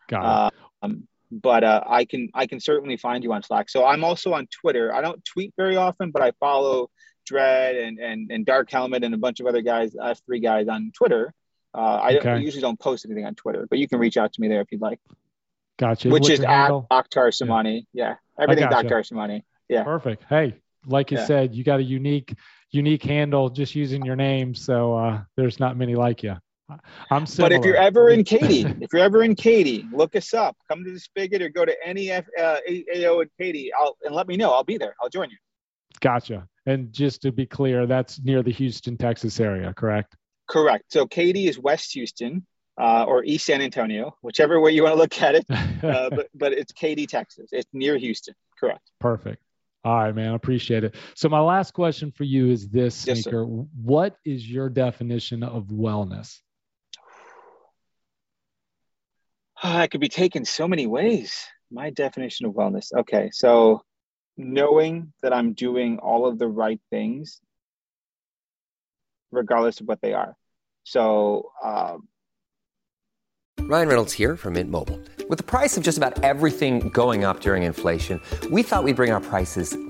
Got 0.07 0.53
it. 0.53 0.59
Um, 0.81 1.07
but 1.31 1.63
uh, 1.63 1.83
I 1.85 2.05
can 2.05 2.29
I 2.33 2.47
can 2.47 2.59
certainly 2.59 2.97
find 2.97 3.23
you 3.23 3.33
on 3.33 3.43
Slack. 3.43 3.69
So 3.69 3.85
I'm 3.85 4.03
also 4.03 4.33
on 4.33 4.47
Twitter. 4.47 4.93
I 4.93 5.01
don't 5.01 5.23
tweet 5.23 5.53
very 5.57 5.75
often, 5.75 6.11
but 6.11 6.21
I 6.21 6.31
follow 6.39 6.89
Dread 7.29 7.75
and 7.75 7.99
and, 7.99 8.31
and 8.31 8.45
Dark 8.45 8.69
Helmet 8.71 9.03
and 9.03 9.13
a 9.13 9.17
bunch 9.17 9.39
of 9.39 9.45
other 9.45 9.61
guys, 9.61 9.95
us 9.95 10.19
three 10.25 10.39
guys 10.39 10.67
on 10.67 10.91
Twitter. 10.95 11.33
Uh, 11.73 11.77
I, 11.77 12.17
okay. 12.17 12.29
I, 12.31 12.37
usually 12.37 12.61
don't 12.61 12.79
post 12.79 13.05
anything 13.05 13.25
on 13.25 13.35
Twitter, 13.35 13.67
but 13.69 13.77
you 13.77 13.87
can 13.87 13.99
reach 13.99 14.17
out 14.17 14.33
to 14.33 14.41
me 14.41 14.47
there 14.47 14.61
if 14.61 14.71
you'd 14.71 14.81
like. 14.81 14.99
Gotcha. 15.77 16.09
Which 16.09 16.23
What's 16.23 16.33
is 16.33 16.39
at 16.41 16.71
Akhtar 16.71 17.31
Samani. 17.31 17.85
Yeah. 17.93 18.15
yeah. 18.37 18.43
Everything 18.43 18.69
gotcha. 18.69 18.89
Akhtar 18.89 19.09
Samani. 19.09 19.43
Yeah. 19.69 19.83
Perfect. 19.83 20.23
Hey, 20.27 20.55
like 20.87 21.11
you 21.11 21.17
yeah. 21.17 21.25
said, 21.25 21.53
you 21.53 21.63
got 21.63 21.79
a 21.79 21.83
unique 21.83 22.33
unique 22.71 23.03
handle 23.03 23.49
just 23.49 23.75
using 23.75 24.03
your 24.03 24.15
name. 24.15 24.55
So 24.55 24.95
uh, 24.95 25.21
there's 25.35 25.59
not 25.59 25.77
many 25.77 25.95
like 25.95 26.23
you. 26.23 26.35
I'm 27.09 27.25
similar. 27.25 27.49
But 27.49 27.59
if 27.59 27.65
you're 27.65 27.81
ever 27.81 28.09
in 28.09 28.23
Katy, 28.23 28.61
if 28.81 28.89
you're 28.93 29.01
ever 29.01 29.23
in 29.23 29.35
Katy, 29.35 29.85
look 29.91 30.15
us 30.15 30.33
up. 30.33 30.55
Come 30.67 30.83
to 30.83 30.91
the 30.91 30.99
Spigot 30.99 31.41
or 31.41 31.49
go 31.49 31.65
to 31.65 31.75
any 31.85 32.11
F, 32.11 32.25
uh, 32.39 32.57
AO 32.67 33.21
in 33.21 33.29
Katy. 33.39 33.71
I'll 33.73 33.97
and 34.03 34.13
let 34.13 34.27
me 34.27 34.37
know. 34.37 34.51
I'll 34.51 34.63
be 34.63 34.77
there. 34.77 34.95
I'll 35.01 35.09
join 35.09 35.29
you. 35.29 35.37
Gotcha. 35.99 36.47
And 36.65 36.93
just 36.93 37.21
to 37.23 37.31
be 37.31 37.45
clear, 37.45 37.85
that's 37.85 38.19
near 38.19 38.43
the 38.43 38.51
Houston, 38.51 38.97
Texas 38.97 39.39
area, 39.39 39.73
correct? 39.73 40.15
Correct. 40.47 40.85
So 40.91 41.05
Katy 41.05 41.47
is 41.47 41.59
West 41.59 41.93
Houston 41.93 42.45
uh, 42.79 43.03
or 43.03 43.23
East 43.23 43.45
San 43.45 43.61
Antonio, 43.61 44.15
whichever 44.21 44.59
way 44.59 44.71
you 44.71 44.83
want 44.83 44.93
to 44.93 44.99
look 44.99 45.21
at 45.21 45.35
it. 45.35 45.45
Uh, 45.79 46.09
but 46.09 46.27
but 46.35 46.51
it's 46.51 46.73
Katy, 46.73 47.07
Texas. 47.07 47.51
It's 47.53 47.69
near 47.71 47.97
Houston. 47.97 48.35
Correct. 48.59 48.81
Perfect. 48.99 49.41
All 49.85 49.95
right, 49.95 50.13
man. 50.13 50.33
Appreciate 50.33 50.83
it. 50.83 50.95
So 51.15 51.29
my 51.29 51.39
last 51.39 51.73
question 51.73 52.11
for 52.11 52.25
you 52.25 52.51
is 52.51 52.67
this, 52.67 52.95
Sneaker. 52.95 53.45
Yes, 53.47 53.65
what 53.81 54.17
is 54.25 54.45
your 54.45 54.67
definition 54.67 55.41
of 55.41 55.67
wellness? 55.67 56.39
Oh, 59.63 59.71
that 59.71 59.89
could 59.89 60.01
be 60.01 60.09
taken 60.09 60.43
so 60.43 60.67
many 60.67 60.85
ways. 60.85 61.45
My 61.71 61.91
definition 61.91 62.45
of 62.45 62.53
wellness. 62.53 62.91
Okay, 62.93 63.29
so 63.31 63.83
knowing 64.39 65.11
that 65.21 65.33
I'm 65.33 65.53
doing 65.53 65.99
all 65.99 66.25
of 66.25 66.39
the 66.39 66.47
right 66.47 66.79
things, 66.89 67.41
regardless 69.31 69.81
of 69.81 69.87
what 69.87 70.01
they 70.01 70.13
are. 70.13 70.35
So, 70.85 71.51
um, 71.61 72.07
Ryan 73.59 73.87
Reynolds 73.87 74.13
here 74.13 74.37
from 74.37 74.53
Mint 74.53 74.71
Mobile. 74.71 74.99
With 75.29 75.37
the 75.37 75.43
price 75.43 75.77
of 75.77 75.83
just 75.83 75.97
about 75.97 76.23
everything 76.23 76.89
going 76.89 77.23
up 77.25 77.41
during 77.41 77.63
inflation, 77.63 78.19
we 78.49 78.63
thought 78.63 78.83
we'd 78.83 78.95
bring 78.95 79.11
our 79.11 79.19
prices 79.19 79.77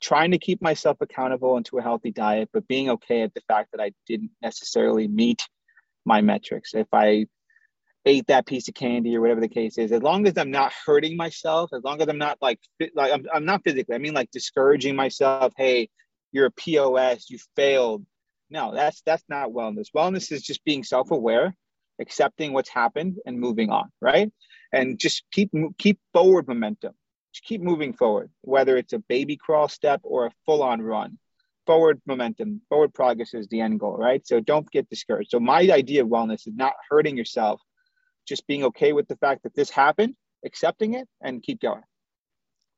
Trying 0.00 0.32
to 0.32 0.38
keep 0.38 0.62
myself 0.62 0.98
accountable 1.00 1.56
into 1.56 1.78
a 1.78 1.82
healthy 1.82 2.12
diet, 2.12 2.50
but 2.52 2.68
being 2.68 2.90
okay 2.90 3.22
at 3.22 3.34
the 3.34 3.42
fact 3.42 3.70
that 3.72 3.80
I 3.80 3.92
didn't 4.06 4.30
necessarily 4.42 5.08
meet 5.08 5.42
my 6.04 6.20
metrics. 6.20 6.74
If 6.74 6.86
I 6.92 7.26
ate 8.04 8.28
that 8.28 8.46
piece 8.46 8.68
of 8.68 8.74
candy 8.74 9.16
or 9.16 9.20
whatever 9.20 9.40
the 9.40 9.48
case 9.48 9.78
is, 9.78 9.90
as 9.92 10.02
long 10.02 10.26
as 10.26 10.38
I'm 10.38 10.50
not 10.50 10.72
hurting 10.86 11.16
myself, 11.16 11.70
as 11.74 11.82
long 11.82 12.00
as 12.00 12.08
I'm 12.08 12.18
not 12.18 12.38
like 12.40 12.60
like 12.94 13.12
I'm, 13.12 13.26
I'm 13.34 13.44
not 13.44 13.62
physically, 13.64 13.94
I 13.94 13.98
mean 13.98 14.14
like 14.14 14.30
discouraging 14.30 14.96
myself. 14.96 15.52
Hey, 15.56 15.88
you're 16.32 16.46
a 16.46 16.50
POS, 16.50 17.28
you 17.28 17.38
failed. 17.56 18.06
No, 18.48 18.72
that's 18.74 19.02
that's 19.04 19.24
not 19.28 19.50
wellness. 19.50 19.86
Wellness 19.94 20.30
is 20.30 20.42
just 20.42 20.64
being 20.64 20.84
self-aware, 20.84 21.54
accepting 22.00 22.52
what's 22.52 22.68
happened, 22.68 23.16
and 23.26 23.40
moving 23.40 23.70
on, 23.70 23.90
right? 24.00 24.30
And 24.72 24.98
just 24.98 25.24
keep 25.32 25.50
keep 25.78 25.98
forward 26.12 26.46
momentum. 26.46 26.92
Just 27.36 27.44
keep 27.44 27.60
moving 27.60 27.92
forward, 27.92 28.30
whether 28.40 28.78
it's 28.78 28.94
a 28.94 28.98
baby 28.98 29.36
crawl 29.36 29.68
step 29.68 30.00
or 30.04 30.24
a 30.24 30.30
full-on 30.46 30.80
run 30.80 31.18
forward 31.66 32.00
momentum, 32.06 32.62
forward 32.70 32.94
progress 32.94 33.34
is 33.34 33.46
the 33.48 33.60
end 33.60 33.78
goal, 33.78 33.94
right? 33.94 34.26
So 34.26 34.40
don't 34.40 34.70
get 34.70 34.88
discouraged. 34.88 35.32
So 35.32 35.40
my 35.40 35.60
idea 35.70 36.02
of 36.02 36.08
wellness 36.08 36.46
is 36.46 36.54
not 36.56 36.72
hurting 36.88 37.14
yourself, 37.14 37.60
just 38.26 38.46
being 38.46 38.64
okay 38.64 38.94
with 38.94 39.06
the 39.06 39.16
fact 39.16 39.42
that 39.42 39.54
this 39.54 39.68
happened, 39.68 40.14
accepting 40.46 40.94
it, 40.94 41.06
and 41.20 41.42
keep 41.42 41.60
going. 41.60 41.82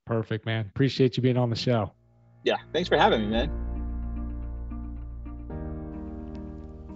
Perfect, 0.06 0.44
man. 0.44 0.66
Appreciate 0.66 1.16
you 1.16 1.22
being 1.22 1.36
on 1.36 1.50
the 1.50 1.56
show. 1.56 1.92
Yeah, 2.42 2.56
thanks 2.72 2.88
for 2.88 2.96
having 2.96 3.20
me, 3.20 3.26
man. 3.28 3.52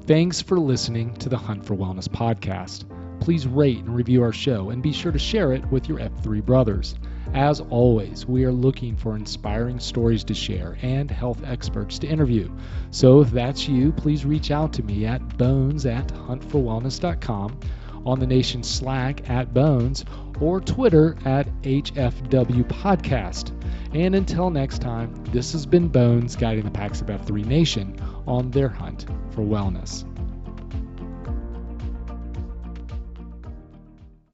Thanks 0.07 0.43
for 0.43 0.59
listening 0.59 1.15
to 1.19 1.29
the 1.29 1.39
Hunt 1.39 1.65
for 1.65 1.77
Wellness 1.77 2.09
podcast. 2.09 2.89
Please 3.21 3.47
rate 3.47 3.79
and 3.79 3.95
review 3.95 4.25
our 4.25 4.33
show 4.33 4.71
and 4.71 4.83
be 4.83 4.93
sure 4.93 5.13
to 5.13 5.19
share 5.21 5.53
it 5.53 5.65
with 5.71 5.89
your 5.89 6.01
F3 6.01 6.45
brothers. 6.45 6.97
As 7.35 7.61
always, 7.61 8.27
we 8.27 8.45
are 8.45 8.53
looking 8.53 8.95
for 8.95 9.17
inspiring 9.17 9.81
stories 9.81 10.23
to 10.25 10.35
share 10.35 10.77
and 10.83 11.11
health 11.11 11.43
experts 11.45 11.99
to 12.01 12.07
interview. 12.07 12.51
So 12.91 13.23
if 13.23 13.31
that's 13.31 13.67
you, 13.67 13.93
please 13.93 14.27
reach 14.27 14.51
out 14.51 14.75
to 14.75 14.83
me 14.83 15.07
at 15.07 15.39
bones 15.39 15.87
at 15.87 16.09
huntforwellness.com, 16.09 17.59
on 18.05 18.21
the 18.21 18.27
nation's 18.27 18.69
Slack 18.69 19.31
at 19.31 19.55
bones, 19.55 20.05
or 20.41 20.61
Twitter 20.61 21.17
at 21.25 21.47
HFW 21.63 22.65
Podcast. 22.65 23.53
And 23.95 24.15
until 24.15 24.51
next 24.51 24.81
time, 24.81 25.15
this 25.27 25.53
has 25.53 25.65
been 25.65 25.89
Bones 25.89 26.37
guiding 26.37 26.65
the 26.65 26.71
Pax 26.71 27.01
of 27.01 27.07
F3 27.07 27.47
Nation 27.47 27.99
on 28.27 28.51
their 28.51 28.69
hunt 28.69 29.07
for 29.31 29.43
wellness. 29.43 30.12